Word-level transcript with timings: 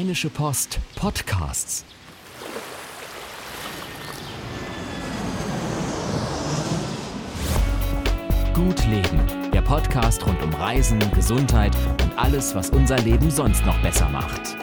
Rheinische 0.00 0.30
Post 0.30 0.78
Podcasts. 0.96 1.84
Gut 8.54 8.86
Leben, 8.86 9.50
der 9.52 9.60
Podcast 9.60 10.26
rund 10.26 10.42
um 10.42 10.54
Reisen, 10.54 10.98
Gesundheit 11.14 11.76
und 12.02 12.18
alles, 12.18 12.54
was 12.54 12.70
unser 12.70 12.96
Leben 12.96 13.30
sonst 13.30 13.66
noch 13.66 13.78
besser 13.82 14.08
macht. 14.08 14.56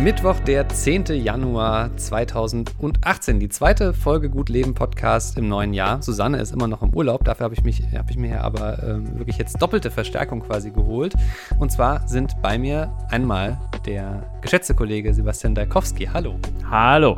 Mittwoch, 0.00 0.38
der 0.40 0.68
10. 0.68 1.06
Januar 1.06 1.96
2018. 1.96 3.40
Die 3.40 3.48
zweite 3.48 3.92
Folge 3.92 4.30
Gut 4.30 4.48
Leben 4.48 4.72
Podcast 4.72 5.36
im 5.36 5.48
neuen 5.48 5.74
Jahr. 5.74 6.02
Susanne 6.02 6.38
ist 6.38 6.52
immer 6.52 6.68
noch 6.68 6.82
im 6.82 6.94
Urlaub. 6.94 7.24
Dafür 7.24 7.44
habe 7.44 7.54
ich, 7.54 7.64
mich, 7.64 7.82
hab 7.96 8.08
ich 8.08 8.16
mir 8.16 8.44
aber 8.44 8.80
äh, 8.80 9.18
wirklich 9.18 9.38
jetzt 9.38 9.60
doppelte 9.60 9.90
Verstärkung 9.90 10.40
quasi 10.40 10.70
geholt. 10.70 11.14
Und 11.58 11.72
zwar 11.72 12.06
sind 12.06 12.40
bei 12.42 12.58
mir 12.58 12.92
einmal 13.10 13.58
der 13.88 14.22
geschätzte 14.42 14.74
Kollege 14.74 15.14
Sebastian 15.14 15.54
Dalkowski. 15.54 16.06
Hallo. 16.12 16.36
Hallo 16.70 17.16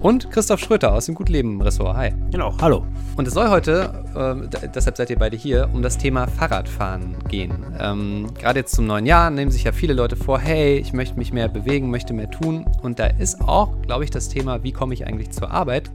und 0.00 0.30
Christoph 0.30 0.60
Schröter 0.60 0.92
aus 0.92 1.06
dem 1.06 1.14
Gutleben-Ressort. 1.14 1.96
Hi. 1.96 2.12
Genau, 2.30 2.54
hallo. 2.60 2.84
Und 3.16 3.28
es 3.28 3.34
soll 3.34 3.48
heute, 3.48 4.02
äh, 4.16 4.68
deshalb 4.74 4.96
seid 4.96 5.10
ihr 5.10 5.18
beide 5.18 5.36
hier, 5.36 5.68
um 5.72 5.82
das 5.82 5.98
Thema 5.98 6.26
Fahrradfahren 6.26 7.16
gehen. 7.28 7.52
Ähm, 7.78 8.28
Gerade 8.38 8.60
jetzt 8.60 8.74
zum 8.74 8.86
neuen 8.86 9.04
Jahr 9.06 9.30
nehmen 9.30 9.50
sich 9.50 9.64
ja 9.64 9.72
viele 9.72 9.92
Leute 9.92 10.16
vor, 10.16 10.40
hey, 10.40 10.78
ich 10.78 10.94
möchte 10.94 11.18
mich 11.18 11.32
mehr 11.32 11.48
bewegen, 11.48 11.90
möchte 11.90 12.14
mehr 12.14 12.30
tun. 12.30 12.64
Und 12.82 12.98
da 12.98 13.06
ist 13.06 13.42
auch, 13.42 13.80
glaube 13.82 14.04
ich, 14.04 14.10
das 14.10 14.28
Thema, 14.28 14.62
wie 14.62 14.72
komme 14.72 14.94
ich 14.94 15.06
eigentlich 15.06 15.30
zur 15.30 15.50
Arbeit, 15.50 15.90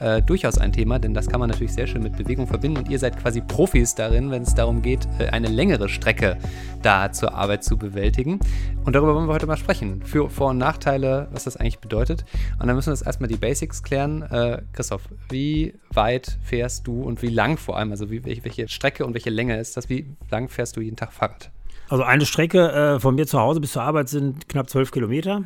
äh, 0.00 0.22
durchaus 0.22 0.58
ein 0.58 0.72
Thema, 0.72 0.98
denn 0.98 1.14
das 1.14 1.28
kann 1.28 1.40
man 1.40 1.48
natürlich 1.48 1.72
sehr 1.72 1.86
schön 1.86 2.02
mit 2.02 2.16
Bewegung 2.16 2.46
verbinden 2.46 2.78
und 2.78 2.88
ihr 2.88 2.98
seid 2.98 3.18
quasi 3.18 3.40
Profis 3.40 3.94
darin, 3.94 4.30
wenn 4.30 4.42
es 4.42 4.54
darum 4.54 4.82
geht, 4.82 5.06
äh, 5.18 5.28
eine 5.28 5.48
längere 5.48 5.88
Strecke 5.88 6.36
da 6.82 7.12
zur 7.12 7.34
Arbeit 7.34 7.62
zu 7.64 7.76
bewältigen. 7.76 8.40
Und 8.84 8.94
darüber 8.94 9.14
wollen 9.14 9.28
wir 9.28 9.34
heute 9.34 9.46
mal 9.46 9.56
sprechen. 9.56 10.02
Für 10.02 10.30
Vor- 10.30 10.50
und 10.50 10.58
Nachteile, 10.58 11.28
was 11.32 11.44
das 11.44 11.56
eigentlich 11.56 11.78
bedeutet. 11.78 12.24
Und 12.58 12.66
dann 12.66 12.76
müssen 12.76 12.88
wir 12.88 12.94
jetzt 12.94 13.06
erstmal 13.06 13.28
die 13.28 13.36
Basics 13.36 13.82
klären. 13.82 14.22
Äh, 14.22 14.62
Christoph, 14.72 15.02
wie 15.28 15.74
weit 15.92 16.38
fährst 16.42 16.86
du 16.86 17.02
und 17.02 17.22
wie 17.22 17.28
lang 17.28 17.56
vor 17.58 17.76
allem, 17.76 17.90
also 17.90 18.10
wie, 18.10 18.24
welche 18.24 18.68
Strecke 18.68 19.04
und 19.04 19.14
welche 19.14 19.30
Länge 19.30 19.58
ist 19.58 19.76
das? 19.76 19.88
Wie 19.88 20.06
lang 20.30 20.48
fährst 20.48 20.76
du 20.76 20.80
jeden 20.80 20.96
Tag 20.96 21.12
Fahrrad? 21.12 21.50
Also 21.88 22.04
eine 22.04 22.24
Strecke 22.24 22.70
äh, 22.70 23.00
von 23.00 23.16
mir 23.16 23.26
zu 23.26 23.38
Hause 23.40 23.60
bis 23.60 23.72
zur 23.72 23.82
Arbeit 23.82 24.08
sind 24.08 24.48
knapp 24.48 24.70
zwölf 24.70 24.92
Kilometer. 24.92 25.44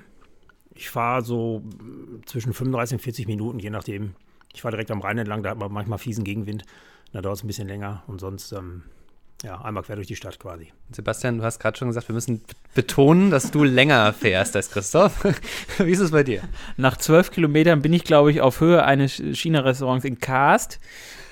Ich 0.74 0.90
fahre 0.90 1.22
so 1.22 1.62
zwischen 2.26 2.52
35 2.52 2.96
und 2.96 3.02
40 3.02 3.26
Minuten, 3.26 3.58
je 3.60 3.70
nachdem, 3.70 4.14
ich 4.54 4.62
fahre 4.62 4.72
direkt 4.72 4.90
am 4.90 5.00
Rhein 5.00 5.18
entlang, 5.18 5.42
da 5.42 5.50
hat 5.50 5.58
man 5.58 5.70
manchmal 5.72 5.98
fiesen 5.98 6.24
Gegenwind. 6.24 6.64
Da 7.12 7.20
dauert 7.20 7.36
es 7.36 7.44
ein 7.44 7.46
bisschen 7.46 7.68
länger 7.68 8.02
und 8.06 8.20
sonst, 8.20 8.52
ähm, 8.52 8.82
ja, 9.42 9.60
einmal 9.60 9.82
quer 9.82 9.96
durch 9.96 10.06
die 10.06 10.16
Stadt 10.16 10.38
quasi. 10.38 10.72
Sebastian, 10.90 11.38
du 11.38 11.44
hast 11.44 11.58
gerade 11.58 11.76
schon 11.76 11.88
gesagt, 11.88 12.08
wir 12.08 12.14
müssen 12.14 12.42
betonen, 12.74 13.30
dass 13.30 13.50
du 13.50 13.62
länger 13.62 14.12
fährst 14.12 14.56
als 14.56 14.70
Christoph. 14.70 15.24
Wie 15.78 15.90
ist 15.90 16.00
es 16.00 16.12
bei 16.12 16.22
dir? 16.22 16.42
Nach 16.76 16.96
zwölf 16.96 17.30
Kilometern 17.30 17.82
bin 17.82 17.92
ich, 17.92 18.04
glaube 18.04 18.30
ich, 18.30 18.40
auf 18.40 18.60
Höhe 18.60 18.84
eines 18.84 19.12
China-Restaurants 19.14 20.04
in 20.04 20.18
Karst. 20.18 20.80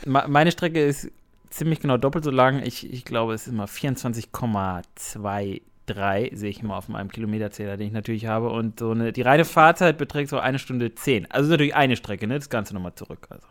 Meine 0.04 0.52
Strecke 0.52 0.84
ist 0.84 1.10
ziemlich 1.50 1.80
genau 1.80 1.96
doppelt 1.96 2.24
so 2.24 2.30
lang. 2.30 2.62
Ich, 2.64 2.92
ich 2.92 3.04
glaube, 3.04 3.34
es 3.34 3.46
ist 3.46 3.52
immer 3.52 3.66
24,2 3.66 5.62
3 5.86 6.30
sehe 6.34 6.50
ich 6.50 6.62
immer 6.62 6.76
auf 6.76 6.88
meinem 6.88 7.10
Kilometerzähler, 7.10 7.76
den 7.76 7.88
ich 7.88 7.92
natürlich 7.92 8.26
habe. 8.26 8.50
Und 8.50 8.80
so 8.80 8.90
eine, 8.90 9.12
die 9.12 9.22
reine 9.22 9.44
Fahrzeit 9.44 9.98
beträgt 9.98 10.30
so 10.30 10.38
eine 10.38 10.58
Stunde 10.58 10.94
10. 10.94 11.30
Also 11.30 11.50
natürlich 11.50 11.74
eine 11.74 11.96
Strecke, 11.96 12.26
ne? 12.26 12.38
Das 12.38 12.50
Ganze 12.50 12.74
nochmal 12.74 12.94
zurück. 12.94 13.26
Also. 13.30 13.46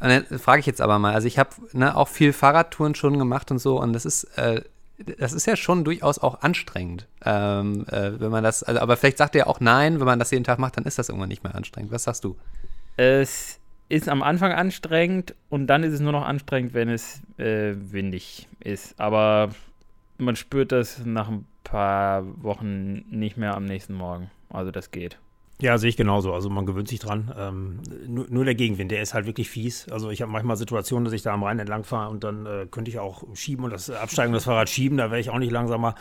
Und 0.00 0.08
dann 0.08 0.38
frage 0.38 0.60
ich 0.60 0.66
jetzt 0.66 0.80
aber 0.80 0.98
mal, 0.98 1.14
also 1.14 1.28
ich 1.28 1.38
habe 1.38 1.50
ne, 1.72 1.96
auch 1.96 2.08
viel 2.08 2.32
Fahrradtouren 2.32 2.94
schon 2.94 3.18
gemacht 3.18 3.50
und 3.50 3.58
so, 3.58 3.80
und 3.80 3.92
das 3.92 4.04
ist, 4.04 4.24
äh, 4.36 4.62
das 5.18 5.32
ist 5.32 5.46
ja 5.46 5.56
schon 5.56 5.84
durchaus 5.84 6.18
auch 6.18 6.42
anstrengend. 6.42 7.06
Ähm, 7.24 7.86
äh, 7.88 8.18
wenn 8.20 8.30
man 8.30 8.42
das, 8.42 8.62
also, 8.62 8.80
aber 8.80 8.96
vielleicht 8.96 9.18
sagt 9.18 9.34
ihr 9.34 9.46
auch 9.46 9.60
nein, 9.60 10.00
wenn 10.00 10.06
man 10.06 10.18
das 10.18 10.30
jeden 10.30 10.44
Tag 10.44 10.58
macht, 10.58 10.76
dann 10.76 10.84
ist 10.84 10.98
das 10.98 11.08
irgendwann 11.08 11.28
nicht 11.28 11.44
mehr 11.44 11.54
anstrengend. 11.54 11.92
Was 11.92 12.04
sagst 12.04 12.24
du? 12.24 12.36
Es 12.96 13.60
ist 13.88 14.08
am 14.08 14.22
Anfang 14.22 14.52
anstrengend 14.52 15.34
und 15.50 15.66
dann 15.66 15.84
ist 15.84 15.92
es 15.92 16.00
nur 16.00 16.12
noch 16.12 16.26
anstrengend, 16.26 16.74
wenn 16.74 16.88
es 16.88 17.20
äh, 17.38 17.74
windig 17.76 18.48
ist. 18.60 18.98
Aber 18.98 19.50
man 20.18 20.36
spürt 20.36 20.72
das 20.72 21.04
nach 21.04 21.28
ein 21.28 21.46
paar 21.64 22.24
Wochen 22.42 23.04
nicht 23.10 23.36
mehr 23.36 23.56
am 23.56 23.64
nächsten 23.64 23.94
Morgen. 23.94 24.30
Also 24.50 24.70
das 24.70 24.90
geht. 24.90 25.18
Ja, 25.60 25.78
sehe 25.78 25.90
ich 25.90 25.96
genauso. 25.96 26.32
Also 26.32 26.50
man 26.50 26.66
gewöhnt 26.66 26.88
sich 26.88 26.98
dran. 26.98 27.32
Ähm, 27.38 27.78
nur, 28.08 28.26
nur, 28.28 28.44
der 28.44 28.56
Gegenwind, 28.56 28.90
der 28.90 29.00
ist 29.00 29.14
halt 29.14 29.26
wirklich 29.26 29.48
fies. 29.48 29.88
Also 29.90 30.10
ich 30.10 30.20
habe 30.20 30.32
manchmal 30.32 30.56
Situationen, 30.56 31.04
dass 31.04 31.14
ich 31.14 31.22
da 31.22 31.32
am 31.32 31.44
Rhein 31.44 31.60
entlang 31.60 31.84
fahre 31.84 32.10
und 32.10 32.24
dann 32.24 32.46
äh, 32.46 32.66
könnte 32.68 32.90
ich 32.90 32.98
auch 32.98 33.22
schieben 33.34 33.64
und 33.64 33.72
das 33.72 33.88
Absteigen 33.88 34.32
das 34.32 34.44
Fahrrad 34.44 34.68
schieben, 34.68 34.98
da 34.98 35.10
wäre 35.10 35.20
ich 35.20 35.30
auch 35.30 35.38
nicht 35.38 35.52
langsamer. 35.52 35.94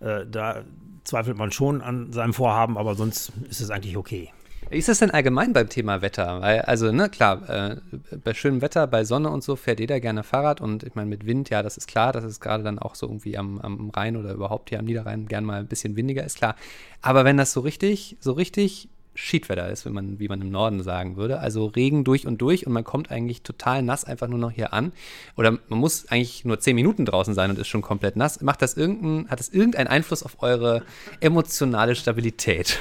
Äh, 0.00 0.26
da 0.30 0.62
zweifelt 1.04 1.38
man 1.38 1.50
schon 1.52 1.80
an 1.80 2.12
seinem 2.12 2.34
Vorhaben, 2.34 2.76
aber 2.76 2.94
sonst 2.94 3.32
ist 3.48 3.62
es 3.62 3.70
eigentlich 3.70 3.96
okay. 3.96 4.30
Ist 4.70 4.88
das 4.88 4.98
denn 4.98 5.10
allgemein 5.10 5.54
beim 5.54 5.68
Thema 5.68 6.02
Wetter? 6.02 6.42
Weil, 6.42 6.60
also, 6.62 6.92
ne, 6.92 7.08
klar, 7.08 7.48
äh, 7.48 7.76
bei 8.22 8.34
schönem 8.34 8.60
Wetter, 8.60 8.86
bei 8.86 9.04
Sonne 9.04 9.30
und 9.30 9.42
so 9.42 9.56
fährt 9.56 9.80
jeder 9.80 9.98
gerne 9.98 10.22
Fahrrad 10.22 10.60
und 10.60 10.82
ich 10.82 10.94
meine, 10.94 11.08
mit 11.08 11.24
Wind, 11.24 11.48
ja, 11.48 11.62
das 11.62 11.78
ist 11.78 11.88
klar, 11.88 12.12
dass 12.12 12.24
es 12.24 12.38
gerade 12.38 12.62
dann 12.62 12.78
auch 12.78 12.94
so 12.94 13.06
irgendwie 13.06 13.38
am, 13.38 13.58
am 13.60 13.88
Rhein 13.90 14.16
oder 14.16 14.32
überhaupt 14.32 14.68
hier 14.68 14.78
am 14.78 14.84
Niederrhein 14.84 15.26
gern 15.26 15.44
mal 15.44 15.60
ein 15.60 15.68
bisschen 15.68 15.96
windiger 15.96 16.22
ist, 16.22 16.36
klar. 16.36 16.54
Aber 17.00 17.24
wenn 17.24 17.38
das 17.38 17.52
so 17.52 17.60
richtig, 17.60 18.18
so 18.20 18.32
richtig 18.32 18.90
Schiedwetter 19.14 19.68
ist, 19.68 19.84
wenn 19.84 19.94
man, 19.94 20.20
wie 20.20 20.28
man 20.28 20.40
im 20.40 20.50
Norden 20.50 20.80
sagen 20.82 21.16
würde. 21.16 21.40
Also 21.40 21.66
Regen 21.66 22.04
durch 22.04 22.24
und 22.24 22.38
durch 22.38 22.68
und 22.68 22.72
man 22.72 22.84
kommt 22.84 23.10
eigentlich 23.10 23.42
total 23.42 23.82
nass 23.82 24.04
einfach 24.04 24.28
nur 24.28 24.38
noch 24.38 24.52
hier 24.52 24.72
an. 24.72 24.92
Oder 25.36 25.58
man 25.68 25.80
muss 25.80 26.06
eigentlich 26.08 26.44
nur 26.44 26.60
zehn 26.60 26.76
Minuten 26.76 27.04
draußen 27.04 27.34
sein 27.34 27.50
und 27.50 27.58
ist 27.58 27.66
schon 27.66 27.82
komplett 27.82 28.14
nass. 28.14 28.40
Macht 28.42 28.62
das 28.62 28.74
irgendein, 28.74 29.28
hat 29.28 29.40
das 29.40 29.48
irgendeinen 29.48 29.88
Einfluss 29.88 30.22
auf 30.22 30.40
eure 30.40 30.84
emotionale 31.18 31.96
Stabilität? 31.96 32.78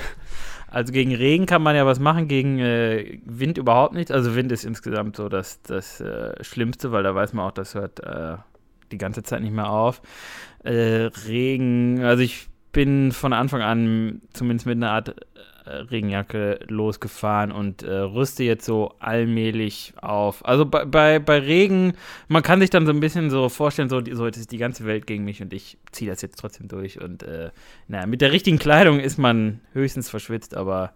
Also 0.70 0.92
gegen 0.92 1.16
Regen 1.16 1.46
kann 1.46 1.62
man 1.62 1.76
ja 1.76 1.86
was 1.86 2.00
machen, 2.00 2.28
gegen 2.28 2.60
äh, 2.60 3.20
Wind 3.26 3.58
überhaupt 3.58 3.94
nicht. 3.94 4.12
Also 4.12 4.36
Wind 4.36 4.52
ist 4.52 4.66
insgesamt 4.66 5.16
so 5.16 5.30
das, 5.30 5.62
das 5.62 6.02
äh, 6.02 6.44
Schlimmste, 6.44 6.92
weil 6.92 7.04
da 7.04 7.16
weiß 7.16 7.34
man 7.34 7.46
auch, 7.46 7.52
das 7.52 7.74
hört 7.74 8.02
äh, 8.02 8.38
die 8.92 8.98
ganze 8.98 9.24
Zeit 9.24 9.42
nicht 9.42 9.54
mehr 9.54 9.70
auf. 9.70 10.02
Äh, 10.64 11.10
Regen, 11.28 12.02
also 12.04 12.22
ich 12.22 12.48
bin 12.74 13.12
von 13.12 13.34
Anfang 13.34 13.62
an 13.62 14.22
zumindest 14.34 14.66
mit 14.66 14.76
einer 14.76 14.92
Art 14.92 15.16
Regenjacke 15.68 16.60
losgefahren 16.68 17.52
und 17.52 17.84
äh, 17.84 17.92
rüste 17.92 18.44
jetzt 18.44 18.66
so 18.66 18.94
allmählich 19.00 19.94
auf. 20.02 20.46
Also 20.46 20.66
bei, 20.66 20.86
bei, 20.86 21.20
bei, 21.20 21.40
Regen, 21.40 21.94
man 22.28 22.44
kann 22.44 22.60
sich 22.60 22.70
dann 22.70 22.86
so 22.86 22.92
ein 22.92 23.00
bisschen 23.00 23.30
so 23.30 23.50
vorstellen, 23.50 23.90
so, 23.90 24.02
so 24.12 24.26
jetzt 24.26 24.38
ist 24.38 24.52
die 24.52 24.58
ganze 24.58 24.86
Welt 24.86 25.08
gegen 25.08 25.24
mich 25.24 25.42
und 25.42 25.54
ich 25.54 25.78
ziehe 25.92 26.10
das 26.10 26.22
jetzt 26.22 26.38
trotzdem 26.38 26.68
durch. 26.68 27.02
Und 27.02 27.24
äh, 27.24 27.52
naja, 27.88 28.06
mit 28.06 28.22
der 28.22 28.32
richtigen 28.32 28.60
Kleidung 28.60 29.00
ist 29.00 29.18
man 29.18 29.62
höchstens 29.74 30.10
verschwitzt, 30.10 30.56
aber 30.56 30.94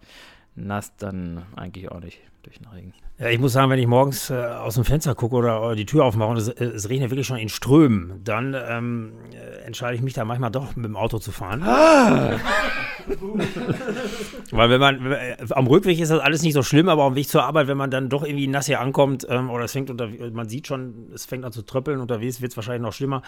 nass 0.54 0.96
dann 0.96 1.42
eigentlich 1.56 1.90
auch 1.90 2.00
nicht 2.00 2.20
durch 2.42 2.58
den 2.58 2.68
Regen. 2.68 2.94
Ja, 3.18 3.28
ich 3.28 3.38
muss 3.38 3.52
sagen, 3.52 3.70
wenn 3.70 3.78
ich 3.78 3.86
morgens 3.86 4.30
äh, 4.30 4.34
aus 4.34 4.74
dem 4.74 4.84
Fenster 4.84 5.14
gucke 5.14 5.36
oder, 5.36 5.62
oder, 5.62 5.74
die 5.76 5.86
Tür 5.86 6.04
aufmache 6.04 6.30
und 6.30 6.38
es, 6.38 6.48
äh, 6.48 6.64
es, 6.64 6.88
regnet 6.88 7.10
wirklich 7.10 7.26
schon 7.26 7.38
in 7.38 7.48
Strömen, 7.48 8.20
dann 8.24 8.56
ähm, 8.68 9.12
äh, 9.32 9.64
entscheide 9.64 9.94
ich 9.94 10.02
mich 10.02 10.14
da 10.14 10.24
manchmal 10.24 10.50
doch 10.50 10.74
mit 10.74 10.84
dem 10.86 10.96
Auto 10.96 11.18
zu 11.18 11.30
fahren. 11.30 11.62
Ah! 11.62 12.40
Weil 14.50 14.70
wenn 14.70 14.80
man, 14.80 15.12
äh, 15.12 15.36
am 15.50 15.66
Rückweg 15.66 15.98
ist 15.98 16.10
das 16.10 16.20
alles 16.20 16.42
nicht 16.42 16.54
so 16.54 16.62
schlimm, 16.62 16.88
aber 16.88 17.04
am 17.04 17.14
Weg 17.14 17.28
zur 17.28 17.44
Arbeit, 17.44 17.66
wenn 17.66 17.76
man 17.76 17.90
dann 17.90 18.08
doch 18.08 18.24
irgendwie 18.24 18.46
nass 18.46 18.66
hier 18.66 18.80
ankommt 18.80 19.26
ähm, 19.28 19.50
oder 19.50 19.64
es 19.64 19.72
fängt 19.72 19.90
unter, 19.90 20.08
man 20.32 20.48
sieht 20.48 20.66
schon, 20.66 21.10
es 21.14 21.24
fängt 21.24 21.44
an 21.44 21.52
zu 21.52 21.62
tröppeln, 21.62 22.00
unterwegs 22.00 22.40
wird 22.40 22.52
es 22.52 22.56
wahrscheinlich 22.56 22.82
noch 22.82 22.92
schlimmer 22.92 23.22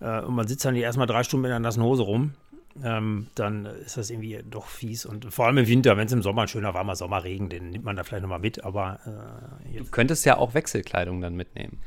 äh, 0.00 0.20
und 0.20 0.34
man 0.34 0.46
sitzt 0.46 0.64
dann 0.64 0.76
erstmal 0.76 1.06
drei 1.06 1.22
Stunden 1.22 1.42
mit 1.42 1.50
einer 1.50 1.60
nassen 1.60 1.82
Hose 1.82 2.02
rum 2.02 2.32
ähm, 2.84 3.28
dann 3.34 3.66
ist 3.66 3.96
das 3.96 4.10
irgendwie 4.10 4.40
doch 4.48 4.66
fies. 4.66 5.06
Und 5.06 5.32
vor 5.32 5.46
allem 5.46 5.58
im 5.58 5.66
Winter, 5.66 5.96
wenn 5.96 6.06
es 6.06 6.12
im 6.12 6.22
Sommer 6.22 6.42
ein 6.42 6.48
schöner 6.48 6.74
warmer 6.74 6.96
Sommerregen, 6.96 7.48
den 7.48 7.70
nimmt 7.70 7.84
man 7.84 7.96
da 7.96 8.04
vielleicht 8.04 8.22
nochmal 8.22 8.38
mit. 8.38 8.64
Aber 8.64 9.00
äh, 9.72 9.78
du 9.78 9.84
könntest 9.90 10.24
ja 10.24 10.36
auch 10.36 10.54
Wechselkleidung 10.54 11.20
dann 11.20 11.34
mitnehmen. 11.34 11.78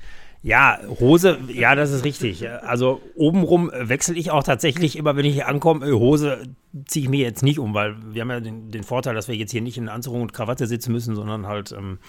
Ja, 0.41 0.79
Hose, 1.01 1.37
ja, 1.49 1.75
das 1.75 1.91
ist 1.91 2.05
richtig. 2.05 2.47
Also 2.49 3.01
obenrum 3.15 3.69
wechsle 3.73 4.15
ich 4.15 4.31
auch 4.31 4.43
tatsächlich 4.43 4.95
immer, 4.95 5.17
wenn 5.17 5.25
ich 5.25 5.33
hier 5.33 5.49
ankomme. 5.49 5.91
Hose 5.91 6.43
ziehe 6.85 7.03
ich 7.03 7.09
mir 7.09 7.19
jetzt 7.19 7.43
nicht 7.43 7.59
um, 7.59 7.73
weil 7.73 7.97
wir 8.13 8.21
haben 8.21 8.29
ja 8.29 8.39
den, 8.39 8.71
den, 8.71 8.83
Vorteil, 8.83 9.15
dass 9.15 9.27
wir 9.27 9.35
jetzt 9.35 9.51
hier 9.51 9.61
nicht 9.61 9.77
in 9.77 9.89
Anzug 9.89 10.13
und 10.13 10.33
Krawatte 10.33 10.65
sitzen 10.65 10.93
müssen, 10.93 11.13
sondern 11.15 11.45
halt 11.45 11.73
ähm, 11.73 11.99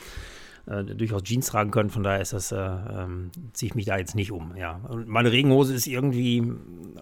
äh, 0.70 0.84
durchaus 0.84 1.24
Jeans 1.24 1.46
tragen 1.46 1.70
können. 1.70 1.90
Von 1.90 2.02
daher 2.02 2.20
ist 2.20 2.32
das, 2.32 2.52
äh, 2.52 2.56
ähm, 2.56 3.30
ziehe 3.52 3.68
ich 3.68 3.74
mich 3.74 3.86
da 3.86 3.98
jetzt 3.98 4.14
nicht 4.14 4.32
um. 4.32 4.56
Ja. 4.56 4.80
Und 4.88 5.08
meine 5.08 5.32
Regenhose 5.32 5.74
ist 5.74 5.86
irgendwie 5.86 6.52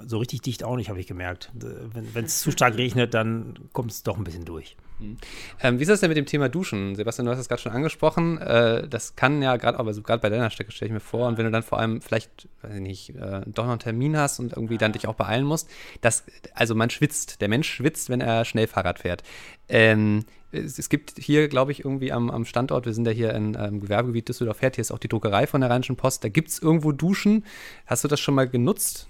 so 0.06 0.18
richtig 0.18 0.42
dicht 0.42 0.64
auch 0.64 0.76
nicht, 0.76 0.88
habe 0.88 1.00
ich 1.00 1.06
gemerkt. 1.06 1.52
Wenn 1.54 2.24
es 2.24 2.40
zu 2.40 2.50
stark 2.50 2.76
regnet, 2.76 3.14
dann 3.14 3.54
kommt 3.72 3.90
es 3.90 4.02
doch 4.02 4.16
ein 4.16 4.24
bisschen 4.24 4.44
durch. 4.44 4.76
Mhm. 4.98 5.16
Ähm, 5.60 5.78
wie 5.78 5.82
ist 5.82 5.88
das 5.88 6.00
denn 6.00 6.08
mit 6.08 6.16
dem 6.16 6.26
Thema 6.26 6.48
Duschen? 6.48 6.94
Sebastian, 6.96 7.26
du 7.26 7.32
hast 7.32 7.38
es 7.38 7.48
gerade 7.48 7.62
schon 7.62 7.72
angesprochen. 7.72 8.38
Äh, 8.38 8.88
das 8.88 9.16
kann 9.16 9.42
ja 9.42 9.56
gerade, 9.56 9.78
also 9.78 10.02
gerade 10.02 10.20
bei 10.20 10.28
deiner 10.28 10.50
Strecke 10.50 10.72
stelle 10.72 10.88
ich 10.88 10.92
mir 10.92 11.00
vor, 11.00 11.28
und 11.28 11.38
wenn 11.38 11.44
du 11.44 11.50
dann 11.50 11.62
vor 11.62 11.78
allem 11.78 12.00
vielleicht, 12.00 12.48
weiß 12.62 12.74
ich 12.74 12.80
nicht, 12.80 13.10
äh, 13.16 13.42
doch 13.46 13.64
noch 13.64 13.72
einen 13.72 13.78
Termin 13.80 14.16
hast 14.16 14.40
und 14.40 14.52
irgendwie 14.52 14.78
dann 14.78 14.92
dich 14.92 15.06
auch 15.06 15.14
beeilen 15.14 15.44
musst, 15.44 15.68
das, 16.00 16.24
also 16.54 16.74
man 16.74 16.90
schwitzt, 16.90 17.40
der 17.40 17.48
Mensch 17.48 17.68
schwitzt, 17.68 18.10
wenn 18.10 18.20
er 18.20 18.44
schnell 18.44 18.66
Fahrrad 18.66 18.98
fährt. 18.98 19.22
Ähm, 19.68 20.24
es, 20.52 20.78
es, 20.78 20.88
gibt 20.88 21.18
hier, 21.18 21.48
glaube 21.48 21.72
ich, 21.72 21.84
irgendwie 21.84 22.12
am, 22.12 22.30
am, 22.30 22.44
Standort, 22.44 22.86
wir 22.86 22.94
sind 22.94 23.06
ja 23.06 23.12
hier 23.12 23.34
im 23.34 23.56
ähm, 23.58 23.80
Gewerbegebiet 23.80 24.28
Düsseldorf-Herd, 24.28 24.76
hier 24.76 24.82
ist 24.82 24.90
auch 24.90 24.98
die 24.98 25.08
Druckerei 25.08 25.46
von 25.46 25.60
der 25.60 25.70
Rheinischen 25.70 25.96
Post, 25.96 26.24
da 26.24 26.28
gibt 26.28 26.48
es 26.48 26.58
irgendwo 26.58 26.92
Duschen. 26.92 27.44
Hast 27.86 28.04
du 28.04 28.08
das 28.08 28.20
schon 28.20 28.34
mal 28.34 28.48
genutzt? 28.48 29.08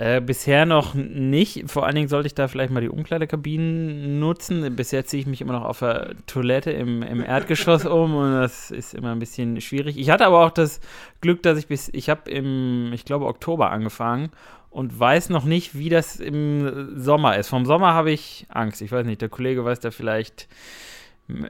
Äh, 0.00 0.20
bisher 0.20 0.64
noch 0.66 0.94
nicht. 0.94 1.70
Vor 1.70 1.84
allen 1.84 1.94
Dingen 1.94 2.08
sollte 2.08 2.28
ich 2.28 2.34
da 2.34 2.48
vielleicht 2.48 2.72
mal 2.72 2.80
die 2.80 2.88
Umkleidekabinen 2.88 4.18
nutzen. 4.18 4.74
Bisher 4.74 5.04
ziehe 5.04 5.20
ich 5.20 5.26
mich 5.26 5.42
immer 5.42 5.52
noch 5.52 5.64
auf 5.64 5.80
der 5.80 6.14
Toilette 6.26 6.70
im, 6.70 7.02
im 7.02 7.22
Erdgeschoss 7.22 7.84
um 7.86 8.14
und 8.14 8.32
das 8.32 8.70
ist 8.70 8.94
immer 8.94 9.12
ein 9.12 9.18
bisschen 9.18 9.60
schwierig. 9.60 9.98
Ich 9.98 10.08
hatte 10.08 10.24
aber 10.24 10.46
auch 10.46 10.52
das 10.52 10.80
Glück, 11.20 11.42
dass 11.42 11.58
ich 11.58 11.66
bis, 11.66 11.90
ich 11.92 12.08
habe 12.08 12.30
im, 12.30 12.92
ich 12.94 13.04
glaube, 13.04 13.26
Oktober 13.26 13.70
angefangen 13.70 14.30
und 14.70 14.98
weiß 14.98 15.30
noch 15.30 15.44
nicht, 15.44 15.76
wie 15.76 15.88
das 15.88 16.16
im 16.16 16.98
Sommer 16.98 17.36
ist. 17.36 17.48
Vom 17.48 17.66
Sommer 17.66 17.92
habe 17.92 18.12
ich 18.12 18.46
Angst. 18.48 18.80
Ich 18.82 18.92
weiß 18.92 19.04
nicht, 19.04 19.20
der 19.20 19.28
Kollege 19.28 19.64
weiß 19.64 19.80
da 19.80 19.90
vielleicht 19.90 20.48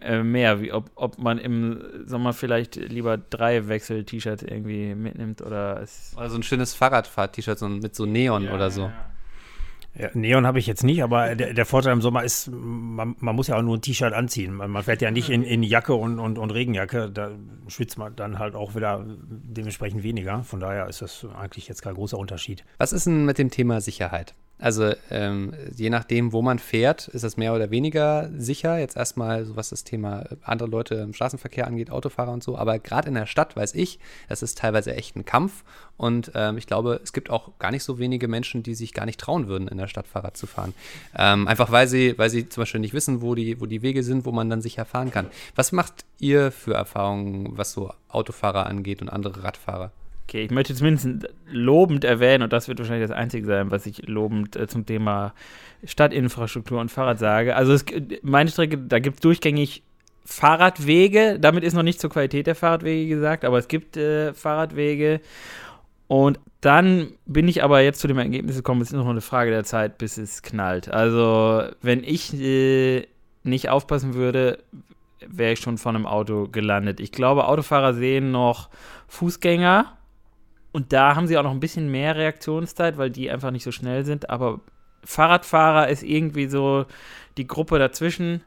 äh, 0.01 0.23
mehr, 0.23 0.61
wie 0.61 0.73
ob, 0.73 0.91
ob 0.95 1.19
man 1.19 1.39
im 1.39 1.83
Sommer 2.07 2.33
vielleicht 2.33 2.77
lieber 2.77 3.19
drei 3.19 3.69
Wechsel-T-Shirts 3.69 4.43
irgendwie 4.43 4.95
mitnimmt 4.95 5.43
oder 5.43 5.81
es. 5.83 6.15
Oder 6.17 6.31
so 6.31 6.37
ein 6.37 6.43
schönes 6.43 6.75
Fahrradfahrt-T-Shirt 6.75 7.59
so 7.59 7.69
mit 7.69 7.95
so 7.95 8.07
Neon 8.07 8.45
ja, 8.45 8.55
oder 8.55 8.71
so. 8.71 8.83
Ja. 8.83 8.89
Ja, 8.89 9.10
Neon 10.15 10.47
habe 10.47 10.59
ich 10.59 10.67
jetzt 10.67 10.85
nicht, 10.85 11.03
aber 11.03 11.35
der, 11.35 11.55
der, 11.55 11.67
Vorteil 11.67 11.93
im 11.93 12.03
Sommer 12.03 12.25
ist, 12.25 12.51
man, 12.51 13.17
man 13.19 13.37
muss 13.37 13.49
ja 13.49 13.57
auch 13.57 13.63
nur 13.63 13.77
ein 13.77 13.83
T-Shirt 13.83 14.13
anziehen. 14.13 14.55
Man, 14.55 14.71
man, 14.71 14.83
fährt 14.83 15.03
ja 15.03 15.11
nicht 15.11 15.31
in, 15.31 15.43
in 15.43 15.63
Jacke 15.63 15.95
und, 15.95 16.19
und, 16.19 16.39
und, 16.39 16.51
Regenjacke, 16.51 17.11
da 17.11 17.31
schwitzt 17.69 17.99
man 17.99 18.15
dann 18.17 18.39
halt 18.39 18.55
auch 18.55 18.75
wieder 18.75 19.05
dementsprechend 19.07 20.03
weniger. 20.03 20.43
Von 20.43 20.61
daher 20.61 20.89
ist 20.89 21.03
das 21.03 21.27
eigentlich 21.37 21.69
jetzt 21.69 21.83
kein 21.83 21.95
großer 21.95 22.19
Unterschied. 22.19 22.65
Was 22.79 22.93
ist 22.93 23.07
denn 23.07 23.25
mit 23.25 23.39
dem 23.39 23.51
Thema 23.51 23.81
Sicherheit? 23.81 24.35
Also 24.61 24.93
ähm, 25.11 25.55
je 25.75 25.91
nachdem, 25.91 26.33
wo 26.33 26.43
man 26.43 26.59
fährt, 26.59 27.09
ist 27.09 27.23
es 27.23 27.37
mehr 27.37 27.55
oder 27.55 27.71
weniger 27.71 28.31
sicher. 28.37 28.79
Jetzt 28.79 28.97
erstmal, 28.97 29.47
so 29.47 29.57
was 29.57 29.71
das 29.71 29.85
Thema 29.85 30.25
andere 30.43 30.69
Leute 30.69 30.97
im 30.97 31.15
Straßenverkehr 31.15 31.67
angeht, 31.67 31.91
Autofahrer 31.91 32.33
und 32.33 32.43
so. 32.43 32.59
Aber 32.59 32.79
gerade 32.79 33.09
in 33.09 33.15
der 33.15 33.27
Stadt 33.27 33.57
weiß 33.57 33.75
ich, 33.75 33.99
das 34.29 34.43
ist 34.43 34.59
teilweise 34.59 34.95
echt 34.95 35.17
ein 35.17 35.25
Kampf. 35.25 35.65
Und 35.97 36.33
ähm, 36.35 36.59
ich 36.59 36.67
glaube, 36.67 37.01
es 37.03 37.13
gibt 37.13 37.31
auch 37.31 37.59
gar 37.59 37.71
nicht 37.71 37.85
so 37.85 37.99
wenige 37.99 38.29
Menschen, 38.29 38.63
die 38.63 38.75
sich 38.75 38.93
gar 38.93 39.07
nicht 39.07 39.21
trauen 39.21 39.49
würden, 39.49 39.69
in 39.69 39.79
der 39.79 39.89
Stadt 39.89 40.07
Fahrrad 40.07 40.37
zu 40.37 40.47
fahren. 40.47 40.75
Ähm, 41.17 41.49
einfach 41.49 41.71
weil 41.71 41.89
sie, 41.89 42.17
weil 42.19 42.31
sie 42.31 42.49
zum 42.49 42.63
Beispiel 42.63 42.81
nicht 42.81 42.95
wissen, 42.95 43.23
wo 43.23 43.35
die, 43.35 43.61
wo 43.61 43.67
die 43.67 43.83
Wege 43.83 44.03
sind, 44.03 44.25
wo 44.25 44.33
man 44.33 44.51
dann 44.51 44.63
sicher 44.63 44.85
fahren 44.85 45.11
kann. 45.11 45.27
Was 45.55 45.73
macht 45.73 46.05
ihr 46.19 46.53
für 46.53 46.75
Erfahrungen, 46.75 47.57
was 47.57 47.73
so 47.73 47.93
Autofahrer 48.09 48.67
angeht 48.67 49.01
und 49.01 49.09
andere 49.09 49.43
Radfahrer? 49.43 49.93
Okay, 50.31 50.45
ich 50.45 50.53
möchte 50.53 50.77
zumindest 50.77 51.29
lobend 51.51 52.05
erwähnen, 52.05 52.45
und 52.45 52.53
das 52.53 52.69
wird 52.69 52.79
wahrscheinlich 52.79 53.09
das 53.09 53.17
Einzige 53.17 53.45
sein, 53.45 53.73
was 53.73 53.85
ich 53.85 54.07
lobend 54.07 54.55
äh, 54.55 54.69
zum 54.69 54.87
Thema 54.87 55.35
Stadtinfrastruktur 55.83 56.81
und 56.81 56.89
Fahrrad 56.89 57.19
sage. 57.19 57.57
Also 57.57 57.73
es, 57.73 57.85
meine 58.23 58.49
Strecke, 58.49 58.79
da 58.79 59.01
gibt 59.01 59.17
es 59.17 59.21
durchgängig 59.23 59.83
Fahrradwege. 60.25 61.41
Damit 61.41 61.65
ist 61.65 61.75
noch 61.75 61.83
nicht 61.83 62.01
zur 62.01 62.11
Qualität 62.11 62.47
der 62.47 62.55
Fahrradwege 62.55 63.13
gesagt, 63.13 63.45
aber 63.45 63.59
es 63.59 63.67
gibt 63.67 63.97
äh, 63.97 64.33
Fahrradwege. 64.33 65.21
Und 66.07 66.39
dann 66.61 67.09
bin 67.27 67.49
ich 67.49 67.65
aber 67.65 67.81
jetzt 67.81 67.99
zu 67.99 68.07
dem 68.07 68.19
Ergebnis 68.19 68.55
gekommen, 68.55 68.83
es 68.83 68.93
ist 68.93 68.97
noch 68.97 69.09
eine 69.09 69.23
Frage 69.23 69.51
der 69.51 69.65
Zeit, 69.65 69.99
bis 69.99 70.17
es 70.17 70.43
knallt. 70.43 70.89
Also, 70.89 71.65
wenn 71.83 72.05
ich 72.05 72.33
äh, 72.41 73.09
nicht 73.43 73.69
aufpassen 73.69 74.15
würde, 74.15 74.61
wäre 75.27 75.55
ich 75.55 75.59
schon 75.59 75.77
von 75.77 75.97
einem 75.97 76.07
Auto 76.07 76.47
gelandet. 76.47 77.01
Ich 77.01 77.11
glaube, 77.11 77.49
Autofahrer 77.49 77.95
sehen 77.95 78.31
noch 78.31 78.71
Fußgänger 79.09 79.97
und 80.73 80.93
da 80.93 81.17
haben 81.17 81.27
sie 81.27 81.37
auch 81.37 81.43
noch 81.43 81.51
ein 81.51 81.61
bisschen 81.61 81.91
mehr 81.91 82.17
Reaktionszeit, 82.17 82.97
weil 82.97 83.11
die 83.11 83.31
einfach 83.31 83.51
nicht 83.51 83.65
so 83.65 83.73
schnell 83.73 84.05
sind. 84.05 84.31
Aber 84.31 84.61
Fahrradfahrer 85.05 85.89
ist 85.89 86.03
irgendwie 86.03 86.47
so 86.47 86.87
die 87.37 87.47
Gruppe 87.47 87.79
dazwischen. 87.79 88.43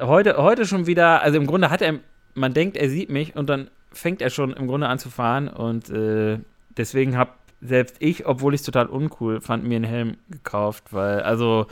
Heute, 0.00 0.36
heute 0.36 0.66
schon 0.66 0.86
wieder, 0.86 1.22
also 1.22 1.38
im 1.38 1.46
Grunde 1.46 1.70
hat 1.70 1.80
er, 1.80 2.00
man 2.34 2.52
denkt, 2.52 2.76
er 2.76 2.90
sieht 2.90 3.08
mich 3.08 3.36
und 3.36 3.48
dann 3.48 3.70
fängt 3.92 4.20
er 4.20 4.30
schon 4.30 4.52
im 4.52 4.66
Grunde 4.66 4.88
an 4.88 4.98
zu 4.98 5.08
fahren. 5.08 5.48
Und 5.48 5.88
äh, 5.88 6.40
deswegen 6.76 7.16
habe 7.16 7.30
selbst 7.62 7.96
ich, 8.00 8.26
obwohl 8.26 8.52
ich 8.52 8.60
es 8.60 8.66
total 8.66 8.86
uncool 8.86 9.40
fand, 9.40 9.64
mir 9.64 9.76
einen 9.76 9.84
Helm 9.84 10.16
gekauft, 10.28 10.92
weil, 10.92 11.22
also, 11.22 11.66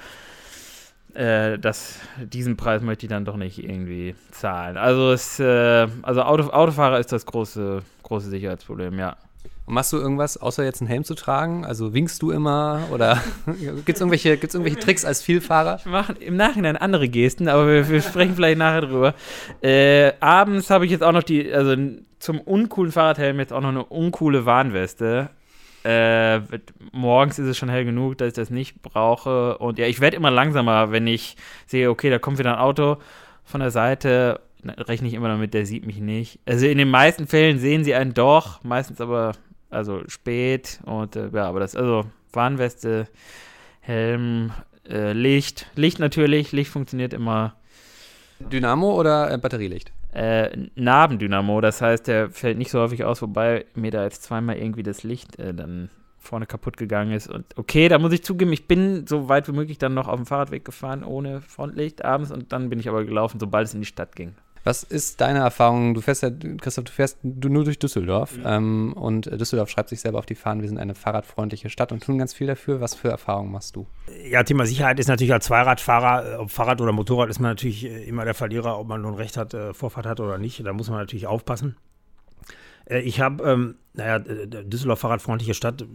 äh, 1.13 1.59
das, 1.59 1.99
diesen 2.19 2.57
Preis 2.57 2.81
möchte 2.81 3.05
ich 3.05 3.11
dann 3.11 3.27
doch 3.27 3.37
nicht 3.37 3.63
irgendwie 3.63 4.15
zahlen. 4.31 4.79
Also, 4.79 5.13
es, 5.13 5.39
äh, 5.39 5.89
also 6.01 6.23
Auto, 6.23 6.45
Autofahrer 6.45 6.99
ist 6.99 7.13
das 7.13 7.27
große, 7.27 7.83
große 8.03 8.31
Sicherheitsproblem, 8.31 8.99
ja. 8.99 9.17
Und 9.65 9.75
machst 9.75 9.93
du 9.93 9.97
irgendwas, 9.97 10.37
außer 10.37 10.65
jetzt 10.65 10.81
einen 10.81 10.89
Helm 10.89 11.05
zu 11.05 11.15
tragen? 11.15 11.65
Also 11.65 11.95
winkst 11.95 12.21
du 12.21 12.31
immer 12.31 12.81
oder 12.91 13.23
gibt 13.47 13.89
es 13.89 14.01
irgendwelche, 14.01 14.37
gibt's 14.37 14.55
irgendwelche 14.55 14.81
Tricks 14.81 15.05
als 15.05 15.23
Vielfahrer? 15.23 15.81
Wir 15.85 15.93
machen 15.93 16.17
im 16.17 16.37
Nachhinein 16.37 16.77
andere 16.77 17.09
Gesten, 17.09 17.49
aber 17.49 17.67
wir, 17.69 17.89
wir 17.89 18.03
sprechen 18.03 18.35
vielleicht 18.35 18.59
nachher 18.59 18.83
drüber. 18.83 19.15
Äh, 19.63 20.13
abends 20.21 20.71
habe 20.71 20.85
ich 20.85 20.91
jetzt 20.91 21.03
auch 21.03 21.13
noch 21.13 21.23
die, 21.23 21.53
also 21.53 21.77
zum 22.19 22.41
uncoolen 22.41 22.93
Fahrradhelm 22.93 23.39
jetzt 23.39 23.53
auch 23.53 23.61
noch 23.61 23.69
eine 23.69 23.85
uncoole 23.85 24.47
Warnweste. 24.47 25.31
Äh, 25.85 26.41
morgens 26.93 27.39
ist 27.39 27.47
es 27.47 27.57
schon 27.57 27.69
hell 27.69 27.85
genug, 27.85 28.19
dass 28.19 28.29
ich 28.29 28.35
das 28.35 28.51
nicht 28.51 28.83
brauche. 28.83 29.59
Und 29.59 29.79
ja, 29.79 29.87
ich 29.87 30.01
werde 30.01 30.17
immer 30.17 30.31
langsamer, 30.31 30.91
wenn 30.91 31.07
ich 31.07 31.37
sehe, 31.67 31.91
okay, 31.91 32.11
da 32.11 32.19
kommt 32.19 32.39
wieder 32.39 32.55
ein 32.55 32.61
Auto 32.61 32.99
von 33.45 33.61
der 33.61 33.71
Seite 33.71 34.41
rechne 34.65 35.09
ich 35.09 35.15
immer 35.15 35.29
damit, 35.29 35.55
der 35.55 35.67
sieht 35.67 35.87
mich 35.87 35.99
nicht. 35.99 36.39
Also 36.47 36.67
in 36.67 36.79
den 36.79 36.91
meisten 36.91 37.27
Fällen 37.27 37.59
sehen 37.59 37.85
sie 37.85 37.95
einen 37.95 38.15
doch, 38.15 38.63
meistens 38.63 39.01
aber 39.01 39.33
also 39.73 40.03
spät 40.09 40.81
und 40.85 41.17
äh, 41.17 41.31
ja, 41.33 41.47
aber 41.47 41.61
das, 41.61 41.77
also 41.77 42.05
Warnweste, 42.33 43.09
Helm, 43.81 44.53
äh, 44.89 45.13
Licht, 45.13 45.67
Licht 45.75 45.99
natürlich, 45.99 46.53
Licht 46.53 46.71
funktioniert 46.71 47.13
immer. 47.13 47.57
Dynamo 48.41 48.99
oder 48.99 49.31
äh, 49.31 49.39
Batterielicht? 49.39 49.93
Äh, 50.13 50.69
Nabendynamo, 50.75 51.61
das 51.61 51.81
heißt, 51.81 52.07
der 52.07 52.31
fällt 52.31 52.59
nicht 52.59 52.71
so 52.71 52.81
häufig 52.81 53.05
aus, 53.05 53.23
wobei 53.23 53.65
mir 53.75 53.91
da 53.91 54.05
jetzt 54.05 54.25
zweimal 54.25 54.57
irgendwie 54.57 54.83
das 54.83 55.05
Licht 55.05 55.39
äh, 55.39 55.55
dann 55.55 55.91
vorne 56.19 56.47
kaputt 56.47 56.77
gegangen 56.77 57.13
ist. 57.13 57.29
Und 57.29 57.47
okay, 57.57 57.89
da 57.89 57.99
muss 57.99 58.13
ich 58.13 58.23
zugeben, 58.23 58.53
ich 58.53 58.69
bin 58.69 59.07
so 59.07 59.29
weit 59.29 59.49
wie 59.49 59.53
möglich 59.53 59.79
dann 59.79 59.95
noch 59.95 60.09
auf 60.09 60.17
dem 60.17 60.27
Fahrradweg 60.27 60.65
gefahren, 60.65 61.03
ohne 61.03 61.41
Frontlicht 61.41 62.05
abends 62.05 62.31
und 62.31 62.53
dann 62.53 62.69
bin 62.71 62.79
ich 62.79 62.89
aber 62.89 63.05
gelaufen, 63.05 63.41
sobald 63.41 63.67
es 63.67 63.75
in 63.75 63.81
die 63.81 63.87
Stadt 63.87 64.15
ging. 64.15 64.35
Was 64.65 64.83
ist 64.83 65.21
deine 65.21 65.41
Erfahrung? 65.41 65.95
Du 65.95 66.01
fährst 66.01 66.23
ja, 66.23 66.31
Christoph, 66.61 66.85
du 66.85 66.93
fährst 66.93 67.19
nur 67.23 67.65
durch 67.65 67.79
Düsseldorf 67.79 68.37
mhm. 68.37 68.45
ähm, 68.47 68.93
und 68.95 69.27
Düsseldorf 69.27 69.69
schreibt 69.71 69.89
sich 69.89 70.01
selber 70.01 70.19
auf 70.19 70.27
die 70.27 70.35
Fahnen, 70.35 70.63
wir 70.63 70.69
sind 70.69 70.79
eine 70.79 70.95
fahrradfreundliche 70.95 71.69
Stadt 71.69 71.93
und 71.93 72.03
tun 72.03 72.19
ganz 72.19 72.33
viel 72.33 72.47
dafür. 72.47 72.81
Was 72.81 72.95
für 72.95 73.09
Erfahrungen 73.09 73.51
machst 73.51 73.77
du? 73.77 73.87
Ja, 74.29 74.43
Thema 74.45 74.67
Sicherheit 74.67 75.01
ist 75.01 75.09
natürlich 75.09 75.33
als 75.33 75.47
Zweiradfahrer, 75.47 76.41
ob 76.41 76.51
Fahrrad 76.51 76.81
oder 76.81 76.93
Motorrad, 76.93 77.29
ist 77.29 77.41
man 77.41 77.51
natürlich 77.51 77.85
äh, 77.85 78.05
immer 78.05 78.25
der 78.25 78.35
Verlierer, 78.35 78.79
ob 78.79 78.87
man 78.87 79.03
nun 79.03 79.15
Recht 79.15 79.37
hat, 79.37 79.55
äh, 79.55 79.75
Vorfahrt 79.75 80.07
hat 80.07 80.21
oder 80.21 80.39
nicht. 80.39 80.65
Da 80.65 80.73
muss 80.73 80.89
man 80.89 80.99
natürlich 80.99 81.27
aufpassen. 81.27 81.77
Äh, 82.93 83.01
ich 83.01 83.21
habe, 83.21 83.45
ähm, 83.45 83.75
naja, 83.95 84.19
Düsseldorf 84.19 85.01
fahrradfreundliche 85.01 85.55
Stadt, 85.55 85.83
äh, 85.83 85.87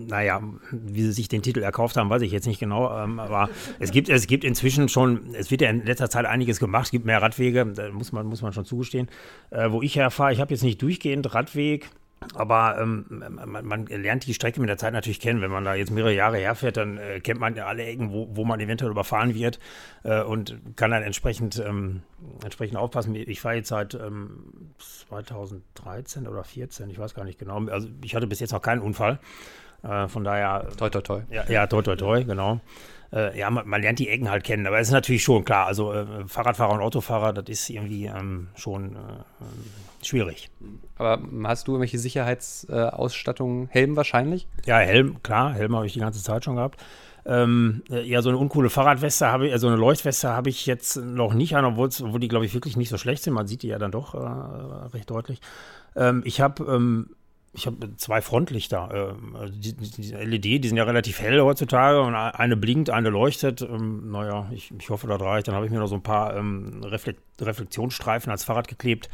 naja, 0.00 0.42
wie 0.70 1.02
sie 1.02 1.12
sich 1.12 1.28
den 1.28 1.42
Titel 1.42 1.62
erkauft 1.62 1.96
haben, 1.96 2.10
weiß 2.10 2.22
ich 2.22 2.32
jetzt 2.32 2.46
nicht 2.46 2.60
genau, 2.60 2.96
ähm, 2.98 3.20
aber 3.20 3.48
es 3.78 3.90
gibt, 3.90 4.08
es 4.08 4.26
gibt 4.26 4.44
inzwischen 4.44 4.88
schon, 4.88 5.34
es 5.34 5.50
wird 5.50 5.60
ja 5.60 5.70
in 5.70 5.84
letzter 5.84 6.10
Zeit 6.10 6.26
einiges 6.26 6.58
gemacht, 6.58 6.86
es 6.86 6.90
gibt 6.90 7.04
mehr 7.04 7.22
Radwege, 7.22 7.66
da 7.66 7.90
muss 7.90 8.12
man, 8.12 8.26
muss 8.26 8.42
man 8.42 8.52
schon 8.52 8.64
zugestehen. 8.64 9.08
Äh, 9.50 9.70
wo 9.70 9.82
ich 9.82 9.96
herfahre, 9.96 10.32
ich 10.32 10.40
habe 10.40 10.52
jetzt 10.52 10.62
nicht 10.62 10.80
durchgehend 10.82 11.34
Radweg, 11.34 11.90
aber 12.34 12.78
ähm, 12.80 13.04
man, 13.08 13.66
man, 13.66 13.86
lernt 13.86 14.26
die 14.26 14.34
Strecke 14.34 14.58
mit 14.60 14.70
der 14.70 14.78
Zeit 14.78 14.92
natürlich 14.92 15.20
kennen. 15.20 15.42
Wenn 15.42 15.50
man 15.50 15.64
da 15.64 15.74
jetzt 15.74 15.90
mehrere 15.90 16.14
Jahre 16.14 16.38
herfährt, 16.38 16.78
dann 16.78 16.96
äh, 16.96 17.20
kennt 17.20 17.40
man 17.40 17.54
ja 17.54 17.66
alle 17.66 17.84
Ecken, 17.84 18.10
wo, 18.10 18.28
wo 18.30 18.44
man 18.44 18.58
eventuell 18.58 18.90
überfahren 18.90 19.34
wird 19.34 19.58
äh, 20.02 20.22
und 20.22 20.58
kann 20.76 20.90
dann 20.90 21.02
entsprechend, 21.02 21.58
ähm, 21.58 22.02
entsprechend 22.42 22.78
aufpassen. 22.78 23.14
Ich 23.14 23.40
fahre 23.40 23.56
jetzt 23.56 23.68
seit 23.68 23.94
ähm, 23.94 24.72
2013 24.78 26.26
oder 26.26 26.42
2014, 26.42 26.90
ich 26.90 26.98
weiß 26.98 27.14
gar 27.14 27.24
nicht 27.24 27.38
genau. 27.38 27.64
Also 27.66 27.88
ich 28.02 28.14
hatte 28.16 28.26
bis 28.26 28.40
jetzt 28.40 28.52
noch 28.52 28.62
keinen 28.62 28.80
Unfall. 28.80 29.18
Äh, 29.82 30.08
von 30.08 30.24
daher. 30.24 30.68
Toi, 30.76 30.88
toi, 30.88 31.00
toi. 31.02 31.20
Ja, 31.30 31.44
ja 31.48 31.66
toi, 31.66 31.82
toi, 31.82 31.96
toi, 31.96 32.24
genau. 32.24 32.60
Äh, 33.12 33.38
ja, 33.38 33.50
man, 33.50 33.68
man, 33.68 33.82
lernt 33.82 33.98
die 33.98 34.08
Ecken 34.08 34.30
halt 34.30 34.42
kennen, 34.42 34.66
aber 34.66 34.80
es 34.80 34.88
ist 34.88 34.92
natürlich 34.92 35.22
schon 35.22 35.44
klar. 35.44 35.66
Also 35.66 35.92
äh, 35.92 36.26
Fahrradfahrer 36.26 36.72
und 36.72 36.80
Autofahrer, 36.80 37.32
das 37.32 37.44
ist 37.48 37.70
irgendwie 37.70 38.06
ähm, 38.06 38.48
schon 38.56 38.96
äh, 38.96 38.98
schwierig. 40.08 40.50
Aber 40.96 41.20
hast 41.44 41.68
du 41.68 41.72
irgendwelche 41.72 41.98
Sicherheitsausstattung? 41.98 43.68
Helm 43.68 43.96
wahrscheinlich? 43.96 44.46
Ja, 44.64 44.78
Helm, 44.78 45.22
klar. 45.22 45.54
Helm 45.54 45.74
habe 45.76 45.86
ich 45.86 45.92
die 45.92 46.00
ganze 46.00 46.22
Zeit 46.22 46.44
schon 46.44 46.56
gehabt. 46.56 46.82
Ähm, 47.24 47.82
ja, 47.88 48.22
so 48.22 48.28
eine 48.28 48.38
uncoole 48.38 48.70
Fahrradweste 48.70 49.26
habe 49.26 49.48
ich, 49.48 49.52
also 49.52 49.66
eine 49.66 49.76
Leuchtweste 49.76 50.28
habe 50.28 50.48
ich 50.48 50.64
jetzt 50.66 50.96
noch 50.96 51.34
nicht 51.34 51.56
an, 51.56 51.64
obwohl 51.64 52.20
die, 52.20 52.28
glaube 52.28 52.46
ich, 52.46 52.54
wirklich 52.54 52.76
nicht 52.76 52.88
so 52.88 52.98
schlecht 52.98 53.24
sind. 53.24 53.34
Man 53.34 53.48
sieht 53.48 53.62
die 53.62 53.68
ja 53.68 53.78
dann 53.78 53.90
doch 53.90 54.14
äh, 54.14 54.18
recht 54.94 55.10
deutlich. 55.10 55.40
Ähm, 55.96 56.22
ich 56.24 56.40
habe 56.40 56.64
ähm, 56.64 57.10
ich 57.56 57.66
habe 57.66 57.96
zwei 57.96 58.20
Frontlichter. 58.20 59.16
Äh, 59.34 59.36
also 59.36 59.52
die, 59.54 59.74
die, 59.74 60.12
LED, 60.12 60.44
die 60.64 60.68
sind 60.68 60.76
ja 60.76 60.84
relativ 60.84 61.20
hell 61.20 61.40
heutzutage 61.40 62.00
und 62.00 62.14
eine 62.14 62.56
blinkt, 62.56 62.90
eine 62.90 63.08
leuchtet. 63.08 63.62
Ähm, 63.62 64.10
naja, 64.10 64.48
ich, 64.52 64.72
ich 64.78 64.90
hoffe, 64.90 65.06
da 65.06 65.16
reicht. 65.16 65.48
Dann 65.48 65.54
habe 65.54 65.66
ich 65.66 65.72
mir 65.72 65.78
noch 65.78 65.88
so 65.88 65.94
ein 65.94 66.02
paar 66.02 66.36
ähm, 66.36 66.82
Reflekt 66.84 67.22
Reflektionsstreifen 67.40 68.30
als 68.30 68.44
Fahrrad 68.44 68.68
geklebt. 68.68 69.08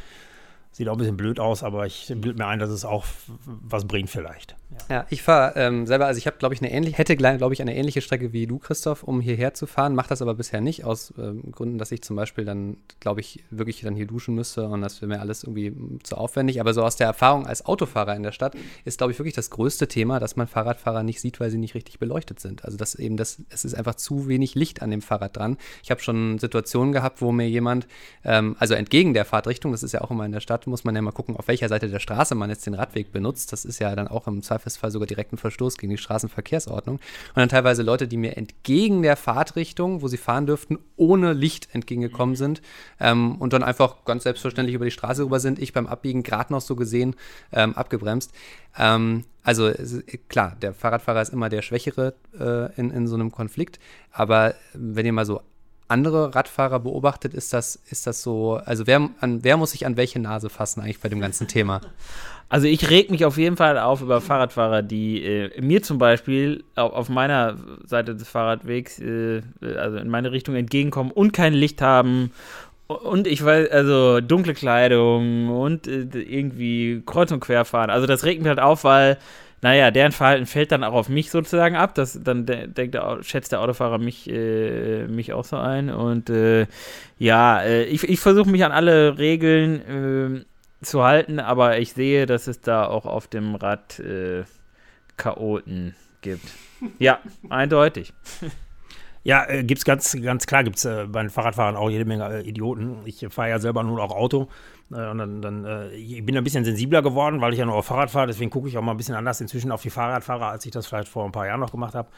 Sieht 0.73 0.89
auch 0.89 0.93
ein 0.93 0.97
bisschen 0.97 1.17
blöd 1.17 1.39
aus, 1.39 1.61
aber 1.61 1.85
ich 1.85 2.07
bilde 2.07 2.33
mir 2.33 2.47
ein, 2.47 2.57
dass 2.57 2.71
es 2.71 2.83
auch 2.83 3.05
was 3.45 3.85
bringt 3.85 4.09
vielleicht. 4.09 4.55
Ja, 4.89 4.95
ja 4.95 5.05
ich 5.11 5.21
fahre 5.21 5.53
ähm, 5.55 5.85
selber, 5.85 6.07
also 6.07 6.17
ich 6.17 6.25
habe, 6.25 6.37
glaube 6.37 6.55
ich, 6.55 6.61
eine 6.61 6.71
ähnliche, 6.71 6.97
hätte, 6.97 7.15
glaube 7.15 7.53
ich, 7.53 7.61
eine 7.61 7.75
ähnliche 7.75 8.01
Strecke 8.01 8.33
wie 8.33 8.47
du, 8.47 8.57
Christoph, 8.57 9.03
um 9.03 9.21
hierher 9.21 9.53
zu 9.53 9.67
fahren, 9.67 9.93
mache 9.93 10.09
das 10.09 10.23
aber 10.23 10.33
bisher 10.33 10.61
nicht, 10.61 10.83
aus 10.83 11.13
ähm, 11.19 11.51
Gründen, 11.51 11.77
dass 11.77 11.91
ich 11.91 12.01
zum 12.01 12.15
Beispiel 12.15 12.43
dann, 12.43 12.77
glaube 12.99 13.21
ich, 13.21 13.43
wirklich 13.51 13.81
dann 13.81 13.95
hier 13.95 14.07
duschen 14.07 14.33
müsste 14.33 14.67
und 14.67 14.81
das 14.81 14.99
wäre 14.99 15.09
mir 15.09 15.19
alles 15.19 15.43
irgendwie 15.43 15.75
zu 16.01 16.17
aufwendig. 16.17 16.59
Aber 16.59 16.73
so 16.73 16.83
aus 16.83 16.95
der 16.95 17.05
Erfahrung 17.05 17.45
als 17.45 17.67
Autofahrer 17.67 18.15
in 18.15 18.23
der 18.23 18.31
Stadt 18.31 18.55
ist, 18.83 18.97
glaube 18.97 19.11
ich, 19.13 19.19
wirklich 19.19 19.35
das 19.35 19.51
größte 19.51 19.87
Thema, 19.87 20.19
dass 20.19 20.35
man 20.35 20.47
Fahrradfahrer 20.47 21.03
nicht 21.03 21.21
sieht, 21.21 21.39
weil 21.39 21.51
sie 21.51 21.59
nicht 21.59 21.75
richtig 21.75 21.99
beleuchtet 21.99 22.39
sind. 22.39 22.65
Also 22.65 22.77
dass 22.77 22.95
eben 22.95 23.15
das, 23.15 23.43
es 23.49 23.63
ist 23.63 23.75
einfach 23.75 23.93
zu 23.93 24.27
wenig 24.27 24.55
Licht 24.55 24.81
an 24.81 24.89
dem 24.89 25.03
Fahrrad 25.03 25.37
dran. 25.37 25.57
Ich 25.83 25.91
habe 25.91 26.01
schon 26.01 26.39
Situationen 26.39 26.93
gehabt, 26.93 27.21
wo 27.21 27.31
mir 27.31 27.47
jemand, 27.47 27.87
ähm, 28.23 28.55
also 28.57 28.73
entgegen 28.73 29.13
der 29.13 29.25
Fahrtrichtung, 29.25 29.71
das 29.71 29.83
ist 29.83 29.91
ja 29.91 30.01
auch 30.01 30.09
immer 30.09 30.25
in 30.25 30.31
der 30.31 30.39
Stadt, 30.39 30.62
muss 30.67 30.83
man 30.83 30.95
ja 30.95 31.01
mal 31.01 31.11
gucken, 31.11 31.35
auf 31.37 31.47
welcher 31.47 31.69
Seite 31.69 31.89
der 31.89 31.99
Straße 31.99 32.35
man 32.35 32.49
jetzt 32.49 32.65
den 32.65 32.73
Radweg 32.73 33.11
benutzt. 33.11 33.51
Das 33.51 33.65
ist 33.65 33.79
ja 33.79 33.95
dann 33.95 34.07
auch 34.07 34.27
im 34.27 34.41
Zweifelsfall 34.41 34.91
sogar 34.91 35.07
direkt 35.07 35.33
ein 35.33 35.37
Verstoß 35.37 35.77
gegen 35.77 35.91
die 35.91 35.97
Straßenverkehrsordnung. 35.97 36.95
Und 36.95 37.35
dann 37.35 37.49
teilweise 37.49 37.83
Leute, 37.83 38.07
die 38.07 38.17
mir 38.17 38.37
entgegen 38.37 39.01
der 39.01 39.15
Fahrtrichtung, 39.15 40.01
wo 40.01 40.07
sie 40.07 40.17
fahren 40.17 40.45
dürften, 40.45 40.79
ohne 40.95 41.33
Licht 41.33 41.69
entgegengekommen 41.73 42.35
sind 42.35 42.61
ähm, 42.99 43.35
und 43.35 43.53
dann 43.53 43.63
einfach 43.63 44.05
ganz 44.05 44.23
selbstverständlich 44.23 44.75
über 44.75 44.85
die 44.85 44.91
Straße 44.91 45.23
rüber 45.23 45.39
sind. 45.39 45.59
Ich 45.59 45.73
beim 45.73 45.87
Abbiegen 45.87 46.23
gerade 46.23 46.53
noch 46.53 46.61
so 46.61 46.75
gesehen 46.75 47.15
ähm, 47.51 47.73
abgebremst. 47.75 48.31
Ähm, 48.77 49.25
also 49.43 49.71
klar, 50.29 50.55
der 50.61 50.73
Fahrradfahrer 50.73 51.21
ist 51.21 51.33
immer 51.33 51.49
der 51.49 51.61
Schwächere 51.61 52.13
äh, 52.39 52.73
in, 52.79 52.91
in 52.91 53.07
so 53.07 53.15
einem 53.15 53.31
Konflikt. 53.31 53.79
Aber 54.11 54.55
wenn 54.73 55.05
ihr 55.05 55.13
mal 55.13 55.25
so 55.25 55.41
andere 55.93 56.35
Radfahrer 56.35 56.79
beobachtet, 56.79 57.33
ist 57.33 57.53
das, 57.53 57.79
ist 57.89 58.05
das 58.05 58.21
so, 58.21 58.59
also 58.65 58.85
wer, 58.87 59.09
an, 59.21 59.43
wer 59.43 59.57
muss 59.57 59.71
sich 59.71 59.85
an 59.85 59.95
welche 59.95 60.19
Nase 60.19 60.49
fassen 60.49 60.81
eigentlich 60.81 60.99
bei 60.99 61.09
dem 61.09 61.21
ganzen 61.21 61.47
Thema? 61.47 61.79
Also 62.49 62.67
ich 62.67 62.89
reg 62.89 63.09
mich 63.09 63.25
auf 63.25 63.37
jeden 63.37 63.57
Fall 63.57 63.79
auf 63.79 64.01
über 64.01 64.21
Fahrradfahrer, 64.21 64.81
die 64.81 65.23
äh, 65.23 65.61
mir 65.61 65.81
zum 65.81 65.97
Beispiel 65.97 66.63
auf, 66.75 67.09
meiner 67.09 67.57
Seite 67.85 68.15
des 68.15 68.27
Fahrradwegs, 68.27 68.99
äh, 68.99 69.41
also 69.61 69.97
in 69.97 70.09
meine 70.09 70.31
Richtung 70.31 70.55
entgegenkommen 70.55 71.11
und 71.11 71.31
kein 71.31 71.53
Licht 71.53 71.81
haben 71.81 72.31
und 72.87 73.27
ich 73.27 73.43
weiß, 73.43 73.71
also 73.71 74.19
dunkle 74.21 74.53
Kleidung 74.53 75.49
und 75.49 75.87
äh, 75.87 76.05
irgendwie 76.19 77.01
kreuz 77.05 77.31
und 77.31 77.39
quer 77.39 77.65
fahren. 77.65 77.89
Also 77.89 78.07
das 78.07 78.23
regt 78.23 78.41
mich 78.41 78.49
halt 78.49 78.59
auf, 78.59 78.83
weil 78.83 79.17
naja, 79.63 79.91
deren 79.91 80.11
Verhalten 80.11 80.45
fällt 80.45 80.73
dann 80.73 80.83
auch 80.83 80.91
auf 80.91 81.07
mich 81.07 81.31
sozusagen 81.31 81.77
ab. 81.77 81.95
Das, 81.95 82.19
dann 82.21 82.45
de 82.45 82.67
denkt 82.67 82.95
der, 82.95 83.23
schätzt 83.23 83.53
der 83.53 83.61
Autofahrer 83.61 83.97
mich, 83.97 84.29
äh, 84.29 85.07
mich 85.07 85.31
auch 85.31 85.45
so 85.45 85.55
ein. 85.55 85.89
Und 85.89 86.29
äh, 86.29 86.67
ja, 87.17 87.61
äh, 87.61 87.85
ich, 87.85 88.03
ich 88.03 88.19
versuche 88.19 88.49
mich 88.49 88.65
an 88.65 88.73
alle 88.73 89.17
Regeln 89.17 89.81
ähm, 89.87 90.45
zu 90.81 91.03
halten, 91.03 91.39
aber 91.39 91.79
ich 91.79 91.93
sehe, 91.93 92.25
dass 92.25 92.47
es 92.47 92.59
da 92.59 92.85
auch 92.85 93.05
auf 93.05 93.27
dem 93.27 93.55
Rad 93.55 93.99
äh, 93.99 94.43
Chaoten 95.15 95.95
gibt. 96.21 96.45
Ja, 96.99 97.19
eindeutig. 97.49 98.13
Ja, 99.25 99.45
äh, 99.45 99.65
es 99.65 99.85
ganz, 99.85 100.17
ganz 100.21 100.45
klar, 100.45 100.65
gibt 100.65 100.75
es 100.75 100.83
äh, 100.83 101.05
bei 101.07 101.21
den 101.21 101.29
Fahrradfahrern 101.29 101.77
auch 101.77 101.89
jede 101.89 102.03
Menge 102.03 102.25
äh, 102.25 102.41
Idioten. 102.41 102.97
Ich 103.05 103.25
fahre 103.29 103.51
ja 103.51 103.59
selber 103.59 103.81
nur 103.81 104.03
auch 104.03 104.11
Auto. 104.11 104.49
Äh, 104.91 105.09
und 105.09 105.17
dann, 105.17 105.41
dann 105.41 105.65
äh, 105.65 105.89
ich 105.91 106.25
bin 106.25 106.37
ein 106.37 106.43
bisschen 106.43 106.65
sensibler 106.65 107.01
geworden, 107.01 107.41
weil 107.41 107.53
ich 107.53 107.59
ja 107.59 107.65
nur 107.65 107.75
auf 107.75 107.85
Fahrrad 107.85 108.11
fahre. 108.11 108.27
Deswegen 108.27 108.49
gucke 108.49 108.67
ich 108.67 108.77
auch 108.77 108.81
mal 108.81 108.91
ein 108.91 108.97
bisschen 108.97 109.15
anders 109.15 109.39
inzwischen 109.41 109.71
auf 109.71 109.81
die 109.81 109.89
Fahrradfahrer, 109.89 110.47
als 110.47 110.65
ich 110.65 110.71
das 110.71 110.87
vielleicht 110.87 111.07
vor 111.07 111.25
ein 111.25 111.31
paar 111.31 111.47
Jahren 111.47 111.59
noch 111.59 111.71
gemacht 111.71 111.95
habe. 111.95 112.09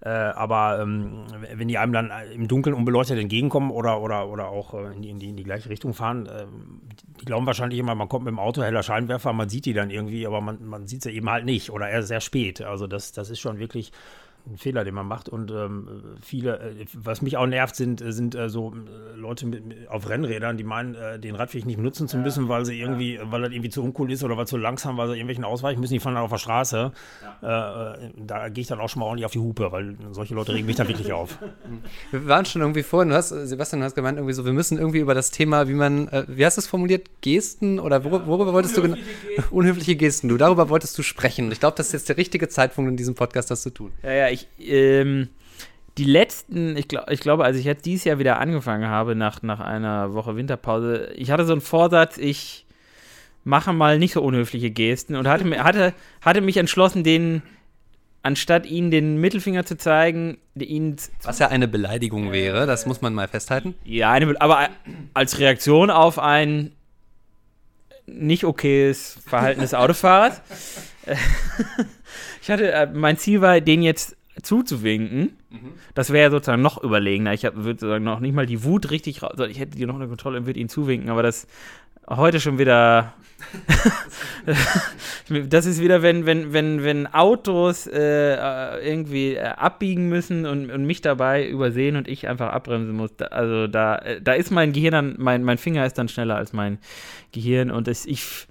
Äh, 0.00 0.08
aber 0.08 0.80
ähm, 0.80 1.24
wenn 1.54 1.68
die 1.68 1.78
einem 1.78 1.92
dann 1.92 2.10
im 2.34 2.48
Dunkeln 2.48 2.74
unbeleuchtet 2.74 3.18
entgegenkommen 3.18 3.70
oder, 3.70 4.00
oder, 4.00 4.28
oder 4.28 4.48
auch 4.48 4.74
in 4.74 5.02
die, 5.02 5.10
in, 5.10 5.18
die, 5.18 5.28
in 5.30 5.36
die 5.36 5.44
gleiche 5.44 5.68
Richtung 5.68 5.94
fahren, 5.94 6.28
die 7.20 7.24
glauben 7.26 7.46
wahrscheinlich 7.46 7.78
immer, 7.78 7.94
man 7.94 8.08
kommt 8.08 8.24
mit 8.24 8.32
dem 8.32 8.38
Auto, 8.38 8.62
heller 8.62 8.82
Scheinwerfer, 8.82 9.32
man 9.32 9.48
sieht 9.48 9.66
die 9.66 9.74
dann 9.74 9.90
irgendwie, 9.90 10.26
aber 10.26 10.40
man, 10.40 10.64
man 10.64 10.86
sieht 10.86 11.02
sie 11.02 11.10
eben 11.10 11.28
halt 11.28 11.44
nicht 11.44 11.70
oder 11.70 11.88
erst 11.88 12.08
sehr 12.08 12.20
spät. 12.20 12.62
Also 12.62 12.86
das, 12.86 13.12
das 13.12 13.28
ist 13.28 13.40
schon 13.40 13.58
wirklich 13.58 13.92
ein 14.46 14.56
Fehler, 14.56 14.84
den 14.84 14.94
man 14.94 15.06
macht. 15.06 15.28
Und 15.28 15.50
ähm, 15.50 15.88
viele, 16.20 16.58
äh, 16.58 16.86
was 16.94 17.22
mich 17.22 17.36
auch 17.36 17.46
nervt, 17.46 17.76
sind, 17.76 18.00
äh, 18.00 18.12
sind 18.12 18.34
äh, 18.34 18.48
so 18.48 18.72
äh, 18.72 19.16
Leute 19.16 19.46
mit, 19.46 19.66
mit, 19.66 19.88
auf 19.88 20.08
Rennrädern, 20.08 20.56
die 20.56 20.64
meinen, 20.64 20.94
äh, 20.94 21.18
den 21.18 21.34
Radweg 21.34 21.66
nicht 21.66 21.76
benutzen 21.76 22.08
zu 22.08 22.18
müssen, 22.18 22.48
weil 22.48 22.64
sie 22.64 22.80
irgendwie, 22.80 23.16
ja. 23.16 23.30
weil 23.30 23.42
das 23.42 23.52
irgendwie 23.52 23.70
zu 23.70 23.82
uncool 23.82 24.10
ist 24.10 24.24
oder 24.24 24.36
weil 24.36 24.46
zu 24.46 24.56
langsam, 24.56 24.96
weil 24.96 25.08
sie 25.08 25.14
irgendwelchen 25.14 25.44
ausweichen 25.44 25.80
müssen, 25.80 25.94
die 25.94 26.00
fahren 26.00 26.14
dann 26.14 26.24
auf 26.24 26.30
der 26.30 26.38
Straße. 26.38 26.92
Ja. 27.42 27.94
Äh, 27.94 28.10
da 28.16 28.48
gehe 28.48 28.62
ich 28.62 28.68
dann 28.68 28.80
auch 28.80 28.88
schon 28.88 29.00
mal 29.00 29.06
ordentlich 29.06 29.26
auf 29.26 29.32
die 29.32 29.38
Hupe, 29.38 29.72
weil 29.72 29.96
solche 30.10 30.34
Leute 30.34 30.54
regen 30.54 30.66
mich 30.66 30.76
dann 30.76 30.88
wirklich 30.88 31.12
auf. 31.12 31.38
Wir 32.10 32.26
waren 32.26 32.44
schon 32.44 32.62
irgendwie 32.62 32.82
vorhin, 32.82 33.10
du 33.10 33.14
hast, 33.14 33.28
Sebastian, 33.28 33.80
du 33.80 33.86
hast 33.86 33.94
gemeint, 33.94 34.18
irgendwie 34.18 34.34
so, 34.34 34.44
wir 34.44 34.52
müssen 34.52 34.78
irgendwie 34.78 34.98
über 34.98 35.14
das 35.14 35.30
Thema, 35.30 35.68
wie 35.68 35.74
man, 35.74 36.08
wie 36.28 36.44
hast 36.44 36.56
du 36.56 36.60
es 36.60 36.66
formuliert, 36.66 37.08
Gesten 37.20 37.78
oder 37.78 38.04
worüber, 38.04 38.26
worüber 38.26 38.52
wolltest 38.52 38.76
du 38.76 38.82
genau? 38.82 38.96
Unhöfliche 39.50 39.96
Gesten. 39.96 40.28
Du, 40.28 40.36
darüber 40.36 40.68
wolltest 40.68 40.96
du 40.98 41.02
sprechen. 41.02 41.50
Ich 41.52 41.60
glaube, 41.60 41.76
das 41.76 41.88
ist 41.88 41.92
jetzt 41.92 42.08
der 42.08 42.16
richtige 42.16 42.48
Zeitpunkt 42.48 42.90
in 42.90 42.96
diesem 42.96 43.14
Podcast, 43.14 43.50
das 43.50 43.62
zu 43.62 43.70
tun. 43.70 43.92
Ja, 44.02 44.12
ja, 44.12 44.29
ich, 44.30 44.48
ähm, 44.58 45.28
die 45.98 46.04
letzten, 46.04 46.76
ich, 46.76 46.88
glaub, 46.88 47.10
ich 47.10 47.20
glaube, 47.20 47.44
als 47.44 47.56
ich 47.56 47.64
jetzt 47.64 47.84
dieses 47.84 48.04
Jahr 48.04 48.18
wieder 48.18 48.38
angefangen 48.38 48.88
habe, 48.88 49.14
nach, 49.14 49.42
nach 49.42 49.60
einer 49.60 50.14
Woche 50.14 50.36
Winterpause, 50.36 51.12
ich 51.16 51.30
hatte 51.30 51.44
so 51.44 51.52
einen 51.52 51.60
Vorsatz, 51.60 52.16
ich 52.16 52.66
mache 53.44 53.72
mal 53.72 53.98
nicht 53.98 54.12
so 54.12 54.22
unhöfliche 54.22 54.70
Gesten 54.70 55.16
und 55.16 55.26
hatte, 55.26 55.62
hatte, 55.62 55.94
hatte 56.20 56.40
mich 56.40 56.56
entschlossen, 56.56 57.04
den 57.04 57.42
anstatt 58.22 58.66
ihnen 58.66 58.90
den 58.90 59.18
Mittelfinger 59.18 59.64
zu 59.64 59.76
zeigen, 59.76 60.38
ihnen. 60.54 60.96
Was 61.22 61.38
ja 61.38 61.48
eine 61.48 61.68
Beleidigung 61.68 62.32
wäre, 62.32 62.66
das 62.66 62.86
muss 62.86 63.00
man 63.00 63.14
mal 63.14 63.28
festhalten. 63.28 63.74
Ja, 63.84 64.12
eine, 64.12 64.38
aber 64.40 64.68
als 65.14 65.38
Reaktion 65.38 65.90
auf 65.90 66.18
ein 66.18 66.72
nicht 68.06 68.44
okayes 68.44 69.18
Verhalten 69.24 69.60
des 69.60 69.72
Autofahrers. 69.72 70.42
ich 72.42 72.50
hatte, 72.50 72.72
äh, 72.72 72.86
mein 72.92 73.16
Ziel 73.16 73.40
war, 73.40 73.60
den 73.60 73.82
jetzt 73.82 74.16
zuzuwinken. 74.42 75.36
Mhm. 75.50 75.72
Das 75.94 76.12
wäre 76.12 76.30
sozusagen 76.30 76.62
noch 76.62 76.82
überlegener. 76.82 77.32
Ich 77.32 77.42
würde 77.42 77.80
sagen, 77.80 78.04
noch 78.04 78.20
nicht 78.20 78.34
mal 78.34 78.46
die 78.46 78.64
Wut 78.64 78.90
richtig 78.90 79.22
raus. 79.22 79.36
Ich 79.48 79.58
hätte 79.58 79.76
die 79.76 79.86
noch 79.86 79.96
eine 79.96 80.08
Kontrolle 80.08 80.38
und 80.38 80.46
würde 80.46 80.60
ihn 80.60 80.68
zuwinken, 80.68 81.10
aber 81.10 81.22
das 81.22 81.46
heute 82.08 82.40
schon 82.40 82.58
wieder. 82.58 83.14
das 85.48 85.66
ist 85.66 85.80
wieder, 85.80 86.02
wenn, 86.02 86.26
wenn, 86.26 86.52
wenn, 86.52 86.84
wenn 86.84 87.06
Autos 87.06 87.86
äh, 87.86 88.76
irgendwie 88.86 89.34
äh, 89.34 89.44
abbiegen 89.44 90.08
müssen 90.08 90.44
und, 90.44 90.70
und, 90.70 90.84
mich 90.84 91.00
dabei 91.00 91.48
übersehen 91.48 91.96
und 91.96 92.06
ich 92.06 92.28
einfach 92.28 92.52
abbremsen 92.52 92.94
muss. 92.94 93.10
Also 93.30 93.66
da, 93.66 93.96
äh, 93.96 94.20
da 94.20 94.32
ist 94.34 94.50
mein 94.50 94.72
Gehirn 94.72 94.92
dann, 94.92 95.14
mein, 95.18 95.42
mein 95.42 95.58
Finger 95.58 95.86
ist 95.86 95.96
dann 95.98 96.08
schneller 96.08 96.36
als 96.36 96.52
mein 96.52 96.78
Gehirn 97.32 97.70
und 97.70 97.86
das, 97.86 98.04
ich 98.06 98.46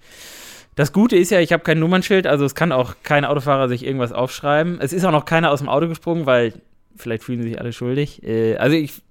das 0.80 0.94
Gute 0.94 1.18
ist 1.18 1.30
ja, 1.30 1.42
ich 1.42 1.52
habe 1.52 1.62
kein 1.62 1.78
Nummernschild, 1.78 2.26
also 2.26 2.46
es 2.46 2.56
kann 2.56 2.72
auch 2.72 2.96
kein 3.04 3.26
Autofahrer 3.26 3.68
sich 3.68 3.86
irgendwas 3.86 4.14
aufschreiben. 4.14 4.80
Es 4.80 4.94
ist 4.94 5.04
auch 5.04 5.12
noch 5.12 5.26
keiner 5.26 5.52
aus 5.52 5.60
dem 5.60 5.68
Auto 5.68 5.90
gesprungen, 5.90 6.26
weil 6.26 6.54
vielleicht 6.96 7.26
fühlen 7.26 7.44
sich 7.44 7.60
alle 7.60 7.74
schuldig. 7.74 8.24
Äh, 8.24 8.56
also 8.56 8.78
ich, 8.78 9.02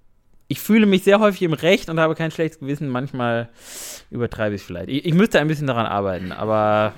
ich 0.48 0.60
fühle 0.60 0.86
mich 0.86 1.04
sehr 1.04 1.20
häufig 1.20 1.42
im 1.42 1.52
Recht 1.52 1.90
und 1.90 2.00
habe 2.00 2.14
kein 2.14 2.30
schlechtes 2.30 2.60
Gewissen. 2.60 2.88
Manchmal 2.88 3.50
übertreibe 4.10 4.54
ich 4.54 4.62
es 4.62 4.66
vielleicht. 4.66 4.88
Ich, 4.88 5.04
ich, 5.04 5.12
müsste 5.12 5.40
ein 5.40 5.46
bisschen 5.46 5.66
daran 5.66 5.84
arbeiten, 5.84 6.32
aber 6.32 6.94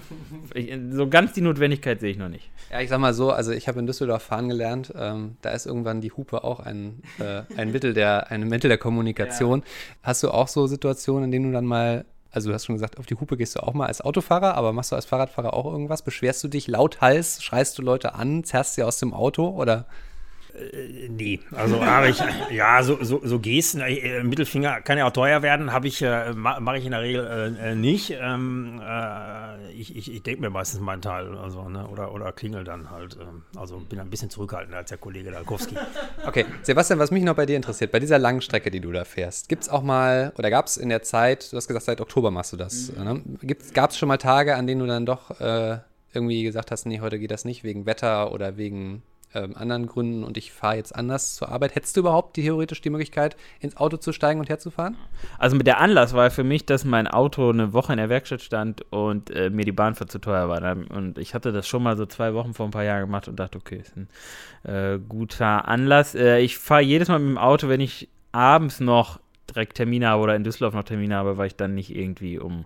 ich, 0.54 0.72
so 0.92 1.08
ganz 1.08 1.32
die 1.32 1.40
Notwendigkeit 1.40 1.98
sehe 1.98 2.12
ich 2.12 2.18
noch 2.18 2.28
nicht. 2.28 2.48
Ja, 2.70 2.80
ich 2.80 2.90
sag 2.90 3.00
mal 3.00 3.12
so, 3.12 3.32
also 3.32 3.50
ich 3.50 3.66
habe 3.66 3.80
in 3.80 3.88
Düsseldorf 3.88 4.22
fahren 4.22 4.48
gelernt. 4.48 4.92
Ähm, 4.96 5.36
da 5.42 5.50
ist 5.50 5.66
irgendwann 5.66 6.00
die 6.00 6.12
Hupe 6.12 6.44
auch 6.44 6.60
ein, 6.60 7.02
äh, 7.18 7.42
ein, 7.56 7.72
Mittel, 7.72 7.92
der, 7.92 8.30
ein 8.30 8.46
Mittel 8.46 8.68
der 8.68 8.78
Kommunikation. 8.78 9.62
Ja. 9.62 9.66
Hast 10.04 10.22
du 10.22 10.30
auch 10.30 10.46
so 10.46 10.68
Situationen, 10.68 11.24
in 11.24 11.32
denen 11.32 11.46
du 11.46 11.52
dann 11.52 11.66
mal 11.66 12.04
also 12.30 12.48
du 12.48 12.54
hast 12.54 12.66
schon 12.66 12.76
gesagt, 12.76 12.98
auf 12.98 13.06
die 13.06 13.14
Hupe 13.14 13.36
gehst 13.36 13.56
du 13.56 13.60
auch 13.60 13.74
mal 13.74 13.86
als 13.86 14.00
Autofahrer, 14.00 14.54
aber 14.54 14.72
machst 14.72 14.92
du 14.92 14.96
als 14.96 15.06
Fahrradfahrer 15.06 15.54
auch 15.54 15.66
irgendwas? 15.66 16.02
Beschwerst 16.02 16.42
du 16.44 16.48
dich 16.48 16.68
lauthals, 16.68 17.42
schreist 17.42 17.76
du 17.78 17.82
Leute 17.82 18.14
an, 18.14 18.44
zerrst 18.44 18.74
sie 18.74 18.82
aus 18.82 18.98
dem 18.98 19.12
Auto 19.14 19.48
oder? 19.48 19.86
Äh, 20.60 21.08
nee, 21.08 21.40
also 21.52 21.84
habe 21.84 22.08
ich, 22.08 22.22
ja, 22.50 22.82
so, 22.82 23.02
so, 23.02 23.20
so 23.24 23.38
Gesten, 23.38 23.80
äh, 23.80 24.22
Mittelfinger 24.22 24.80
kann 24.80 24.98
ja 24.98 25.06
auch 25.06 25.12
teuer 25.12 25.42
werden, 25.42 25.72
habe 25.72 25.88
ich, 25.88 26.02
äh, 26.02 26.32
mache 26.34 26.78
ich 26.78 26.84
in 26.84 26.90
der 26.90 27.02
Regel 27.02 27.56
äh, 27.60 27.74
nicht. 27.74 28.16
Ähm, 28.20 28.80
äh, 28.82 29.72
ich 29.72 29.96
ich, 29.96 30.12
ich 30.12 30.22
denke 30.22 30.42
mir 30.42 30.50
meistens 30.50 30.80
meinen 30.80 31.02
Teil 31.02 31.36
also, 31.36 31.68
ne, 31.68 31.86
oder, 31.88 32.12
oder 32.12 32.32
klingel 32.32 32.64
dann 32.64 32.90
halt. 32.90 33.16
Ähm, 33.20 33.42
also 33.56 33.78
bin 33.78 34.00
ein 34.00 34.10
bisschen 34.10 34.30
zurückhaltender 34.30 34.78
als 34.78 34.88
der 34.88 34.98
Kollege 34.98 35.30
Dalkowski. 35.30 35.76
Okay, 36.26 36.44
Sebastian, 36.62 36.98
was 36.98 37.10
mich 37.10 37.22
noch 37.22 37.34
bei 37.34 37.46
dir 37.46 37.56
interessiert, 37.56 37.92
bei 37.92 37.98
dieser 37.98 38.18
langen 38.18 38.42
Strecke, 38.42 38.70
die 38.70 38.80
du 38.80 38.92
da 38.92 39.04
fährst, 39.04 39.48
gibt 39.48 39.62
es 39.62 39.68
auch 39.68 39.82
mal, 39.82 40.32
oder 40.36 40.50
gab 40.50 40.66
es 40.66 40.76
in 40.76 40.88
der 40.88 41.02
Zeit, 41.02 41.50
du 41.50 41.56
hast 41.56 41.66
gesagt, 41.66 41.86
seit 41.86 42.00
Oktober 42.00 42.30
machst 42.30 42.52
du 42.52 42.56
das, 42.56 42.92
mhm. 42.92 43.04
ne? 43.04 43.56
gab 43.72 43.90
es 43.90 43.98
schon 43.98 44.08
mal 44.08 44.18
Tage, 44.18 44.54
an 44.54 44.66
denen 44.66 44.80
du 44.80 44.86
dann 44.86 45.06
doch 45.06 45.40
äh, 45.40 45.78
irgendwie 46.12 46.42
gesagt 46.42 46.70
hast, 46.70 46.86
nee, 46.86 47.00
heute 47.00 47.18
geht 47.18 47.30
das 47.30 47.44
nicht, 47.44 47.64
wegen 47.64 47.86
Wetter 47.86 48.32
oder 48.32 48.56
wegen 48.56 49.02
ähm, 49.34 49.56
anderen 49.56 49.86
Gründen 49.86 50.24
und 50.24 50.36
ich 50.36 50.52
fahre 50.52 50.76
jetzt 50.76 50.94
anders 50.94 51.36
zur 51.36 51.50
Arbeit. 51.50 51.74
Hättest 51.74 51.96
du 51.96 52.00
überhaupt 52.00 52.34
theoretisch 52.34 52.80
die 52.80 52.90
Möglichkeit, 52.90 53.36
ins 53.60 53.76
Auto 53.76 53.96
zu 53.96 54.12
steigen 54.12 54.40
und 54.40 54.48
herzufahren? 54.48 54.96
Also 55.38 55.56
mit 55.56 55.66
der 55.66 55.78
Anlass 55.78 56.14
war 56.14 56.30
für 56.30 56.44
mich, 56.44 56.66
dass 56.66 56.84
mein 56.84 57.06
Auto 57.06 57.50
eine 57.50 57.72
Woche 57.72 57.92
in 57.92 57.98
der 57.98 58.08
Werkstatt 58.08 58.42
stand 58.42 58.84
und 58.90 59.30
äh, 59.30 59.50
mir 59.50 59.64
die 59.64 59.72
Bahnfahrt 59.72 60.10
zu 60.10 60.18
teuer 60.18 60.48
war. 60.48 60.60
Und 60.90 61.18
ich 61.18 61.34
hatte 61.34 61.52
das 61.52 61.68
schon 61.68 61.82
mal 61.82 61.96
so 61.96 62.06
zwei 62.06 62.34
Wochen 62.34 62.54
vor 62.54 62.66
ein 62.66 62.72
paar 62.72 62.84
Jahren 62.84 63.02
gemacht 63.02 63.28
und 63.28 63.38
dachte, 63.38 63.58
okay, 63.58 63.76
ist 63.76 63.96
ein 63.96 64.08
äh, 64.64 64.98
guter 64.98 65.68
Anlass. 65.68 66.14
Äh, 66.14 66.40
ich 66.40 66.58
fahre 66.58 66.82
jedes 66.82 67.08
Mal 67.08 67.18
mit 67.18 67.30
dem 67.30 67.38
Auto, 67.38 67.68
wenn 67.68 67.80
ich 67.80 68.08
abends 68.32 68.80
noch 68.80 69.20
direkt 69.48 69.76
Termine 69.76 70.08
habe 70.08 70.22
oder 70.22 70.36
in 70.36 70.44
Düsseldorf 70.44 70.74
noch 70.74 70.84
Termine 70.84 71.16
habe, 71.16 71.36
weil 71.36 71.48
ich 71.48 71.56
dann 71.56 71.74
nicht 71.74 71.94
irgendwie 71.94 72.38
um 72.38 72.64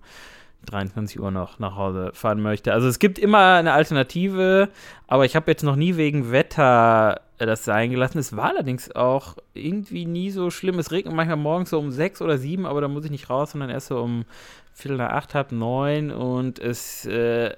23 0.65 1.21
Uhr 1.21 1.31
noch 1.31 1.59
nach 1.59 1.77
Hause 1.77 2.11
fahren 2.15 2.43
möchte. 2.43 2.73
Also 2.73 2.89
es 2.89 2.99
gibt 2.99 3.19
immer 3.19 3.55
eine 3.55 3.73
Alternative, 3.73 4.69
aber 5.07 5.25
ich 5.25 5.37
habe 5.37 5.51
jetzt 5.51 5.63
noch 5.63 5.77
nie 5.77 5.97
wegen 5.97 6.31
Wetter 6.33 7.21
das 7.39 7.65
sein 7.65 7.91
gelassen. 7.91 8.19
Es 8.19 8.37
war 8.37 8.51
allerdings 8.51 8.95
auch 8.95 9.37
irgendwie 9.55 10.07
nie 10.07 10.31
so 10.31 10.51
schlimm. 10.51 10.79
Es 10.79 10.93
regnet 10.93 11.15
manchmal 11.15 11.37
morgens 11.37 11.71
so 11.71 11.79
um 11.79 11.91
sechs 11.91 12.23
oder 12.23 12.39
sieben, 12.39 12.65
aber 12.65 12.81
da 12.81 12.89
muss 12.89 13.05
ich 13.05 13.11
nicht 13.11 13.29
raus, 13.29 13.53
sondern 13.53 13.71
erst 13.71 13.89
so 13.89 13.99
um 14.01 14.25
Viertel 14.73 14.97
nach 14.97 15.11
acht, 15.11 15.35
halb 15.35 15.53
neun 15.53 16.11
und 16.11 16.59
es 16.59 17.07
äh, 17.07 17.55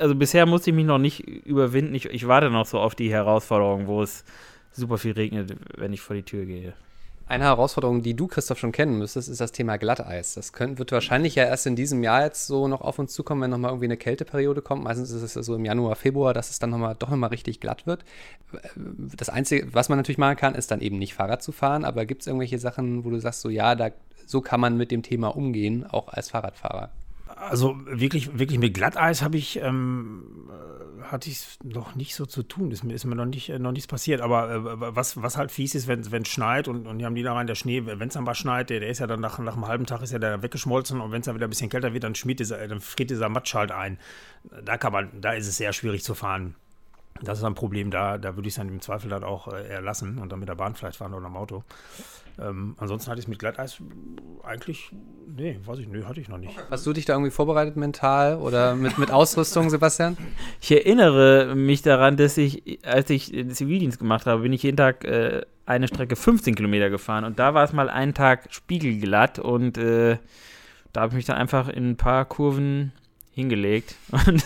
also 0.00 0.14
bisher 0.14 0.46
musste 0.46 0.70
ich 0.70 0.76
mich 0.76 0.86
noch 0.86 0.98
nicht 0.98 1.20
überwinden. 1.20 1.94
Ich, 1.94 2.06
ich 2.06 2.26
warte 2.26 2.50
noch 2.50 2.66
so 2.66 2.80
auf 2.80 2.94
die 2.94 3.10
Herausforderung, 3.10 3.86
wo 3.86 4.02
es 4.02 4.24
super 4.72 4.98
viel 4.98 5.12
regnet, 5.12 5.56
wenn 5.76 5.92
ich 5.92 6.00
vor 6.00 6.16
die 6.16 6.24
Tür 6.24 6.44
gehe. 6.44 6.74
Eine 7.28 7.44
Herausforderung, 7.44 8.00
die 8.00 8.14
du, 8.14 8.26
Christoph, 8.26 8.58
schon 8.58 8.72
kennen 8.72 8.96
müsstest, 8.96 9.28
ist 9.28 9.42
das 9.42 9.52
Thema 9.52 9.76
Glatteis. 9.76 10.32
Das 10.32 10.54
könnt, 10.54 10.78
wird 10.78 10.92
wahrscheinlich 10.92 11.34
ja 11.34 11.44
erst 11.44 11.66
in 11.66 11.76
diesem 11.76 12.02
Jahr 12.02 12.24
jetzt 12.24 12.46
so 12.46 12.68
noch 12.68 12.80
auf 12.80 12.98
uns 12.98 13.12
zukommen, 13.12 13.42
wenn 13.42 13.50
nochmal 13.50 13.70
irgendwie 13.70 13.84
eine 13.84 13.98
Kälteperiode 13.98 14.62
kommt. 14.62 14.82
Meistens 14.82 15.10
ist 15.10 15.36
es 15.36 15.44
so 15.44 15.54
im 15.54 15.66
Januar, 15.66 15.94
Februar, 15.94 16.32
dass 16.32 16.48
es 16.48 16.58
dann 16.58 16.70
nochmal, 16.70 16.96
doch 16.98 17.10
nochmal 17.10 17.28
richtig 17.28 17.60
glatt 17.60 17.86
wird. 17.86 18.02
Das 18.74 19.28
Einzige, 19.28 19.74
was 19.74 19.90
man 19.90 19.98
natürlich 19.98 20.16
machen 20.16 20.36
kann, 20.36 20.54
ist 20.54 20.70
dann 20.70 20.80
eben 20.80 20.98
nicht 20.98 21.12
Fahrrad 21.12 21.42
zu 21.42 21.52
fahren. 21.52 21.84
Aber 21.84 22.06
gibt 22.06 22.22
es 22.22 22.26
irgendwelche 22.28 22.58
Sachen, 22.58 23.04
wo 23.04 23.10
du 23.10 23.20
sagst, 23.20 23.42
so 23.42 23.50
ja, 23.50 23.74
da, 23.74 23.90
so 24.24 24.40
kann 24.40 24.60
man 24.60 24.78
mit 24.78 24.90
dem 24.90 25.02
Thema 25.02 25.28
umgehen, 25.28 25.84
auch 25.84 26.08
als 26.08 26.30
Fahrradfahrer? 26.30 26.88
Also 27.40 27.78
wirklich, 27.86 28.38
wirklich 28.38 28.58
mit 28.58 28.74
Glatteis 28.74 29.22
habe 29.22 29.36
ich, 29.36 29.60
ähm, 29.60 30.50
hatte 31.02 31.30
ich 31.30 31.58
noch 31.62 31.94
nicht 31.94 32.14
so 32.14 32.26
zu 32.26 32.42
tun. 32.42 32.70
Ist 32.70 32.84
mir, 32.84 32.94
ist 32.94 33.04
mir 33.04 33.14
noch, 33.14 33.26
nicht, 33.26 33.48
noch 33.48 33.72
nichts 33.72 33.86
passiert. 33.86 34.20
Aber 34.20 34.50
äh, 34.50 34.94
was, 34.96 35.22
was 35.22 35.36
halt 35.36 35.50
fies 35.50 35.74
ist, 35.74 35.86
wenn 35.86 36.00
es 36.00 36.28
schneit 36.28 36.68
und, 36.68 36.86
und 36.86 36.98
die 36.98 37.04
haben 37.04 37.14
die 37.14 37.22
da 37.22 37.34
rein, 37.34 37.46
der 37.46 37.54
Schnee, 37.54 37.86
wenn 37.86 38.08
es 38.08 38.14
dann 38.14 38.24
mal 38.24 38.34
schneit, 38.34 38.70
der, 38.70 38.80
der 38.80 38.88
ist 38.88 38.98
ja 38.98 39.06
dann 39.06 39.20
nach, 39.20 39.38
nach 39.38 39.54
einem 39.54 39.66
halben 39.66 39.86
Tag 39.86 40.02
ist 40.02 40.12
ja 40.12 40.18
der 40.18 40.42
weggeschmolzen 40.42 41.00
und 41.00 41.12
wenn 41.12 41.20
es 41.20 41.26
dann 41.26 41.34
wieder 41.34 41.46
ein 41.46 41.50
bisschen 41.50 41.70
kälter 41.70 41.92
wird, 41.92 42.04
dann 42.04 42.14
schmiert 42.14 42.40
dieser, 42.40 42.66
dann 42.66 42.80
friert 42.80 43.10
dieser 43.10 43.28
Matsch 43.28 43.54
halt 43.54 43.72
ein. 43.72 43.98
Da 44.64 44.76
kann 44.76 44.92
man, 44.92 45.20
da 45.20 45.32
ist 45.32 45.46
es 45.46 45.56
sehr 45.56 45.72
schwierig 45.72 46.02
zu 46.02 46.14
fahren. 46.14 46.54
Das 47.22 47.38
ist 47.38 47.44
ein 47.44 47.54
Problem, 47.54 47.90
da, 47.90 48.18
da 48.18 48.36
würde 48.36 48.48
ich 48.48 48.52
es 48.52 48.58
dann 48.58 48.68
im 48.68 48.80
Zweifel 48.80 49.10
dann 49.10 49.24
auch 49.24 49.48
äh, 49.48 49.68
eher 49.68 49.80
lassen 49.80 50.18
und 50.18 50.30
dann 50.30 50.38
mit 50.38 50.48
der 50.48 50.54
Bahn 50.54 50.74
vielleicht 50.74 50.98
fahren 50.98 51.14
oder 51.14 51.26
am 51.26 51.36
Auto. 51.36 51.64
Ähm, 52.40 52.76
ansonsten 52.78 53.10
hatte 53.10 53.18
ich 53.18 53.24
es 53.24 53.28
mit 53.28 53.40
Glatteis 53.40 53.82
eigentlich, 54.44 54.92
nee, 55.26 55.58
weiß 55.64 55.80
ich, 55.80 55.88
nee, 55.88 56.04
hatte 56.04 56.20
ich 56.20 56.28
noch 56.28 56.38
nicht. 56.38 56.56
Hast 56.70 56.86
du 56.86 56.92
dich 56.92 57.04
da 57.04 57.14
irgendwie 57.14 57.32
vorbereitet 57.32 57.76
mental 57.76 58.36
oder 58.36 58.76
mit, 58.76 58.96
mit 58.98 59.10
Ausrüstung, 59.10 59.70
Sebastian? 59.70 60.16
Ich 60.60 60.70
erinnere 60.70 61.54
mich 61.56 61.82
daran, 61.82 62.16
dass 62.16 62.36
ich, 62.36 62.78
als 62.84 63.10
ich 63.10 63.32
den 63.32 63.50
Zivildienst 63.50 63.98
gemacht 63.98 64.26
habe, 64.26 64.42
bin 64.42 64.52
ich 64.52 64.62
jeden 64.62 64.76
Tag 64.76 65.04
äh, 65.04 65.42
eine 65.66 65.88
Strecke 65.88 66.14
15 66.14 66.54
Kilometer 66.54 66.90
gefahren 66.90 67.24
und 67.24 67.40
da 67.40 67.54
war 67.54 67.64
es 67.64 67.72
mal 67.72 67.90
einen 67.90 68.14
Tag 68.14 68.46
spiegelglatt 68.50 69.40
und 69.40 69.76
äh, 69.76 70.18
da 70.92 71.00
habe 71.00 71.10
ich 71.10 71.16
mich 71.16 71.26
dann 71.26 71.36
einfach 71.36 71.68
in 71.68 71.90
ein 71.90 71.96
paar 71.96 72.24
Kurven 72.24 72.92
hingelegt. 73.38 73.94
Und 74.26 74.44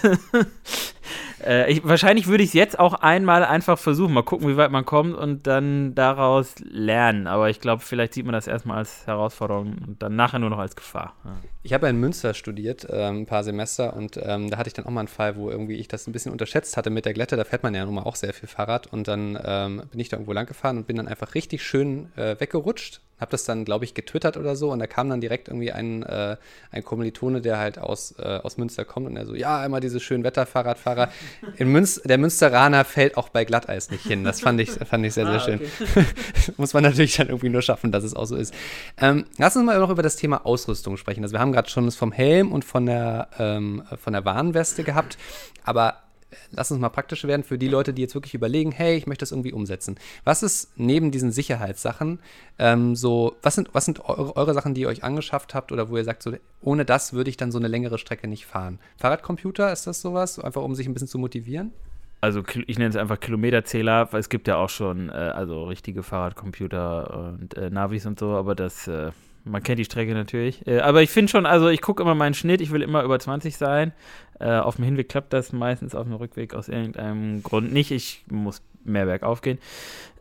äh, 1.46 1.70
ich, 1.70 1.84
wahrscheinlich 1.84 2.26
würde 2.26 2.42
ich 2.42 2.50
es 2.50 2.54
jetzt 2.54 2.78
auch 2.78 2.94
einmal 2.94 3.44
einfach 3.44 3.78
versuchen, 3.78 4.14
mal 4.14 4.22
gucken, 4.22 4.48
wie 4.48 4.56
weit 4.56 4.70
man 4.70 4.84
kommt 4.84 5.14
und 5.14 5.46
dann 5.46 5.94
daraus 5.94 6.54
lernen. 6.60 7.26
Aber 7.26 7.50
ich 7.50 7.60
glaube, 7.60 7.82
vielleicht 7.82 8.14
sieht 8.14 8.24
man 8.24 8.32
das 8.32 8.46
erstmal 8.46 8.78
als 8.78 9.06
Herausforderung 9.06 9.76
und 9.86 10.02
dann 10.02 10.16
nachher 10.16 10.38
nur 10.38 10.50
noch 10.50 10.58
als 10.58 10.76
Gefahr. 10.76 11.14
Ja. 11.24 11.32
Ich 11.62 11.72
habe 11.72 11.88
in 11.88 11.98
Münster 12.00 12.34
studiert, 12.34 12.86
ähm, 12.90 13.22
ein 13.22 13.26
paar 13.26 13.44
Semester, 13.44 13.94
und 13.94 14.18
ähm, 14.20 14.50
da 14.50 14.58
hatte 14.58 14.68
ich 14.68 14.74
dann 14.74 14.84
auch 14.84 14.90
mal 14.90 15.00
einen 15.00 15.08
Fall, 15.08 15.36
wo 15.36 15.50
irgendwie 15.50 15.76
ich 15.76 15.88
das 15.88 16.06
ein 16.06 16.12
bisschen 16.12 16.32
unterschätzt 16.32 16.76
hatte 16.76 16.90
mit 16.90 17.04
der 17.04 17.14
Glätte. 17.14 17.36
Da 17.36 17.44
fährt 17.44 17.62
man 17.62 17.74
ja 17.74 17.84
nun 17.84 17.94
mal 17.94 18.02
auch 18.02 18.16
sehr 18.16 18.32
viel 18.32 18.48
Fahrrad 18.48 18.86
und 18.88 19.08
dann 19.08 19.38
ähm, 19.44 19.82
bin 19.90 20.00
ich 20.00 20.08
da 20.08 20.16
irgendwo 20.16 20.32
lang 20.32 20.46
gefahren 20.46 20.78
und 20.78 20.86
bin 20.86 20.96
dann 20.96 21.08
einfach 21.08 21.34
richtig 21.34 21.62
schön 21.62 22.10
äh, 22.16 22.36
weggerutscht 22.38 23.00
habe 23.22 23.30
das 23.30 23.44
dann, 23.44 23.64
glaube 23.64 23.86
ich, 23.86 23.94
getwittert 23.94 24.36
oder 24.36 24.54
so 24.56 24.70
und 24.70 24.80
da 24.80 24.86
kam 24.86 25.08
dann 25.08 25.22
direkt 25.22 25.48
irgendwie 25.48 25.72
ein, 25.72 26.02
äh, 26.02 26.36
ein 26.70 26.84
Kommilitone, 26.84 27.40
der 27.40 27.58
halt 27.58 27.78
aus, 27.78 28.14
äh, 28.18 28.22
aus 28.22 28.58
Münster 28.58 28.84
kommt 28.84 29.06
und 29.06 29.16
er 29.16 29.24
so, 29.24 29.34
ja, 29.34 29.64
immer 29.64 29.80
diese 29.80 30.00
schönen 30.00 30.24
Wetterfahrradfahrer. 30.24 31.10
In 31.56 31.68
Münster, 31.68 32.06
der 32.06 32.18
Münsteraner 32.18 32.84
fällt 32.84 33.16
auch 33.16 33.30
bei 33.30 33.44
Glatteis 33.44 33.90
nicht 33.90 34.04
hin. 34.04 34.24
Das 34.24 34.40
fand 34.40 34.60
ich, 34.60 34.70
fand 34.70 35.06
ich 35.06 35.14
sehr, 35.14 35.24
sehr 35.24 35.36
ah, 35.36 35.40
schön. 35.40 35.60
Okay. 35.60 36.04
Muss 36.58 36.74
man 36.74 36.82
natürlich 36.82 37.16
dann 37.16 37.28
irgendwie 37.28 37.48
nur 37.48 37.62
schaffen, 37.62 37.92
dass 37.92 38.04
es 38.04 38.14
auch 38.14 38.26
so 38.26 38.36
ist. 38.36 38.52
Ähm, 39.00 39.24
lass 39.38 39.56
uns 39.56 39.64
mal 39.64 39.78
noch 39.78 39.90
über 39.90 40.02
das 40.02 40.16
Thema 40.16 40.44
Ausrüstung 40.44 40.96
sprechen. 40.96 41.22
Also 41.22 41.32
wir 41.32 41.40
haben 41.40 41.52
gerade 41.52 41.70
schon 41.70 41.86
das 41.86 41.96
vom 41.96 42.12
Helm 42.12 42.52
und 42.52 42.64
von 42.64 42.86
der, 42.86 43.28
ähm, 43.38 43.82
von 43.96 44.12
der 44.12 44.24
Warnweste 44.24 44.82
gehabt, 44.82 45.16
aber 45.64 46.01
lass 46.50 46.70
uns 46.70 46.80
mal 46.80 46.88
praktisch 46.88 47.24
werden 47.24 47.42
für 47.42 47.58
die 47.58 47.68
Leute, 47.68 47.92
die 47.92 48.02
jetzt 48.02 48.14
wirklich 48.14 48.34
überlegen, 48.34 48.72
hey, 48.72 48.96
ich 48.96 49.06
möchte 49.06 49.22
das 49.22 49.32
irgendwie 49.32 49.52
umsetzen. 49.52 49.96
Was 50.24 50.42
ist 50.42 50.72
neben 50.76 51.10
diesen 51.10 51.32
Sicherheitssachen 51.32 52.20
ähm, 52.58 52.94
so, 52.96 53.36
was 53.42 53.54
sind, 53.54 53.70
was 53.72 53.84
sind 53.84 54.04
eure, 54.04 54.36
eure, 54.36 54.54
Sachen, 54.54 54.74
die 54.74 54.82
ihr 54.82 54.88
euch 54.88 55.04
angeschafft 55.04 55.54
habt 55.54 55.72
oder 55.72 55.90
wo 55.90 55.96
ihr 55.96 56.04
sagt, 56.04 56.22
so, 56.22 56.32
ohne 56.60 56.84
das 56.84 57.12
würde 57.12 57.30
ich 57.30 57.36
dann 57.36 57.52
so 57.52 57.58
eine 57.58 57.68
längere 57.68 57.98
Strecke 57.98 58.28
nicht 58.28 58.46
fahren? 58.46 58.78
Fahrradcomputer, 58.96 59.72
ist 59.72 59.86
das 59.86 60.00
sowas? 60.00 60.38
Einfach 60.38 60.62
um 60.62 60.74
sich 60.74 60.86
ein 60.86 60.92
bisschen 60.92 61.08
zu 61.08 61.18
motivieren? 61.18 61.72
Also 62.20 62.44
ich 62.68 62.78
nenne 62.78 62.90
es 62.90 62.96
einfach 62.96 63.18
Kilometerzähler, 63.18 64.12
weil 64.12 64.20
es 64.20 64.28
gibt 64.28 64.46
ja 64.46 64.56
auch 64.56 64.68
schon 64.68 65.08
äh, 65.08 65.12
also 65.12 65.64
richtige 65.64 66.04
Fahrradcomputer 66.04 67.34
und 67.40 67.56
äh, 67.56 67.68
Navis 67.68 68.06
und 68.06 68.18
so, 68.18 68.30
aber 68.30 68.54
das 68.54 68.86
äh, 68.86 69.10
man 69.44 69.62
kennt 69.62 69.78
die 69.78 69.84
Strecke 69.84 70.14
natürlich. 70.14 70.66
Äh, 70.66 70.80
aber 70.80 71.02
ich 71.02 71.10
finde 71.10 71.30
schon, 71.30 71.46
also 71.46 71.68
ich 71.68 71.80
gucke 71.80 72.02
immer 72.02 72.14
meinen 72.14 72.34
Schnitt, 72.34 72.60
ich 72.60 72.70
will 72.70 72.82
immer 72.82 73.02
über 73.02 73.18
20 73.18 73.56
sein. 73.56 73.92
Äh, 74.38 74.58
auf 74.58 74.76
dem 74.76 74.84
Hinweg 74.84 75.08
klappt 75.08 75.32
das 75.32 75.52
meistens, 75.52 75.94
auf 75.94 76.06
dem 76.06 76.14
Rückweg 76.14 76.54
aus 76.54 76.68
irgendeinem 76.68 77.42
Grund 77.42 77.72
nicht. 77.72 77.90
Ich 77.90 78.24
muss 78.30 78.62
mehr 78.84 79.06
bergauf 79.06 79.40
gehen. 79.40 79.58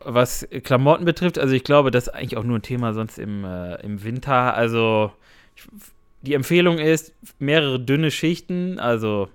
Was 0.04 0.46
Klamotten 0.62 1.04
betrifft, 1.04 1.38
also 1.38 1.54
ich 1.54 1.64
glaube, 1.64 1.90
das 1.90 2.06
ist 2.06 2.14
eigentlich 2.14 2.36
auch 2.36 2.44
nur 2.44 2.58
ein 2.58 2.62
Thema 2.62 2.94
sonst 2.94 3.18
im, 3.18 3.44
äh, 3.44 3.76
im 3.82 4.04
Winter. 4.04 4.54
Also 4.54 5.12
ich, 5.56 5.64
die 6.22 6.34
Empfehlung 6.34 6.78
ist, 6.78 7.14
mehrere 7.38 7.80
dünne 7.80 8.10
Schichten, 8.10 8.78
also 8.78 9.28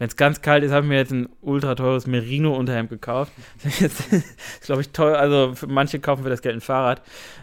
wenn 0.00 0.08
es 0.08 0.16
ganz 0.16 0.40
kalt 0.40 0.64
ist, 0.64 0.72
habe 0.72 0.86
ich 0.86 0.88
mir 0.88 0.96
jetzt 0.96 1.12
ein 1.12 1.28
ultra 1.42 1.74
teures 1.74 2.06
Merino-Unterhemd 2.06 2.88
gekauft. 2.88 3.32
Das 3.62 3.80
ist, 3.80 4.62
glaube 4.62 4.80
ich, 4.80 4.92
teuer. 4.92 5.18
Also 5.18 5.54
für 5.54 5.66
manche 5.66 6.00
kaufen 6.00 6.22
für 6.22 6.30
das 6.30 6.40
Geld 6.40 6.56
ein 6.56 6.62
Fahrrad. 6.62 7.02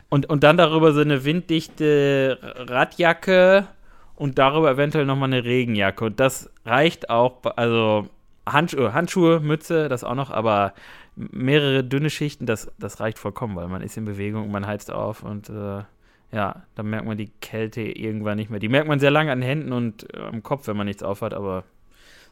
Und, 0.09 0.27
und 0.27 0.43
dann 0.43 0.57
darüber 0.57 0.91
so 0.91 1.01
eine 1.01 1.23
winddichte 1.23 2.39
Radjacke 2.41 3.67
und 4.15 4.39
darüber 4.39 4.71
eventuell 4.71 5.05
nochmal 5.05 5.31
eine 5.31 5.43
Regenjacke. 5.43 6.05
Und 6.05 6.19
das 6.19 6.49
reicht 6.65 7.11
auch, 7.11 7.43
also 7.55 8.07
Handschuhe, 8.47 8.91
Handschuhe, 8.91 9.39
Mütze, 9.39 9.87
das 9.87 10.03
auch 10.03 10.15
noch, 10.15 10.31
aber 10.31 10.73
mehrere 11.15 11.83
dünne 11.83 12.09
Schichten, 12.09 12.47
das, 12.47 12.71
das 12.79 12.99
reicht 12.99 13.19
vollkommen, 13.19 13.55
weil 13.55 13.67
man 13.67 13.83
ist 13.83 13.97
in 13.97 14.05
Bewegung, 14.05 14.49
man 14.49 14.65
heizt 14.65 14.91
auf 14.91 15.21
und 15.21 15.49
äh, 15.49 15.83
ja, 16.31 16.63
dann 16.73 16.89
merkt 16.89 17.05
man 17.05 17.17
die 17.17 17.31
Kälte 17.39 17.81
irgendwann 17.81 18.37
nicht 18.37 18.49
mehr. 18.49 18.59
Die 18.59 18.67
merkt 18.67 18.87
man 18.87 18.99
sehr 18.99 19.11
lange 19.11 19.31
an 19.31 19.41
den 19.41 19.47
Händen 19.47 19.73
und 19.73 20.11
äh, 20.15 20.21
am 20.21 20.41
Kopf, 20.41 20.67
wenn 20.67 20.77
man 20.77 20.87
nichts 20.87 21.03
aufhat, 21.03 21.35
aber 21.35 21.63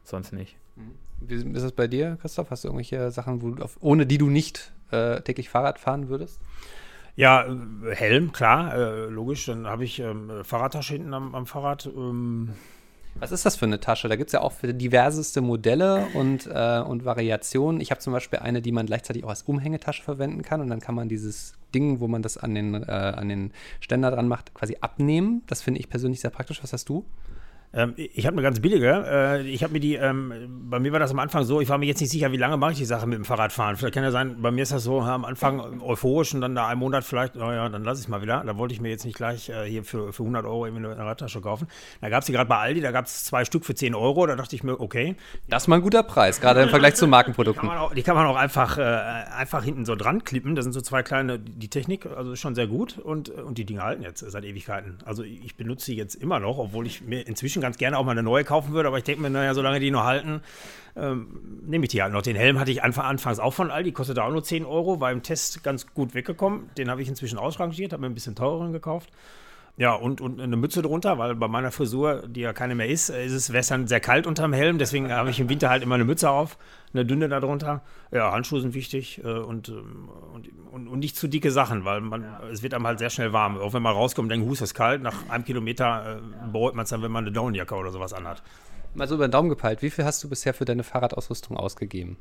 sonst 0.10 0.34
nicht. 0.34 0.58
Wie 1.22 1.36
ist 1.36 1.64
es 1.64 1.72
bei 1.72 1.88
dir, 1.88 2.18
Christoph? 2.22 2.50
Hast 2.50 2.64
du 2.64 2.68
irgendwelche 2.68 3.12
Sachen, 3.12 3.42
wo, 3.42 3.64
auf, 3.64 3.78
ohne 3.80 4.06
die 4.06 4.18
du 4.18 4.30
nicht 4.30 4.74
äh, 4.92 5.22
täglich 5.22 5.50
Fahrrad 5.50 5.80
fahren 5.80 6.10
würdest? 6.10 6.40
Ja, 7.16 7.46
äh, 7.46 7.96
Helm, 7.96 8.32
klar, 8.32 8.76
äh, 8.76 9.06
logisch. 9.06 9.46
Dann 9.46 9.68
habe 9.68 9.86
ich 9.86 10.00
ähm, 10.00 10.44
Fahrradtasche 10.44 10.94
hinten 10.94 11.14
am, 11.14 11.34
am 11.34 11.46
Fahrrad. 11.46 11.86
Ähm. 11.86 12.50
Was 13.18 13.32
ist 13.32 13.46
das 13.46 13.56
für 13.56 13.66
eine 13.66 13.80
Tasche? 13.80 14.10
Da 14.10 14.18
gibt 14.18 14.28
es 14.28 14.34
ja 14.34 14.42
auch 14.42 14.52
für 14.52 14.74
diverseste 14.74 15.40
Modelle 15.40 16.08
und, 16.16 16.48
äh, 16.48 16.82
und 16.82 17.06
Variationen. 17.06 17.80
Ich 17.80 17.92
habe 17.92 18.02
zum 18.02 18.12
Beispiel 18.12 18.40
eine, 18.40 18.62
die 18.62 18.74
man 18.74 18.86
gleichzeitig 18.86 19.24
auch 19.24 19.30
als 19.30 19.44
Umhängetasche 19.44 20.04
verwenden 20.04 20.42
kann 20.42 20.60
und 20.60 20.70
dann 20.70 20.82
kann 20.82 20.96
man 20.96 21.08
dieses 21.08 21.54
Ding, 21.74 22.02
wo 22.02 22.10
man 22.10 22.22
das 22.22 22.36
an 22.36 22.54
den, 22.54 22.74
äh, 22.74 22.92
an 22.92 23.30
den 23.30 23.54
Ständer 23.80 24.12
dran 24.12 24.28
macht, 24.28 24.54
quasi 24.54 24.78
abnehmen. 24.82 25.44
Das 25.48 25.62
finde 25.62 25.80
ich 25.80 25.90
persönlich 25.90 26.20
sehr 26.20 26.30
praktisch. 26.30 26.62
Was 26.62 26.74
hast 26.74 26.90
du? 26.90 27.06
Ähm, 27.76 27.94
ich 27.98 28.26
habe 28.26 28.36
eine 28.36 28.42
ganz 28.42 28.62
billige. 28.62 29.04
Äh, 29.06 29.42
ich 29.42 29.62
habe 29.62 29.74
mir 29.74 29.82
die, 29.82 29.96
ähm, 29.96 30.34
bei 30.70 30.80
mir 30.80 30.94
war 30.94 31.00
das 31.00 31.12
am 31.12 31.20
Anfang 31.20 31.44
so, 31.44 31.60
ich 31.60 31.68
war 31.68 31.78
mir 31.78 31.88
jetzt 31.88 32.00
nicht 32.00 32.10
sicher, 32.10 32.32
wie 32.32 32.38
lange 32.38 32.56
mache 32.56 32.72
ich 32.72 32.78
die 32.78 32.86
Sache 32.86 33.06
mit 33.06 33.18
dem 33.18 33.26
Fahrradfahren. 33.26 33.76
Vielleicht 33.76 33.94
kann 33.94 34.04
ja 34.04 34.12
sein, 34.12 34.42
bei 34.42 34.50
mir 34.50 34.64
ist 34.64 34.72
das 34.72 34.84
so 34.84 35.02
am 35.02 35.26
Anfang 35.26 35.82
euphorisch 35.82 36.34
und 36.34 36.40
dann 36.40 36.54
nach 36.54 36.70
einem 36.70 36.80
Monat 36.80 37.04
vielleicht, 37.04 37.36
naja, 37.36 37.68
dann 37.68 37.84
lasse 37.84 38.00
ich 38.00 38.06
es 38.06 38.10
mal 38.10 38.22
wieder. 38.22 38.44
Da 38.46 38.58
wollte 38.58 38.74
ich 38.74 38.80
mir 38.80 38.90
jetzt 38.90 39.04
nicht 39.04 39.18
gleich 39.18 39.50
äh, 39.50 39.66
hier 39.66 39.84
für, 39.84 40.14
für 40.14 40.24
100 40.24 40.46
Euro 40.46 40.64
eine 40.64 40.98
Radtasche 40.98 41.42
kaufen. 41.42 41.68
Da 42.00 42.08
gab 42.08 42.22
es 42.22 42.28
die 42.28 42.32
gerade 42.32 42.48
bei 42.48 42.58
Aldi, 42.58 42.80
da 42.80 42.92
gab 42.92 43.06
es 43.06 43.26
zwei 43.26 43.44
Stück 43.44 43.66
für 43.66 43.76
10 43.76 43.94
Euro. 43.94 44.26
Da 44.26 44.38
dachte 44.38 44.56
ich 44.56 44.64
mir, 44.64 44.80
okay. 44.80 45.16
Das 45.50 45.64
ist 45.64 45.68
mal 45.68 45.76
ein 45.76 45.82
guter 45.82 46.04
Preis, 46.04 46.40
gerade 46.40 46.62
im 46.62 46.70
Vergleich 46.70 46.96
zu 46.96 47.08
Markenprodukten. 47.08 47.62
Die 47.62 47.68
kann 47.68 47.78
man 47.78 47.86
auch, 47.86 47.94
die 47.94 48.04
kann 48.04 48.16
man 48.16 48.26
auch 48.28 48.38
einfach, 48.38 48.78
äh, 48.78 48.82
einfach 48.82 49.66
hinten 49.66 49.84
so 49.84 49.96
dran 49.96 50.24
klippen. 50.24 50.56
Da 50.56 50.62
sind 50.62 50.72
so 50.72 50.80
zwei 50.80 51.04
kleine, 51.04 51.40
die 51.40 51.68
Technik, 51.68 52.06
also 52.06 52.32
ist 52.32 52.40
schon 52.40 52.56
sehr 52.56 52.68
gut 52.68 52.98
und, 52.98 53.30
und 53.30 53.58
die 53.58 53.66
Dinge 53.66 53.84
halten 53.84 54.02
jetzt 54.02 54.20
seit 54.20 54.46
Ewigkeiten. 54.46 55.00
Also 55.04 55.24
ich 55.24 55.58
benutze 55.58 55.88
sie 55.88 55.96
jetzt 55.98 56.16
immer 56.16 56.40
noch, 56.40 56.58
obwohl 56.58 56.88
ich 56.88 57.02
mir 57.02 57.28
inzwischen 57.28 57.65
ganz 57.66 57.78
gerne 57.78 57.98
auch 57.98 58.06
mal 58.06 58.12
eine 58.12 58.22
neue 58.22 58.44
kaufen 58.44 58.74
würde, 58.74 58.88
aber 58.88 59.00
ich 59.00 59.04
denke 59.04 59.24
mir, 59.24 59.32
naja, 59.32 59.56
solange 59.56 59.80
die 59.80 59.90
nur 59.90 60.04
halten, 60.04 60.42
ähm, 60.96 61.62
nehme 61.66 61.86
ich 61.86 61.90
die 61.90 62.02
halt 62.04 62.14
noch. 62.14 62.22
Den 62.22 62.36
Helm 62.36 62.60
hatte 62.60 62.70
ich 62.70 62.84
anfangs 62.84 63.40
auch 63.40 63.54
von 63.54 63.72
Aldi, 63.72 63.92
kostete 63.92 64.24
auch 64.24 64.32
nur 64.32 64.44
10 64.44 64.66
Euro, 64.66 65.00
war 65.00 65.12
im 65.12 65.24
Test 65.24 65.64
ganz 65.64 65.88
gut 65.88 66.14
weggekommen. 66.14 66.70
Den 66.78 66.92
habe 66.92 67.02
ich 67.02 67.10
inzwischen 67.10 67.40
ausrangiert, 67.40 67.92
habe 67.92 68.02
mir 68.02 68.08
ein 68.08 68.14
bisschen 68.14 68.36
teureren 68.36 68.72
gekauft. 68.72 69.10
Ja, 69.78 69.94
und, 69.94 70.22
und 70.22 70.40
eine 70.40 70.56
Mütze 70.56 70.82
drunter, 70.82 71.18
weil 71.18 71.36
bei 71.36 71.50
meiner 71.50 71.70
Frisur, 71.70 72.26
die 72.28 72.40
ja 72.40 72.54
keine 72.54 72.76
mehr 72.76 72.88
ist, 72.88 73.10
ist 73.10 73.50
es 73.50 73.68
dann 73.68 73.88
sehr 73.88 74.00
kalt 74.00 74.26
unterm 74.26 74.54
Helm. 74.54 74.78
Deswegen 74.78 75.12
habe 75.12 75.30
ich 75.30 75.40
im 75.42 75.50
Winter 75.50 75.70
halt 75.70 75.84
immer 75.84 75.96
eine 75.96 76.06
Mütze 76.06 76.30
auf, 76.30 76.58
eine 76.94 77.06
dünne 77.06 77.28
darunter. 77.28 77.82
Ja, 78.12 78.32
Handschuhe 78.32 78.62
sind 78.62 78.74
wichtig 78.74 79.22
äh, 79.26 79.28
und, 79.28 79.68
ähm, 79.68 80.08
und, 80.34 80.50
und, 80.72 80.88
und, 80.88 81.00
nicht 81.00 81.18
zu 81.18 81.28
dicke 81.28 81.52
Sachen, 81.52 81.84
weil 81.84 82.00
man, 82.00 82.22
ja. 82.22 82.42
es 82.50 82.64
wird 82.64 82.74
einem 82.74 82.88
halt 82.88 83.00
sehr 83.00 83.10
schnell 83.10 83.34
warm. 83.34 83.58
Auch 83.58 83.74
wenn 83.74 83.84
man 83.84 83.94
rauskommt 83.94 84.28
und 84.28 84.30
denkt, 84.30 84.48
Hus 84.48 84.62
ist 84.62 84.76
kalt, 84.76 85.02
nach 85.02 85.28
einem 85.30 85.44
Kilometer 85.44 86.20
äh, 86.20 86.52
bereut 86.52 86.76
man 86.76 86.84
es 86.84 86.90
dann, 86.90 87.02
wenn 87.02 87.12
man 87.12 87.26
eine 87.26 87.34
Daunenjacke 87.34 87.76
oder 87.76 87.92
sowas 87.92 88.14
anhat. 88.14 88.44
Mal 88.94 89.10
so 89.10 89.16
über 89.16 89.28
den 89.28 89.32
Daumen 89.32 89.50
gepeilt, 89.50 89.82
wie 89.82 89.90
viel 89.90 90.06
hast 90.06 90.24
du 90.24 90.30
bisher 90.30 90.54
für 90.54 90.64
deine 90.64 90.84
Fahrradausrüstung 90.84 91.58
ausgegeben? 91.58 92.16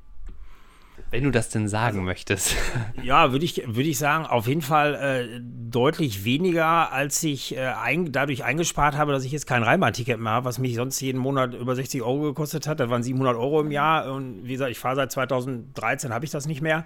Wenn 1.15 1.23
du 1.23 1.31
das 1.31 1.49
denn 1.49 1.69
sagen 1.69 1.99
also, 1.99 2.01
möchtest. 2.01 2.57
Ja, 3.05 3.31
würde 3.31 3.45
ich, 3.45 3.63
würd 3.67 3.87
ich 3.87 3.99
sagen, 3.99 4.27
auf 4.27 4.49
jeden 4.49 4.63
Fall 4.63 4.95
äh, 4.97 5.41
deutlich 5.71 6.25
weniger, 6.25 6.91
als 6.91 7.23
ich 7.23 7.57
äh, 7.57 7.61
ein, 7.61 8.11
dadurch 8.11 8.43
eingespart 8.43 8.97
habe, 8.97 9.13
dass 9.13 9.25
ich 9.25 9.31
jetzt 9.31 9.47
kein 9.47 9.63
Rheinbahn-Ticket 9.63 10.19
mehr 10.19 10.33
habe, 10.33 10.47
was 10.47 10.59
mich 10.59 10.75
sonst 10.75 11.01
jeden 11.01 11.19
Monat 11.19 11.55
über 11.55 11.77
60 11.77 12.03
Euro 12.03 12.23
gekostet 12.23 12.67
hat. 12.67 12.81
Das 12.81 12.91
waren 12.91 13.05
700 13.05 13.37
Euro 13.37 13.61
im 13.61 13.71
Jahr. 13.71 14.13
Und 14.13 14.45
wie 14.45 14.55
gesagt, 14.55 14.73
ich 14.73 14.79
fahre 14.81 14.97
seit 14.97 15.13
2013, 15.13 16.13
habe 16.13 16.25
ich 16.25 16.33
das 16.33 16.49
nicht 16.49 16.63
mehr. 16.63 16.85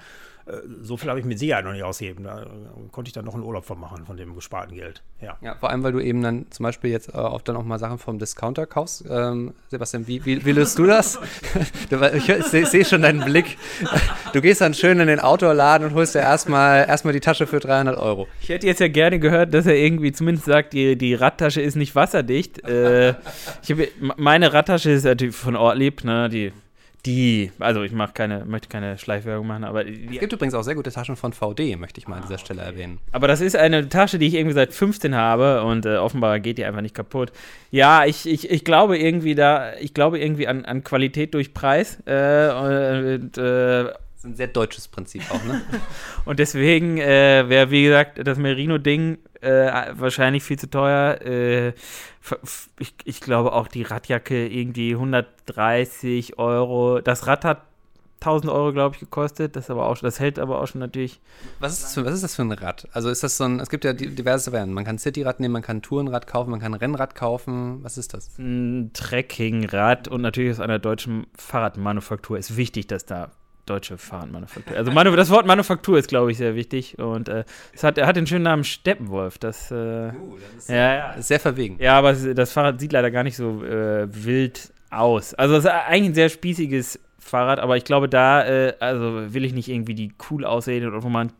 Äh, 0.48 0.62
so 0.82 0.96
viel 0.96 1.10
habe 1.10 1.20
ich 1.20 1.26
mit 1.26 1.38
Sicherheit 1.38 1.64
noch 1.64 1.72
nicht 1.72 1.82
ausgegeben. 1.82 2.24
Da 2.24 2.42
äh, 2.42 2.46
konnte 2.90 3.08
ich 3.08 3.12
dann 3.12 3.24
noch 3.24 3.34
einen 3.34 3.42
Urlaub 3.42 3.64
von 3.64 3.78
machen, 3.78 4.06
von 4.06 4.16
dem 4.16 4.34
gesparten 4.34 4.74
Geld. 4.74 5.02
Ja. 5.20 5.36
ja, 5.40 5.54
vor 5.56 5.70
allem, 5.70 5.82
weil 5.82 5.92
du 5.92 6.00
eben 6.00 6.22
dann 6.22 6.46
zum 6.50 6.64
Beispiel 6.64 6.90
jetzt 6.90 7.08
äh, 7.08 7.18
oft 7.18 7.48
dann 7.48 7.56
auch 7.56 7.64
mal 7.64 7.78
Sachen 7.78 7.98
vom 7.98 8.18
Discounter 8.18 8.66
kaufst. 8.66 9.04
Ähm, 9.08 9.54
Sebastian, 9.68 10.06
wie, 10.06 10.24
wie, 10.24 10.44
wie, 10.44 10.52
löst 10.52 10.78
du 10.78 10.86
das? 10.86 11.18
ich, 12.14 12.28
ich 12.28 12.44
sehe 12.46 12.66
seh 12.66 12.84
schon 12.84 13.02
deinen 13.02 13.24
Blick. 13.24 13.58
Du 14.32 14.40
gehst 14.40 14.60
dann 14.60 14.74
schön 14.74 14.98
in 15.00 15.06
den 15.08 15.20
Outdoor-Laden 15.20 15.88
und 15.88 15.94
holst 15.94 16.14
dir 16.14 16.20
erstmal 16.20 16.86
erstmal 16.88 17.12
die 17.12 17.20
Tasche 17.20 17.46
für 17.46 17.60
300 17.60 17.98
Euro. 17.98 18.26
Ich 18.40 18.48
hätte 18.48 18.66
jetzt 18.66 18.80
ja 18.80 18.88
gerne 18.88 19.18
gehört, 19.18 19.52
dass 19.54 19.66
er 19.66 19.76
irgendwie 19.76 20.12
zumindest 20.12 20.46
sagt, 20.46 20.72
die, 20.72 20.96
die 20.96 21.14
Radtasche 21.14 21.60
ist 21.60 21.76
nicht 21.76 21.94
wasserdicht. 21.94 22.66
Äh, 22.66 23.10
ich 23.62 23.70
hab, 23.70 23.78
meine 24.16 24.52
Radtasche 24.52 24.90
ist 24.90 25.04
natürlich 25.04 25.36
von 25.36 25.56
Ortlieb, 25.56 26.04
ne, 26.04 26.28
die 26.28 26.52
die, 27.06 27.52
also 27.58 27.82
ich 27.82 27.92
mache 27.92 28.12
keine, 28.12 28.44
möchte 28.44 28.68
keine 28.68 28.98
Schleichwerbung 28.98 29.46
machen, 29.46 29.64
aber 29.64 29.84
die, 29.84 30.14
es 30.14 30.20
gibt 30.20 30.32
übrigens 30.32 30.54
auch 30.54 30.62
sehr 30.62 30.74
gute 30.74 30.90
Taschen 30.90 31.16
von 31.16 31.32
VD, 31.32 31.76
möchte 31.76 32.00
ich 32.00 32.08
mal 32.08 32.16
an 32.16 32.22
dieser 32.22 32.38
Stelle 32.38 32.62
erwähnen. 32.62 32.98
Aber 33.12 33.28
das 33.28 33.40
ist 33.40 33.56
eine 33.56 33.88
Tasche, 33.88 34.18
die 34.18 34.26
ich 34.26 34.34
irgendwie 34.34 34.54
seit 34.54 34.72
15 34.72 35.14
habe 35.14 35.62
und 35.62 35.86
äh, 35.86 35.96
offenbar 35.96 36.40
geht 36.40 36.58
die 36.58 36.64
einfach 36.64 36.80
nicht 36.80 36.94
kaputt. 36.94 37.32
Ja, 37.70 38.04
ich, 38.04 38.26
ich, 38.28 38.50
ich 38.50 38.64
glaube 38.64 38.98
irgendwie 38.98 39.34
da, 39.34 39.74
ich 39.76 39.94
glaube 39.94 40.18
irgendwie 40.18 40.48
an, 40.48 40.64
an 40.64 40.82
Qualität 40.82 41.34
durch 41.34 41.54
Preis 41.54 41.98
äh, 42.06 42.50
und 42.50 43.38
äh, 43.38 43.84
das 44.18 44.24
ist 44.24 44.24
ein 44.24 44.34
sehr 44.34 44.48
deutsches 44.48 44.88
Prinzip 44.88 45.22
auch, 45.30 45.44
ne? 45.44 45.62
und 46.24 46.40
deswegen 46.40 46.98
äh, 46.98 47.48
wäre, 47.48 47.70
wie 47.70 47.84
gesagt, 47.84 48.18
das 48.26 48.36
Merino-Ding 48.36 49.18
äh, 49.40 49.92
wahrscheinlich 49.92 50.42
viel 50.42 50.58
zu 50.58 50.68
teuer. 50.68 51.20
Äh, 51.22 51.72
ich, 52.78 52.94
ich, 53.04 53.20
glaube 53.20 53.52
auch 53.52 53.68
die 53.68 53.82
Radjacke 53.82 54.46
irgendwie 54.46 54.92
130 54.92 56.38
Euro. 56.38 57.00
Das 57.00 57.26
Rad 57.26 57.44
hat 57.44 57.62
1000 58.20 58.52
Euro, 58.52 58.72
glaube 58.72 58.96
ich, 58.96 59.00
gekostet. 59.00 59.56
Das, 59.56 59.70
aber 59.70 59.86
auch, 59.86 59.98
das 59.98 60.18
hält 60.18 60.38
aber 60.38 60.60
auch 60.60 60.66
schon 60.66 60.80
natürlich. 60.80 61.20
Was 61.60 61.72
ist, 61.72 61.84
das 61.84 61.94
für, 61.94 62.04
was 62.04 62.14
ist 62.14 62.24
das 62.24 62.34
für 62.34 62.42
ein 62.42 62.52
Rad? 62.52 62.88
Also 62.92 63.10
ist 63.10 63.22
das 63.22 63.36
so 63.36 63.44
ein, 63.44 63.60
es 63.60 63.70
gibt 63.70 63.84
ja 63.84 63.92
diverse 63.92 64.52
Varianten. 64.52 64.74
Man 64.74 64.84
kann 64.84 64.98
Cityrad 64.98 65.40
nehmen, 65.40 65.52
man 65.52 65.62
kann 65.62 65.82
Tourenrad 65.82 66.26
kaufen, 66.26 66.50
man 66.50 66.60
kann 66.60 66.74
Rennrad 66.74 67.14
kaufen. 67.14 67.82
Was 67.82 67.96
ist 67.98 68.14
das? 68.14 68.38
Ein 68.38 68.90
Trekkingrad 68.92 70.08
und 70.08 70.20
natürlich 70.20 70.52
aus 70.52 70.60
einer 70.60 70.78
deutschen 70.78 71.26
Fahrradmanufaktur. 71.36 72.38
Ist 72.38 72.56
wichtig, 72.56 72.88
dass 72.88 73.06
da 73.06 73.30
deutsche 73.68 73.98
Fahrradmanufaktur. 73.98 74.76
Also 74.76 74.90
Manu 74.92 75.14
das 75.16 75.30
Wort 75.30 75.46
Manufaktur 75.46 75.98
ist, 75.98 76.08
glaube 76.08 76.30
ich, 76.30 76.38
sehr 76.38 76.54
wichtig. 76.54 76.98
Und 76.98 77.28
äh, 77.28 77.44
es 77.72 77.84
hat, 77.84 77.98
er 77.98 78.06
hat 78.06 78.16
den 78.16 78.26
schönen 78.26 78.44
Namen 78.44 78.64
Steppenwolf. 78.64 79.38
Das, 79.38 79.70
äh, 79.70 79.74
uh, 79.74 80.36
das 80.38 80.64
ist, 80.64 80.68
ja, 80.70 80.94
ja. 80.94 81.22
sehr 81.22 81.40
verwegen. 81.40 81.76
Ja, 81.80 81.98
aber 81.98 82.12
das 82.12 82.52
Fahrrad 82.52 82.80
sieht 82.80 82.92
leider 82.92 83.10
gar 83.10 83.22
nicht 83.22 83.36
so 83.36 83.64
äh, 83.64 84.06
wild 84.10 84.72
aus. 84.90 85.34
Also 85.34 85.56
es 85.56 85.64
ist 85.64 85.70
eigentlich 85.70 86.10
ein 86.10 86.14
sehr 86.14 86.28
spießiges 86.28 87.00
Fahrrad, 87.18 87.58
aber 87.58 87.76
ich 87.76 87.84
glaube, 87.84 88.08
da 88.08 88.46
äh, 88.46 88.74
also 88.80 89.34
will 89.34 89.44
ich 89.44 89.52
nicht 89.52 89.68
irgendwie 89.68 89.94
die 89.94 90.12
cool 90.30 90.44
aussehen 90.44 90.86
oder 90.86 91.02
wo 91.02 91.08
man 91.08 91.32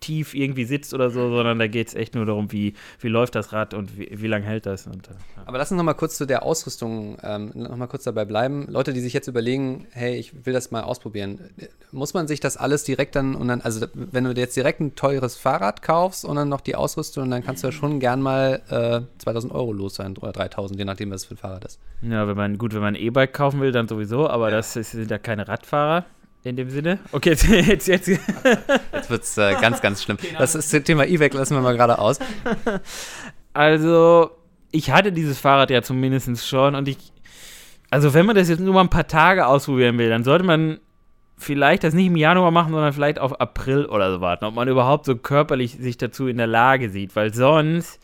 tief 0.00 0.34
irgendwie 0.34 0.64
sitzt 0.64 0.94
oder 0.94 1.10
so, 1.10 1.30
sondern 1.30 1.58
da 1.58 1.66
geht 1.66 1.88
es 1.88 1.94
echt 1.94 2.14
nur 2.14 2.26
darum, 2.26 2.52
wie, 2.52 2.74
wie 3.00 3.08
läuft 3.08 3.34
das 3.34 3.52
Rad 3.52 3.74
und 3.74 3.98
wie, 3.98 4.08
wie 4.10 4.26
lange 4.26 4.44
hält 4.44 4.66
das. 4.66 4.86
Und, 4.86 5.08
äh, 5.08 5.12
ja. 5.12 5.42
Aber 5.46 5.58
lass 5.58 5.70
uns 5.70 5.78
nochmal 5.78 5.94
kurz 5.94 6.16
zu 6.16 6.26
der 6.26 6.42
Ausrüstung 6.42 7.18
ähm, 7.22 7.52
noch 7.54 7.88
kurz 7.88 8.04
dabei 8.04 8.24
bleiben. 8.24 8.66
Leute, 8.68 8.92
die 8.92 9.00
sich 9.00 9.12
jetzt 9.12 9.28
überlegen, 9.28 9.86
hey, 9.90 10.16
ich 10.16 10.46
will 10.46 10.52
das 10.52 10.70
mal 10.70 10.82
ausprobieren, 10.82 11.40
muss 11.90 12.14
man 12.14 12.28
sich 12.28 12.40
das 12.40 12.56
alles 12.56 12.84
direkt 12.84 13.16
dann 13.16 13.34
und 13.34 13.48
dann, 13.48 13.60
also 13.60 13.86
wenn 13.94 14.24
du 14.24 14.32
jetzt 14.32 14.56
direkt 14.56 14.80
ein 14.80 14.94
teures 14.94 15.36
Fahrrad 15.36 15.82
kaufst 15.82 16.24
und 16.24 16.36
dann 16.36 16.48
noch 16.48 16.60
die 16.60 16.74
Ausrüstung, 16.74 17.30
dann 17.30 17.42
kannst 17.42 17.62
du 17.62 17.68
ja 17.68 17.72
schon 17.72 18.00
gern 18.00 18.20
mal 18.20 18.62
äh, 18.68 19.00
2000 19.18 19.52
Euro 19.52 19.72
los 19.72 19.96
sein 19.96 20.16
oder 20.16 20.32
3000, 20.32 20.78
je 20.78 20.84
nachdem, 20.84 21.10
was 21.10 21.24
für 21.24 21.34
ein 21.34 21.38
Fahrrad 21.38 21.64
ist. 21.64 21.80
Ja, 22.02 22.28
wenn 22.28 22.36
man, 22.36 22.58
gut, 22.58 22.74
wenn 22.74 22.80
man 22.80 22.94
ein 22.94 23.00
E-Bike 23.00 23.32
kaufen 23.32 23.60
will, 23.60 23.72
dann 23.72 23.88
sowieso, 23.88 24.28
aber 24.28 24.50
ja. 24.50 24.56
das 24.56 24.74
sind 24.74 25.10
ja 25.10 25.18
keine 25.18 25.48
Radfahrer. 25.48 26.04
In 26.44 26.56
dem 26.56 26.70
Sinne? 26.70 26.98
Okay, 27.12 27.30
jetzt. 27.30 27.46
Jetzt, 27.48 27.88
jetzt. 27.88 28.08
jetzt 28.08 29.10
wird 29.10 29.22
es 29.22 29.38
äh, 29.38 29.54
ganz, 29.60 29.80
ganz 29.80 30.02
schlimm. 30.02 30.18
Das 30.38 30.54
ist 30.54 30.72
das 30.72 30.82
Thema 30.82 31.04
E-Weg, 31.04 31.34
lassen 31.34 31.54
wir 31.54 31.60
mal 31.60 31.76
gerade 31.76 31.98
aus. 31.98 32.18
Also, 33.54 34.30
ich 34.70 34.92
hatte 34.92 35.10
dieses 35.10 35.40
Fahrrad 35.40 35.70
ja 35.70 35.82
zumindest 35.82 36.46
schon 36.46 36.76
und 36.76 36.86
ich. 36.86 36.98
Also, 37.90 38.14
wenn 38.14 38.24
man 38.24 38.36
das 38.36 38.48
jetzt 38.48 38.60
nur 38.60 38.74
mal 38.74 38.82
ein 38.82 38.90
paar 38.90 39.08
Tage 39.08 39.48
ausprobieren 39.48 39.98
will, 39.98 40.10
dann 40.10 40.22
sollte 40.22 40.44
man 40.44 40.78
vielleicht 41.38 41.82
das 41.82 41.94
nicht 41.94 42.06
im 42.06 42.16
Januar 42.16 42.52
machen, 42.52 42.72
sondern 42.72 42.92
vielleicht 42.92 43.18
auf 43.18 43.40
April 43.40 43.86
oder 43.86 44.12
so 44.12 44.20
warten, 44.20 44.44
ob 44.44 44.54
man 44.54 44.68
überhaupt 44.68 45.06
so 45.06 45.16
körperlich 45.16 45.72
sich 45.72 45.96
dazu 45.96 46.28
in 46.28 46.36
der 46.36 46.46
Lage 46.46 46.90
sieht, 46.90 47.16
weil 47.16 47.34
sonst 47.34 48.00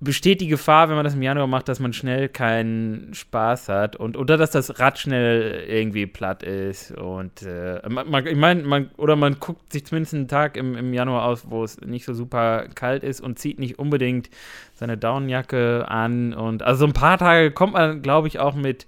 besteht 0.00 0.40
die 0.40 0.48
Gefahr, 0.48 0.88
wenn 0.88 0.96
man 0.96 1.04
das 1.04 1.14
im 1.14 1.22
Januar 1.22 1.46
macht, 1.46 1.68
dass 1.68 1.78
man 1.78 1.92
schnell 1.92 2.28
keinen 2.28 3.14
Spaß 3.14 3.68
hat 3.68 3.96
und 3.96 4.16
oder 4.16 4.36
dass 4.36 4.50
das 4.50 4.80
Rad 4.80 4.98
schnell 4.98 5.64
irgendwie 5.68 6.06
platt 6.06 6.42
ist 6.42 6.90
und 6.90 7.42
äh, 7.42 7.80
man, 7.88 8.26
ich 8.26 8.36
meine, 8.36 8.62
man 8.64 8.90
oder 8.96 9.14
man 9.14 9.38
guckt 9.38 9.72
sich 9.72 9.86
zumindest 9.86 10.14
einen 10.14 10.28
Tag 10.28 10.56
im, 10.56 10.76
im 10.76 10.92
Januar 10.92 11.24
aus, 11.24 11.50
wo 11.50 11.62
es 11.62 11.80
nicht 11.80 12.04
so 12.04 12.14
super 12.14 12.66
kalt 12.74 13.04
ist 13.04 13.20
und 13.20 13.38
zieht 13.38 13.60
nicht 13.60 13.78
unbedingt 13.78 14.28
seine 14.74 14.98
Daunenjacke 14.98 15.86
an 15.88 16.34
und 16.34 16.62
also 16.62 16.80
so 16.80 16.86
ein 16.86 16.92
paar 16.92 17.18
Tage 17.18 17.52
kommt 17.52 17.74
man, 17.74 18.02
glaube 18.02 18.26
ich, 18.26 18.40
auch 18.40 18.54
mit 18.54 18.86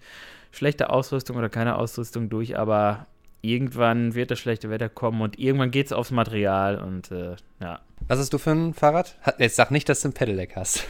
schlechter 0.50 0.92
Ausrüstung 0.92 1.36
oder 1.36 1.48
keiner 1.48 1.78
Ausrüstung 1.78 2.28
durch, 2.28 2.58
aber 2.58 3.06
irgendwann 3.40 4.14
wird 4.14 4.30
das 4.30 4.38
schlechte 4.38 4.70
Wetter 4.70 4.88
kommen 4.88 5.20
und 5.20 5.38
irgendwann 5.38 5.70
geht 5.70 5.86
es 5.86 5.92
aufs 5.92 6.10
Material 6.10 6.78
und 6.78 7.10
äh, 7.10 7.36
ja. 7.60 7.80
Was 8.06 8.18
hast 8.18 8.32
du 8.32 8.38
für 8.38 8.50
ein 8.50 8.74
Fahrrad? 8.74 9.16
Jetzt 9.38 9.56
sag 9.56 9.70
nicht, 9.70 9.88
dass 9.88 10.02
du 10.02 10.08
ein 10.08 10.12
Pedelec 10.12 10.56
hast. 10.56 10.86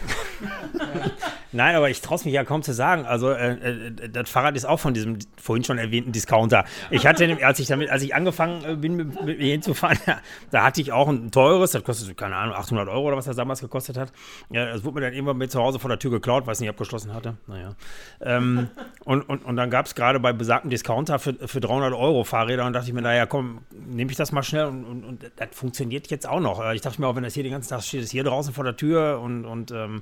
Nein, 1.52 1.74
aber 1.74 1.88
ich 1.88 2.00
traue 2.02 2.16
es 2.16 2.24
mich 2.24 2.34
ja 2.34 2.44
kaum 2.44 2.62
zu 2.62 2.72
sagen. 2.72 3.06
Also 3.06 3.30
äh, 3.30 3.52
äh, 3.52 4.08
das 4.10 4.28
Fahrrad 4.28 4.56
ist 4.56 4.66
auch 4.66 4.78
von 4.78 4.92
diesem 4.92 5.18
vorhin 5.40 5.64
schon 5.64 5.78
erwähnten 5.78 6.12
Discounter. 6.12 6.64
Ich 6.90 7.06
hatte, 7.06 7.38
als 7.44 7.58
ich 7.58 7.68
damit, 7.68 7.90
als 7.90 8.02
ich 8.02 8.14
angefangen 8.14 8.64
äh, 8.64 8.76
bin, 8.76 8.96
mit, 8.96 9.24
mit 9.24 9.38
mir 9.38 9.52
hinzufahren, 9.52 9.98
da 10.50 10.64
hatte 10.64 10.80
ich 10.80 10.92
auch 10.92 11.08
ein 11.08 11.30
teures, 11.30 11.72
das 11.72 11.82
kostet, 11.84 12.16
keine 12.16 12.36
Ahnung, 12.36 12.54
800 12.54 12.88
Euro 12.88 13.08
oder 13.08 13.16
was 13.16 13.24
das 13.24 13.36
damals 13.36 13.60
gekostet 13.60 13.96
hat. 13.96 14.12
Ja, 14.50 14.66
das 14.66 14.84
wurde 14.84 14.96
mir 14.96 15.00
dann 15.02 15.14
irgendwann 15.14 15.38
mit 15.38 15.50
zu 15.50 15.60
Hause 15.60 15.78
vor 15.78 15.88
der 15.88 15.98
Tür 15.98 16.10
geklaut, 16.10 16.46
weil 16.46 16.52
es 16.52 16.60
nicht 16.60 16.68
abgeschlossen 16.68 17.14
hatte. 17.14 17.36
Naja. 17.46 17.74
Ähm, 18.20 18.68
und, 19.04 19.22
und, 19.22 19.44
und 19.44 19.56
dann 19.56 19.70
gab 19.70 19.86
es 19.86 19.94
gerade 19.94 20.20
bei 20.20 20.32
besagtem 20.32 20.70
Discounter 20.70 21.18
für, 21.18 21.34
für 21.46 21.60
300 21.60 21.94
Euro 21.94 22.24
Fahrräder 22.24 22.66
und 22.66 22.74
dachte 22.74 22.88
ich 22.88 22.92
mir, 22.92 23.02
naja, 23.02 23.24
komm, 23.24 23.60
nehme 23.70 24.10
ich 24.10 24.16
das 24.18 24.32
mal 24.32 24.42
schnell 24.42 24.66
und, 24.66 24.84
und, 24.84 25.04
und 25.04 25.30
das 25.36 25.48
funktioniert 25.52 26.08
jetzt 26.08 26.28
auch 26.28 26.40
noch. 26.40 26.72
Ich 26.72 26.82
dachte 26.82 27.00
mir 27.00 27.06
auch, 27.06 27.16
wenn 27.16 27.22
das 27.22 27.34
hier 27.34 27.42
den 27.42 27.52
ganzen 27.52 27.70
Tag 27.70 27.82
steht, 27.82 28.02
ist 28.02 28.10
hier 28.10 28.24
draußen 28.24 28.52
vor 28.52 28.64
der 28.64 28.76
Tür 28.76 29.20
und, 29.20 29.46
und 29.46 29.70
ähm, 29.70 29.96
äh, 29.96 30.00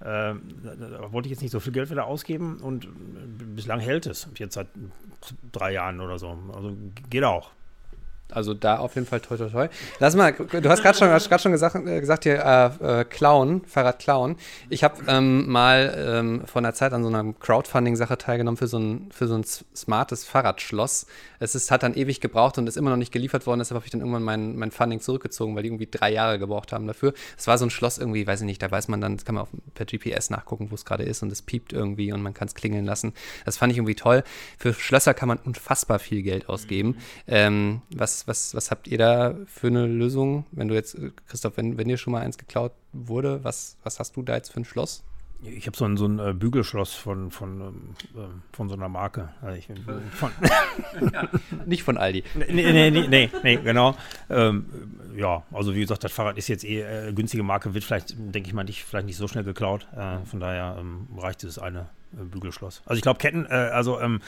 da 0.00 0.36
wollte 1.12 1.28
ich 1.28 1.30
jetzt 1.30 1.42
nicht 1.42 1.52
so 1.52 1.60
viel 1.60 1.72
Geld 1.72 1.90
wieder 1.90 2.06
ausgeben 2.06 2.58
und 2.58 2.88
bislang 3.54 3.80
hält 3.80 4.06
es. 4.06 4.28
Jetzt 4.36 4.54
seit 4.54 4.68
drei 5.52 5.72
Jahren 5.72 6.00
oder 6.00 6.18
so. 6.18 6.38
Also 6.52 6.76
geht 7.10 7.24
auch. 7.24 7.50
Also 8.34 8.54
da 8.54 8.78
auf 8.78 8.94
jeden 8.94 9.06
Fall 9.06 9.20
toi 9.20 9.36
toi 9.36 9.48
toi. 9.48 9.68
Lass 10.00 10.16
mal, 10.16 10.32
du 10.32 10.68
hast 10.68 10.82
gerade 10.82 10.98
schon, 10.98 11.38
schon 11.38 11.52
gesagt, 11.52 11.76
äh, 11.76 12.00
gesagt 12.00 12.24
hier, 12.24 12.44
äh, 12.80 13.00
äh, 13.00 13.04
Clown, 13.04 13.62
Fahrrad 13.66 13.98
Clown. 13.98 14.36
Ich 14.68 14.84
habe 14.84 14.96
ähm, 15.08 15.50
mal 15.50 15.94
ähm, 15.96 16.42
vor 16.46 16.60
einer 16.60 16.74
Zeit 16.74 16.92
an 16.92 17.02
so 17.02 17.08
einer 17.08 17.32
Crowdfunding-Sache 17.32 18.18
teilgenommen 18.18 18.56
für 18.56 18.66
so, 18.66 18.78
ein, 18.78 19.08
für 19.12 19.26
so 19.26 19.34
ein 19.36 19.44
smartes 19.44 20.24
Fahrradschloss. 20.24 21.06
Es 21.38 21.54
ist, 21.54 21.70
hat 21.70 21.82
dann 21.82 21.94
ewig 21.94 22.20
gebraucht 22.20 22.58
und 22.58 22.66
ist 22.66 22.76
immer 22.76 22.90
noch 22.90 22.96
nicht 22.96 23.12
geliefert 23.12 23.46
worden. 23.46 23.60
Deshalb 23.60 23.76
habe 23.76 23.86
ich 23.86 23.90
dann 23.90 24.00
irgendwann 24.00 24.22
mein, 24.22 24.56
mein 24.56 24.70
Funding 24.70 25.00
zurückgezogen, 25.00 25.54
weil 25.54 25.62
die 25.62 25.68
irgendwie 25.68 25.88
drei 25.90 26.12
Jahre 26.12 26.38
gebraucht 26.38 26.72
haben 26.72 26.86
dafür. 26.86 27.12
Es 27.36 27.46
war 27.46 27.58
so 27.58 27.66
ein 27.66 27.70
Schloss 27.70 27.98
irgendwie, 27.98 28.26
weiß 28.26 28.40
ich 28.40 28.46
nicht, 28.46 28.62
da 28.62 28.70
weiß 28.70 28.88
man 28.88 29.00
dann, 29.00 29.16
das 29.16 29.24
kann 29.24 29.34
man 29.34 29.42
auf, 29.42 29.50
per 29.74 29.86
GPS 29.86 30.30
nachgucken, 30.30 30.70
wo 30.70 30.74
es 30.74 30.84
gerade 30.84 31.04
ist 31.04 31.22
und 31.22 31.30
es 31.30 31.42
piept 31.42 31.72
irgendwie 31.72 32.12
und 32.12 32.22
man 32.22 32.34
kann 32.34 32.48
es 32.48 32.54
klingeln 32.54 32.84
lassen. 32.84 33.12
Das 33.44 33.58
fand 33.58 33.72
ich 33.72 33.78
irgendwie 33.78 33.94
toll. 33.94 34.24
Für 34.58 34.72
Schlösser 34.72 35.14
kann 35.14 35.28
man 35.28 35.38
unfassbar 35.38 35.98
viel 35.98 36.22
Geld 36.22 36.48
ausgeben. 36.48 36.88
Mhm. 36.88 36.94
Ähm, 37.26 37.82
was 37.94 38.23
was, 38.26 38.54
was 38.54 38.70
habt 38.70 38.88
ihr 38.88 38.98
da 38.98 39.34
für 39.46 39.68
eine 39.68 39.86
Lösung? 39.86 40.46
Wenn 40.52 40.68
du 40.68 40.74
jetzt, 40.74 40.96
Christoph, 41.26 41.56
wenn, 41.56 41.78
wenn 41.78 41.88
dir 41.88 41.98
schon 41.98 42.12
mal 42.12 42.22
eins 42.22 42.38
geklaut 42.38 42.72
wurde, 42.92 43.44
was, 43.44 43.76
was 43.82 43.98
hast 43.98 44.16
du 44.16 44.22
da 44.22 44.34
jetzt 44.34 44.52
für 44.52 44.60
ein 44.60 44.64
Schloss? 44.64 45.04
Ich 45.42 45.66
habe 45.66 45.76
so 45.76 45.84
ein, 45.84 45.96
so 45.96 46.06
ein 46.06 46.18
äh, 46.18 46.32
Bügelschloss 46.32 46.94
von, 46.94 47.30
von, 47.30 47.60
ähm, 47.60 47.94
ähm 48.16 48.42
von 48.52 48.68
so 48.68 48.74
einer 48.74 48.88
Marke. 48.88 49.30
Also 49.42 49.58
ich, 49.58 49.68
von 50.12 50.30
ja, 51.12 51.28
nicht 51.66 51.82
von 51.82 51.98
Aldi. 51.98 52.24
Nee, 52.34 52.46
nee, 52.50 52.90
nee, 52.90 53.06
nee, 53.08 53.30
nee 53.42 53.56
genau. 53.56 53.94
Ähm, 54.30 54.66
ja, 55.16 55.42
also 55.52 55.74
wie 55.74 55.80
gesagt, 55.80 56.02
das 56.02 56.12
Fahrrad 56.12 56.38
ist 56.38 56.48
jetzt 56.48 56.64
eh 56.64 56.80
äh, 56.80 57.12
günstige 57.12 57.42
Marke, 57.42 57.74
wird 57.74 57.84
vielleicht, 57.84 58.14
denke 58.16 58.48
ich 58.48 58.54
mal, 58.54 58.64
nicht, 58.64 58.84
vielleicht 58.84 59.06
nicht 59.06 59.16
so 59.16 59.28
schnell 59.28 59.44
geklaut. 59.44 59.86
Äh, 59.94 60.24
von 60.24 60.40
daher 60.40 60.76
ähm, 60.78 61.08
reicht 61.16 61.42
dieses 61.42 61.58
eine 61.58 61.88
äh, 62.14 62.24
Bügelschloss. 62.24 62.82
Also 62.86 62.96
ich 62.96 63.02
glaube 63.02 63.18
Ketten, 63.18 63.46
äh, 63.46 63.54
also 63.54 64.00
ähm, 64.00 64.20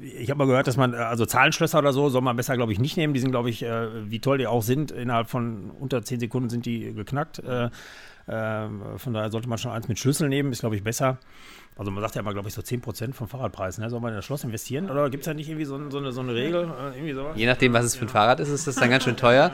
ich 0.00 0.30
habe 0.30 0.38
mal 0.38 0.46
gehört, 0.46 0.66
dass 0.66 0.76
man, 0.76 0.94
äh, 0.94 0.96
also 0.96 1.26
Zahlenschlösser 1.26 1.78
oder 1.78 1.92
so, 1.92 2.08
soll 2.08 2.22
man 2.22 2.36
besser, 2.36 2.56
glaube 2.56 2.72
ich, 2.72 2.78
nicht 2.78 2.96
nehmen. 2.96 3.14
Die 3.14 3.20
sind, 3.20 3.30
glaube 3.30 3.50
ich, 3.50 3.62
äh, 3.62 4.10
wie 4.10 4.20
toll 4.20 4.38
die 4.38 4.46
auch 4.46 4.62
sind, 4.62 4.90
innerhalb 4.90 5.28
von 5.28 5.70
unter 5.70 6.02
10 6.02 6.20
Sekunden 6.20 6.50
sind 6.50 6.66
die 6.66 6.92
geknackt. 6.92 7.42
Äh, 8.30 8.40
ähm, 8.40 8.82
von 8.96 9.12
daher 9.12 9.30
sollte 9.30 9.48
man 9.48 9.58
schon 9.58 9.72
eins 9.72 9.88
mit 9.88 9.98
Schlüssel 9.98 10.28
nehmen, 10.28 10.52
ist, 10.52 10.60
glaube 10.60 10.76
ich, 10.76 10.84
besser. 10.84 11.18
Also 11.80 11.90
man 11.90 12.02
sagt 12.02 12.14
ja 12.14 12.20
immer, 12.20 12.34
glaube 12.34 12.46
ich, 12.46 12.52
so 12.52 12.60
10% 12.60 13.14
vom 13.14 13.26
Fahrradpreis. 13.26 13.78
Ne? 13.78 13.88
Soll 13.88 14.00
man 14.00 14.10
in 14.10 14.16
das 14.16 14.26
Schloss 14.26 14.44
investieren? 14.44 14.90
Oder 14.90 15.08
gibt 15.08 15.22
es 15.22 15.24
da 15.24 15.32
nicht 15.32 15.48
irgendwie 15.48 15.64
so, 15.64 15.80
so, 15.88 15.96
eine, 15.96 16.12
so 16.12 16.20
eine 16.20 16.34
Regel? 16.34 16.70
Irgendwie 16.94 17.40
Je 17.40 17.46
nachdem, 17.46 17.72
was 17.72 17.86
es 17.86 17.96
für 17.96 18.04
ein 18.04 18.10
Fahrrad 18.10 18.38
ist, 18.40 18.50
ist 18.50 18.66
das 18.66 18.74
dann 18.74 18.90
ganz 18.90 19.04
schön 19.04 19.16
teuer. 19.16 19.50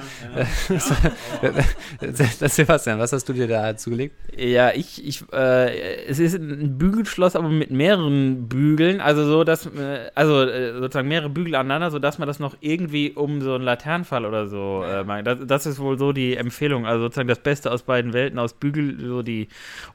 das 2.00 2.56
Sebastian, 2.56 2.98
was 2.98 3.12
hast 3.12 3.28
du 3.28 3.32
dir 3.32 3.46
da 3.46 3.76
zugelegt? 3.76 4.16
Ja, 4.36 4.72
ich, 4.72 5.06
ich 5.06 5.22
äh, 5.32 6.06
es 6.06 6.18
ist 6.18 6.34
ein 6.34 6.76
Bügelschloss, 6.76 7.36
aber 7.36 7.48
mit 7.48 7.70
mehreren 7.70 8.48
Bügeln. 8.48 9.00
Also 9.00 9.24
so, 9.24 9.44
dass, 9.44 9.66
äh, 9.66 10.10
also 10.16 10.42
äh, 10.42 10.72
sozusagen 10.80 11.06
mehrere 11.06 11.30
Bügel 11.30 11.54
aneinander, 11.54 11.92
sodass 11.92 12.18
man 12.18 12.26
das 12.26 12.40
noch 12.40 12.56
irgendwie 12.58 13.12
um 13.12 13.40
so 13.40 13.54
einen 13.54 13.62
Laternenfall 13.62 14.24
oder 14.24 14.48
so 14.48 14.82
äh, 14.82 15.04
macht. 15.04 15.28
Das, 15.28 15.38
das, 15.46 15.66
ist 15.66 15.78
wohl 15.78 15.96
so 15.96 16.12
die 16.12 16.36
Empfehlung. 16.36 16.86
Also 16.86 17.04
sozusagen 17.04 17.28
das 17.28 17.38
Beste 17.38 17.70
aus 17.70 17.84
beiden 17.84 18.12
Welten, 18.12 18.40
aus 18.40 18.54
Bügel, 18.54 18.98
so 18.98 19.22
die 19.22 19.46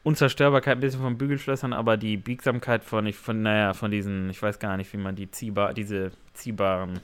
Unzerstörbarkeit 0.03 0.77
ein 0.77 0.79
bisschen 0.79 1.01
von 1.01 1.17
Bügelschlössern, 1.17 1.73
aber 1.73 1.97
die 1.97 2.20
Biegsamkeit 2.21 2.83
von, 2.83 3.11
von, 3.13 3.41
naja, 3.41 3.73
von 3.73 3.91
diesen, 3.91 4.29
ich 4.29 4.41
weiß 4.41 4.59
gar 4.59 4.77
nicht, 4.77 4.91
wie 4.93 4.97
man 4.97 5.15
die 5.15 5.29
ziehbar, 5.29 5.73
diese 5.73 6.11
ziehbaren 6.33 6.99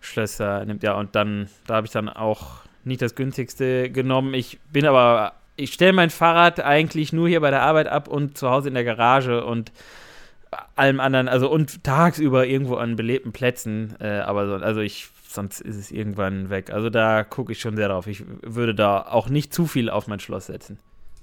Schlösser 0.00 0.64
nimmt. 0.64 0.82
Ja, 0.82 0.94
und 0.94 1.14
dann, 1.14 1.48
da 1.66 1.76
habe 1.76 1.86
ich 1.86 1.92
dann 1.92 2.08
auch 2.08 2.60
nicht 2.84 3.02
das 3.02 3.14
günstigste 3.14 3.90
genommen. 3.90 4.34
Ich 4.34 4.58
bin 4.72 4.86
aber, 4.86 5.34
ich 5.56 5.72
stelle 5.72 5.92
mein 5.92 6.10
Fahrrad 6.10 6.60
eigentlich 6.60 7.12
nur 7.12 7.28
hier 7.28 7.40
bei 7.40 7.50
der 7.50 7.62
Arbeit 7.62 7.88
ab 7.88 8.08
und 8.08 8.38
zu 8.38 8.50
Hause 8.50 8.68
in 8.68 8.74
der 8.74 8.84
Garage 8.84 9.44
und 9.44 9.72
allem 10.74 11.00
anderen, 11.00 11.28
also 11.28 11.50
und 11.50 11.84
tagsüber 11.84 12.46
irgendwo 12.46 12.76
an 12.76 12.96
belebten 12.96 13.32
Plätzen, 13.32 13.94
äh, 14.00 14.18
aber 14.20 14.46
so, 14.46 14.64
also 14.64 14.80
ich, 14.80 15.08
sonst 15.28 15.60
ist 15.60 15.76
es 15.76 15.92
irgendwann 15.92 16.50
weg. 16.50 16.70
Also 16.70 16.90
da 16.90 17.22
gucke 17.24 17.52
ich 17.52 17.60
schon 17.60 17.76
sehr 17.76 17.88
drauf. 17.88 18.06
Ich 18.06 18.24
würde 18.42 18.74
da 18.74 19.02
auch 19.02 19.28
nicht 19.28 19.54
zu 19.54 19.66
viel 19.66 19.90
auf 19.90 20.08
mein 20.08 20.20
Schloss 20.20 20.46
setzen. 20.46 20.78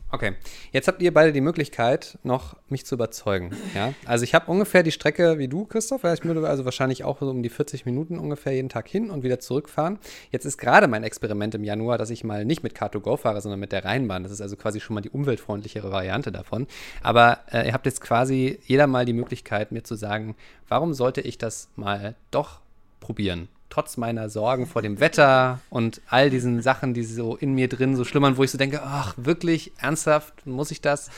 Okay, 0.09 0.35
jetzt 0.71 0.87
habt 0.87 1.01
ihr 1.01 1.13
beide 1.13 1.33
die 1.33 1.41
Möglichkeit, 1.41 2.17
noch 2.23 2.55
mich 2.69 2.85
zu 2.85 2.95
überzeugen. 2.95 3.51
Ja? 3.75 3.93
Also 4.05 4.23
ich 4.23 4.33
habe 4.33 4.49
ungefähr 4.49 4.81
die 4.81 4.93
Strecke 4.93 5.37
wie 5.37 5.49
du, 5.49 5.65
Christoph. 5.65 6.05
Ich 6.05 6.23
würde 6.23 6.47
also 6.47 6.63
wahrscheinlich 6.63 7.03
auch 7.03 7.19
so 7.19 7.29
um 7.29 7.43
die 7.43 7.49
40 7.49 7.85
Minuten 7.85 8.17
ungefähr 8.17 8.53
jeden 8.53 8.69
Tag 8.69 8.87
hin 8.87 9.09
und 9.09 9.23
wieder 9.23 9.39
zurückfahren. 9.39 9.99
Jetzt 10.31 10.45
ist 10.45 10.57
gerade 10.57 10.87
mein 10.87 11.03
Experiment 11.03 11.55
im 11.55 11.65
Januar, 11.65 11.97
dass 11.97 12.09
ich 12.09 12.23
mal 12.23 12.45
nicht 12.45 12.63
mit 12.63 12.73
Car2Go 12.73 13.17
fahre, 13.17 13.41
sondern 13.41 13.59
mit 13.59 13.73
der 13.73 13.83
Rheinbahn. 13.83 14.23
Das 14.23 14.31
ist 14.31 14.39
also 14.39 14.55
quasi 14.55 14.79
schon 14.79 14.93
mal 14.93 15.01
die 15.01 15.09
umweltfreundlichere 15.09 15.91
Variante 15.91 16.31
davon. 16.31 16.67
Aber 17.03 17.39
äh, 17.51 17.67
ihr 17.67 17.73
habt 17.73 17.85
jetzt 17.85 17.99
quasi 17.99 18.59
jeder 18.63 18.87
mal 18.87 19.03
die 19.03 19.13
Möglichkeit, 19.13 19.73
mir 19.73 19.83
zu 19.83 19.95
sagen, 19.95 20.37
warum 20.69 20.93
sollte 20.93 21.19
ich 21.19 21.37
das 21.37 21.69
mal 21.75 22.15
doch 22.31 22.61
probieren? 23.01 23.49
Trotz 23.69 23.97
meiner 23.97 24.29
Sorgen 24.29 24.65
vor 24.65 24.81
dem 24.81 24.99
Wetter 24.99 25.59
und 25.69 26.01
all 26.07 26.29
diesen 26.29 26.61
Sachen, 26.61 26.93
die 26.93 27.03
so 27.03 27.35
in 27.35 27.53
mir 27.53 27.67
drin 27.67 27.95
so 27.95 28.03
schlummern, 28.05 28.37
wo 28.37 28.43
ich 28.43 28.51
so 28.51 28.57
denke, 28.57 28.81
ach, 28.83 29.13
wirklich, 29.17 29.71
ernsthaft, 29.77 30.45
muss 30.45 30.71
ich 30.71 30.81
das? 30.81 31.09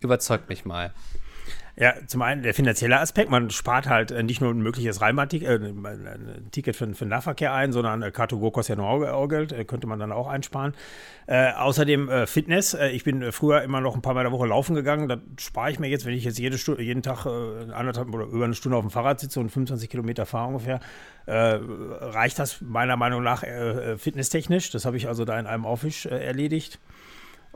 Überzeugt 0.00 0.48
mich 0.48 0.64
mal. 0.64 0.92
Ja, 1.78 1.92
zum 2.06 2.22
einen 2.22 2.42
der 2.42 2.54
finanzielle 2.54 2.98
Aspekt. 2.98 3.30
Man 3.30 3.50
spart 3.50 3.86
halt 3.86 4.10
äh, 4.10 4.22
nicht 4.22 4.40
nur 4.40 4.50
ein 4.50 4.62
mögliches 4.62 5.02
Rheinbahn-Ticket 5.02 5.46
äh, 5.46 6.72
für, 6.72 6.94
für 6.94 7.04
den 7.04 7.08
Nahverkehr 7.08 7.52
ein, 7.52 7.70
sondern 7.72 8.00
äh, 8.00 8.06
Car2Go 8.06 8.50
kostet 8.50 8.78
ja 8.78 8.82
nur 8.82 9.12
auch 9.12 9.28
Geld, 9.28 9.52
äh, 9.52 9.66
könnte 9.66 9.86
man 9.86 9.98
dann 9.98 10.10
auch 10.10 10.26
einsparen. 10.26 10.72
Äh, 11.26 11.52
außerdem 11.52 12.08
Fitness. 12.26 12.74
Ich 12.92 13.04
bin 13.04 13.30
früher 13.32 13.62
immer 13.62 13.80
noch 13.80 13.94
ein 13.94 14.00
paar 14.00 14.14
Mal 14.14 14.22
der 14.22 14.32
Woche 14.32 14.46
laufen 14.46 14.74
gegangen. 14.74 15.08
Das 15.08 15.18
spare 15.38 15.70
ich 15.70 15.78
mir 15.78 15.88
jetzt, 15.88 16.06
wenn 16.06 16.14
ich 16.14 16.24
jetzt 16.24 16.38
jede 16.38 16.56
Stunde, 16.56 16.82
jeden 16.82 17.02
Tag 17.02 17.26
anderthalb 17.26 18.14
oder 18.14 18.26
über 18.26 18.44
eine 18.44 18.54
Stunde 18.54 18.78
auf 18.78 18.84
dem 18.84 18.90
Fahrrad 18.90 19.18
sitze 19.18 19.40
und 19.40 19.50
25 19.50 19.90
Kilometer 19.90 20.24
fahre 20.24 20.46
ungefähr, 20.46 20.78
reicht 21.26 22.38
das 22.38 22.60
meiner 22.60 22.96
Meinung 22.96 23.24
nach 23.24 23.42
fitnesstechnisch. 23.96 24.70
Das 24.70 24.84
habe 24.84 24.96
ich 24.96 25.08
also 25.08 25.24
da 25.24 25.36
in 25.36 25.46
einem 25.46 25.66
Aufwisch 25.66 26.06
erledigt. 26.06 26.78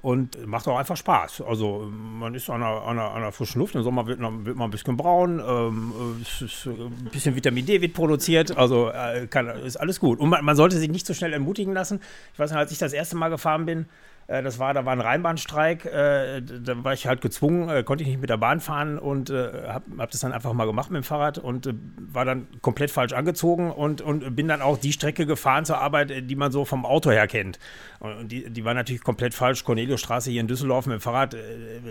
Und 0.02 0.46
macht 0.46 0.66
auch 0.66 0.78
einfach 0.78 0.96
Spaß. 0.96 1.42
Also 1.42 1.90
man 1.92 2.34
ist 2.34 2.48
an 2.48 2.62
einer, 2.62 2.82
an 2.82 2.98
einer, 2.98 3.10
an 3.10 3.16
einer 3.18 3.32
frischen 3.32 3.58
Luft. 3.58 3.74
Im 3.74 3.82
Sommer 3.82 4.06
wird, 4.06 4.18
wird 4.18 4.56
man 4.56 4.68
ein 4.68 4.70
bisschen 4.70 4.96
braun. 4.96 5.42
Ähm, 5.46 5.92
ist, 6.22 6.66
ein 6.66 7.10
bisschen 7.12 7.36
Vitamin 7.36 7.66
D 7.66 7.82
wird 7.82 7.92
produziert. 7.92 8.56
Also 8.56 8.88
äh, 8.88 9.26
kann, 9.26 9.48
ist 9.48 9.76
alles 9.76 10.00
gut. 10.00 10.18
Und 10.18 10.30
man, 10.30 10.42
man, 10.42 10.56
sollte 10.56 10.78
sich 10.78 10.88
nicht 10.88 11.06
so 11.06 11.12
schnell 11.12 11.34
entmutigen 11.34 11.74
lassen. 11.74 12.00
Ich 12.32 12.38
weiß 12.38 12.50
nicht, 12.50 12.58
als 12.58 12.72
ich 12.72 12.78
das 12.78 12.94
erste 12.94 13.16
Mal 13.16 13.28
gefahren 13.28 13.66
bin, 13.66 13.80
äh, 13.80 14.19
das 14.30 14.60
war, 14.60 14.74
da 14.74 14.84
war 14.84 14.92
ein 14.92 15.00
Rheinbahnstreik, 15.00 15.86
äh, 15.86 16.40
da 16.40 16.84
war 16.84 16.92
ich 16.92 17.08
halt 17.08 17.20
gezwungen, 17.20 17.68
äh, 17.68 17.82
konnte 17.82 18.04
ich 18.04 18.08
nicht 18.08 18.20
mit 18.20 18.30
der 18.30 18.36
Bahn 18.36 18.60
fahren 18.60 18.96
und 18.96 19.30
habe 19.30 19.84
hab 19.98 20.10
das 20.10 20.20
dann 20.20 20.32
einfach 20.32 20.52
mal 20.52 20.66
gemacht 20.66 20.90
mit 20.90 21.02
dem 21.02 21.04
Fahrrad 21.04 21.38
und 21.38 21.74
war 21.98 22.24
dann 22.24 22.46
komplett 22.62 22.92
falsch 22.92 23.12
angezogen 23.12 23.72
und, 23.72 24.00
und 24.02 24.36
bin 24.36 24.46
dann 24.46 24.62
auch 24.62 24.78
die 24.78 24.92
Strecke 24.92 25.26
gefahren 25.26 25.64
zur 25.64 25.78
Arbeit, 25.78 26.30
die 26.30 26.36
man 26.36 26.52
so 26.52 26.64
vom 26.64 26.86
Auto 26.86 27.10
her 27.10 27.26
kennt. 27.26 27.58
Und 27.98 28.28
die, 28.30 28.48
die 28.48 28.64
war 28.64 28.74
natürlich 28.74 29.02
komplett 29.02 29.34
falsch. 29.34 29.64
Corneliusstraße 29.64 30.30
hier 30.30 30.40
in 30.40 30.46
Düsseldorf 30.46 30.86
mit 30.86 30.94
dem 30.94 31.00
Fahrrad, 31.00 31.36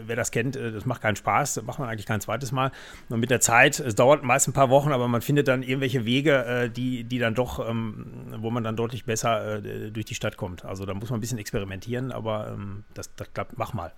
wer 0.06 0.16
das 0.16 0.32
kennt, 0.32 0.56
das 0.56 0.86
macht 0.86 1.02
keinen 1.02 1.18
Spaß, 1.18 1.56
das 1.56 1.64
macht 1.66 1.80
man 1.80 1.90
eigentlich 1.90 2.06
kein 2.06 2.22
zweites 2.22 2.52
Mal. 2.52 2.72
Und 3.10 3.20
mit 3.20 3.32
der 3.32 3.42
Zeit, 3.42 3.80
es 3.80 3.96
dauert 3.96 4.24
meist 4.24 4.48
ein 4.48 4.54
paar 4.54 4.70
Wochen, 4.70 4.92
aber 4.92 5.08
man 5.08 5.22
findet 5.22 5.48
dann 5.48 5.62
irgendwelche 5.62 6.06
Wege, 6.06 6.72
die, 6.76 7.04
die 7.04 7.20
dann 7.20 7.36
doch, 7.36 7.68
ähm, 7.70 8.06
wo 8.38 8.50
man 8.50 8.64
dann 8.64 8.78
deutlich 8.78 9.04
besser 9.04 9.62
durch 9.62 10.06
die 10.06 10.16
Stadt 10.16 10.38
kommt. 10.38 10.64
Also 10.64 10.86
da 10.86 10.94
muss 10.94 11.10
man 11.10 11.18
ein 11.18 11.22
bisschen 11.22 11.38
experimentieren, 11.38 12.12
aber 12.12 12.29
aber 12.30 12.52
ähm, 12.54 12.84
das, 12.94 13.14
das 13.16 13.34
klappt, 13.34 13.58
mach 13.58 13.74
mal. 13.74 13.92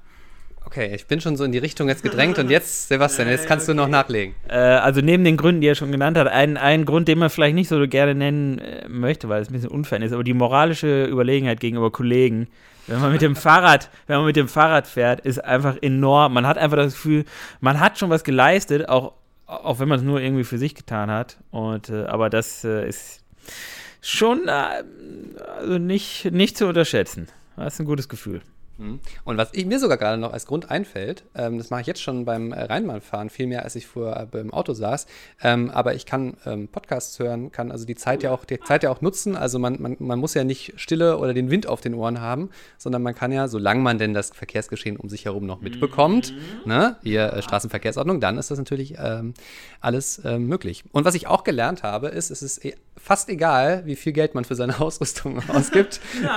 Okay, 0.64 0.94
ich 0.94 1.08
bin 1.08 1.20
schon 1.20 1.38
so 1.38 1.44
in 1.44 1.52
die 1.52 1.58
Richtung 1.58 1.90
jetzt 1.90 2.04
gedrängt 2.04 2.38
und 2.38 2.52
jetzt, 2.52 2.88
Sebastian, 2.88 3.28
jetzt 3.28 3.48
kannst 3.48 3.68
du 3.68 3.74
noch 3.74 3.88
nachlegen. 3.88 4.36
Äh, 4.48 4.58
also 4.58 5.02
neben 5.02 5.24
den 5.24 5.36
Gründen, 5.36 5.62
die 5.62 5.68
er 5.68 5.76
schon 5.76 5.92
genannt 5.92 6.18
hat, 6.18 6.28
ein, 6.28 6.56
ein 6.56 6.86
Grund, 6.86 7.08
den 7.08 7.18
man 7.18 7.32
vielleicht 7.32 7.56
nicht 7.56 7.68
so 7.68 7.88
gerne 7.88 8.14
nennen 8.14 8.60
äh, 8.60 8.88
möchte, 8.88 9.28
weil 9.28 9.42
es 9.42 9.50
ein 9.50 9.54
bisschen 9.54 9.72
unfair 9.72 10.02
ist, 10.02 10.14
aber 10.14 10.24
die 10.24 10.36
moralische 10.36 11.06
Überlegenheit 11.06 11.60
gegenüber 11.60 11.92
Kollegen, 11.92 12.48
wenn 12.88 13.02
man 13.02 13.12
mit 13.12 13.22
dem 13.22 13.36
Fahrrad, 13.48 13.90
wenn 14.06 14.18
man 14.18 14.28
mit 14.28 14.36
dem 14.36 14.48
Fahrrad 14.48 14.88
fährt, 14.88 15.22
ist 15.22 15.44
einfach 15.44 15.78
enorm. 15.82 16.34
Man 16.34 16.46
hat 16.46 16.60
einfach 16.60 16.78
das 16.78 16.94
Gefühl, 16.94 17.26
man 17.60 17.80
hat 17.80 17.98
schon 17.98 18.12
was 18.12 18.24
geleistet, 18.24 18.88
auch, 18.88 19.14
auch 19.48 19.80
wenn 19.80 19.88
man 19.88 19.98
es 19.98 20.06
nur 20.06 20.22
irgendwie 20.22 20.44
für 20.44 20.60
sich 20.60 20.76
getan 20.76 21.10
hat. 21.10 21.38
Und 21.50 21.90
äh, 21.90 22.06
aber 22.06 22.30
das 22.30 22.64
äh, 22.64 22.88
ist 22.88 23.24
schon 24.00 24.48
äh, 24.48 24.84
also 25.58 25.80
nicht, 25.80 26.32
nicht 26.32 26.56
zu 26.56 26.68
unterschätzen. 26.68 27.28
Das 27.66 27.76
ist 27.76 27.80
ein 27.80 27.86
gutes 27.86 28.10
Gefühl. 28.10 28.42
Mhm. 28.78 29.00
Und 29.24 29.38
was 29.38 29.50
ich, 29.54 29.66
mir 29.66 29.80
sogar 29.80 29.98
gerade 29.98 30.18
noch 30.18 30.34
als 30.34 30.46
Grund 30.46 30.72
einfällt, 30.72 31.24
ähm, 31.36 31.58
das 31.58 31.70
mache 31.70 31.82
ich 31.82 31.88
jetzt 31.88 32.02
schon 32.02 32.26
beim 32.26 32.52
äh, 32.52 32.64
Rheinbahnfahren 32.64 33.30
viel 33.30 33.48
mehr, 33.48 33.64
als 33.64 33.76
ich 33.76 33.88
vorher 33.88 34.22
äh, 34.22 34.26
beim 34.26 34.52
Auto 34.52 34.74
saß. 34.74 35.08
Ähm, 35.42 35.70
aber 35.70 35.94
ich 35.94 36.06
kann 36.06 36.38
ähm, 36.46 36.68
Podcasts 36.68 37.20
hören, 37.20 37.52
kann 37.52 37.72
also 37.72 37.86
die 37.86 37.96
Zeit 37.96 38.24
ja 38.24 38.32
auch, 38.32 38.46
die 38.46 38.60
Zeit 38.60 38.84
ja 38.84 38.90
auch 38.90 39.02
nutzen. 39.02 39.36
Also 39.36 39.60
man, 39.60 39.82
man, 39.82 39.98
man 40.00 40.20
muss 40.20 40.34
ja 40.34 40.44
nicht 40.44 40.74
Stille 40.78 41.18
oder 41.18 41.34
den 41.34 41.50
Wind 41.50 41.68
auf 41.68 41.82
den 41.82 41.94
Ohren 41.94 42.22
haben, 42.22 42.50
sondern 42.78 43.04
man 43.04 43.16
kann 43.16 43.32
ja, 43.32 43.48
solange 43.48 43.82
man 43.82 43.98
denn 43.98 44.14
das 44.14 44.32
Verkehrsgeschehen 44.32 44.98
um 44.98 45.10
sich 45.10 45.26
herum 45.26 45.46
noch 45.46 45.62
mitbekommt, 45.62 46.34
mhm. 46.34 46.70
ne, 46.70 46.98
hier 47.04 47.34
äh, 47.34 47.42
Straßenverkehrsordnung, 47.42 48.20
dann 48.20 48.38
ist 48.38 48.52
das 48.52 48.58
natürlich 48.58 48.96
ähm, 48.98 49.34
alles 49.80 50.20
äh, 50.20 50.40
möglich. 50.40 50.84
Und 50.92 51.06
was 51.06 51.16
ich 51.16 51.28
auch 51.28 51.44
gelernt 51.44 51.84
habe, 51.84 52.08
ist, 52.08 52.32
es 52.32 52.42
ist 52.42 52.66
e 52.66 52.76
fast 52.98 53.30
egal, 53.30 53.84
wie 53.86 53.96
viel 53.96 54.14
Geld 54.14 54.36
man 54.36 54.46
für 54.46 54.54
seine 54.54 54.80
Ausrüstung 54.80 55.42
ausgibt. 55.50 56.00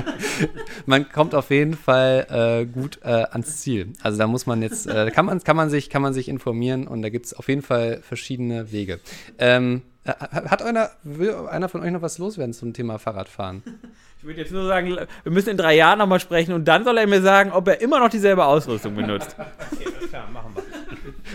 Man 0.86 1.10
kommt 1.10 1.34
auf 1.34 1.39
jeden 1.48 1.74
Fall 1.74 2.26
äh, 2.28 2.66
gut 2.66 2.98
äh, 3.02 3.24
ans 3.30 3.62
Ziel. 3.62 3.94
Also 4.02 4.18
da 4.18 4.26
muss 4.26 4.44
man 4.44 4.60
jetzt, 4.60 4.86
äh, 4.86 5.10
kann, 5.10 5.24
man, 5.24 5.42
kann, 5.42 5.56
man 5.56 5.70
sich, 5.70 5.88
kann 5.88 6.02
man 6.02 6.12
sich 6.12 6.28
informieren 6.28 6.86
und 6.86 7.00
da 7.00 7.08
gibt 7.08 7.24
es 7.24 7.32
auf 7.32 7.48
jeden 7.48 7.62
Fall 7.62 8.00
verschiedene 8.02 8.70
Wege. 8.72 9.00
Ähm, 9.38 9.80
äh, 10.04 10.12
hat 10.12 10.62
einer, 10.62 10.90
will 11.02 11.34
einer 11.50 11.70
von 11.70 11.82
euch 11.82 11.90
noch 11.90 12.02
was 12.02 12.18
loswerden 12.18 12.52
zum 12.52 12.74
Thema 12.74 12.98
Fahrradfahren? 12.98 13.62
Ich 14.20 14.26
würde 14.26 14.42
jetzt 14.42 14.52
nur 14.52 14.66
sagen, 14.66 14.98
wir 15.22 15.32
müssen 15.32 15.48
in 15.48 15.56
drei 15.56 15.74
Jahren 15.76 15.98
nochmal 15.98 16.20
sprechen 16.20 16.52
und 16.52 16.68
dann 16.68 16.84
soll 16.84 16.98
er 16.98 17.06
mir 17.06 17.22
sagen, 17.22 17.52
ob 17.52 17.66
er 17.68 17.80
immer 17.80 17.98
noch 18.00 18.10
dieselbe 18.10 18.44
Ausrüstung 18.44 18.94
benutzt. 18.94 19.34
okay, 19.72 19.86
klar, 20.10 20.28
machen 20.30 20.54
wir. 20.54 20.62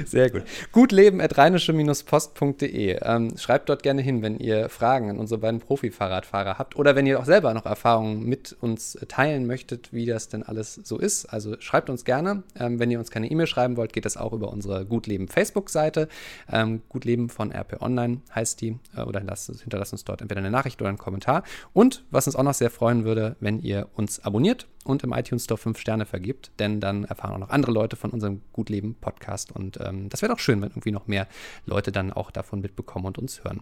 Sehr 0.05 0.29
gut. 0.29 0.43
Gutleben.rheinische-post.de. 0.71 2.99
Ähm, 3.01 3.38
schreibt 3.38 3.69
dort 3.69 3.83
gerne 3.83 4.01
hin, 4.01 4.21
wenn 4.21 4.39
ihr 4.39 4.69
Fragen 4.69 5.09
an 5.09 5.19
unsere 5.19 5.39
beiden 5.39 5.59
Profi-Fahrradfahrer 5.59 6.57
habt 6.57 6.75
oder 6.75 6.95
wenn 6.95 7.05
ihr 7.05 7.19
auch 7.19 7.25
selber 7.25 7.53
noch 7.53 7.65
Erfahrungen 7.65 8.25
mit 8.25 8.55
uns 8.61 8.97
teilen 9.07 9.47
möchtet, 9.47 9.93
wie 9.93 10.05
das 10.05 10.29
denn 10.29 10.43
alles 10.43 10.75
so 10.75 10.97
ist. 10.97 11.25
Also 11.25 11.55
schreibt 11.59 11.89
uns 11.89 12.05
gerne. 12.05 12.43
Ähm, 12.59 12.79
wenn 12.79 12.91
ihr 12.91 12.99
uns 12.99 13.11
keine 13.11 13.29
E-Mail 13.29 13.47
schreiben 13.47 13.77
wollt, 13.77 13.93
geht 13.93 14.05
das 14.05 14.17
auch 14.17 14.33
über 14.33 14.51
unsere 14.51 14.85
Gutleben 14.85 15.27
Facebook-Seite. 15.27 16.07
Ähm, 16.51 16.81
Gutleben 16.89 17.29
von 17.29 17.51
RP 17.51 17.81
Online 17.81 18.21
heißt 18.33 18.61
die. 18.61 18.77
Äh, 18.95 19.01
oder 19.01 19.21
lasst, 19.21 19.51
hinterlasst 19.61 19.93
uns 19.93 20.03
dort 20.03 20.21
entweder 20.21 20.39
eine 20.39 20.51
Nachricht 20.51 20.81
oder 20.81 20.89
einen 20.89 20.97
Kommentar. 20.97 21.43
Und 21.73 22.03
was 22.11 22.27
uns 22.27 22.35
auch 22.35 22.43
noch 22.43 22.53
sehr 22.53 22.69
freuen 22.69 23.05
würde, 23.05 23.35
wenn 23.39 23.59
ihr 23.59 23.88
uns 23.95 24.23
abonniert 24.23 24.67
und 24.85 25.03
im 25.03 25.11
iTunes 25.13 25.45
Store 25.45 25.57
5 25.57 25.79
Sterne 25.79 26.05
vergibt, 26.05 26.51
denn 26.59 26.79
dann 26.79 27.03
erfahren 27.03 27.33
auch 27.33 27.39
noch 27.39 27.49
andere 27.49 27.71
Leute 27.71 27.95
von 27.95 28.11
unserem 28.11 28.41
Gutleben 28.53 28.95
Podcast 28.95 29.51
und 29.51 29.79
ähm, 29.81 30.09
das 30.09 30.21
wäre 30.21 30.31
doch 30.31 30.39
schön, 30.39 30.61
wenn 30.61 30.69
irgendwie 30.69 30.91
noch 30.91 31.07
mehr 31.07 31.27
Leute 31.65 31.91
dann 31.91 32.13
auch 32.13 32.31
davon 32.31 32.61
mitbekommen 32.61 33.05
und 33.05 33.17
uns 33.17 33.43
hören. 33.43 33.61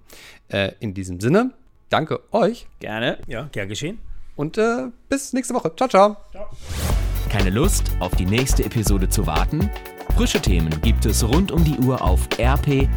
Äh, 0.49 0.73
in 0.79 0.93
diesem 0.93 1.19
Sinne, 1.19 1.51
danke 1.89 2.19
euch. 2.31 2.67
Gerne. 2.79 3.19
Ja, 3.27 3.49
gern 3.51 3.69
geschehen. 3.69 3.99
Und 4.35 4.57
äh, 4.57 4.87
bis 5.09 5.33
nächste 5.33 5.53
Woche. 5.53 5.71
Ciao, 5.75 5.87
ciao. 5.87 6.17
Keine 7.29 7.49
Lust, 7.49 7.91
auf 7.99 8.15
die 8.15 8.25
nächste 8.25 8.63
Episode 8.65 9.09
zu 9.09 9.25
warten? 9.25 9.69
Frische 10.15 10.41
Themen 10.41 10.69
gibt 10.81 11.05
es 11.05 11.27
rund 11.27 11.51
um 11.51 11.63
die 11.63 11.77
Uhr 11.79 12.01
auf 12.01 12.27
rp-online.de. 12.39 12.91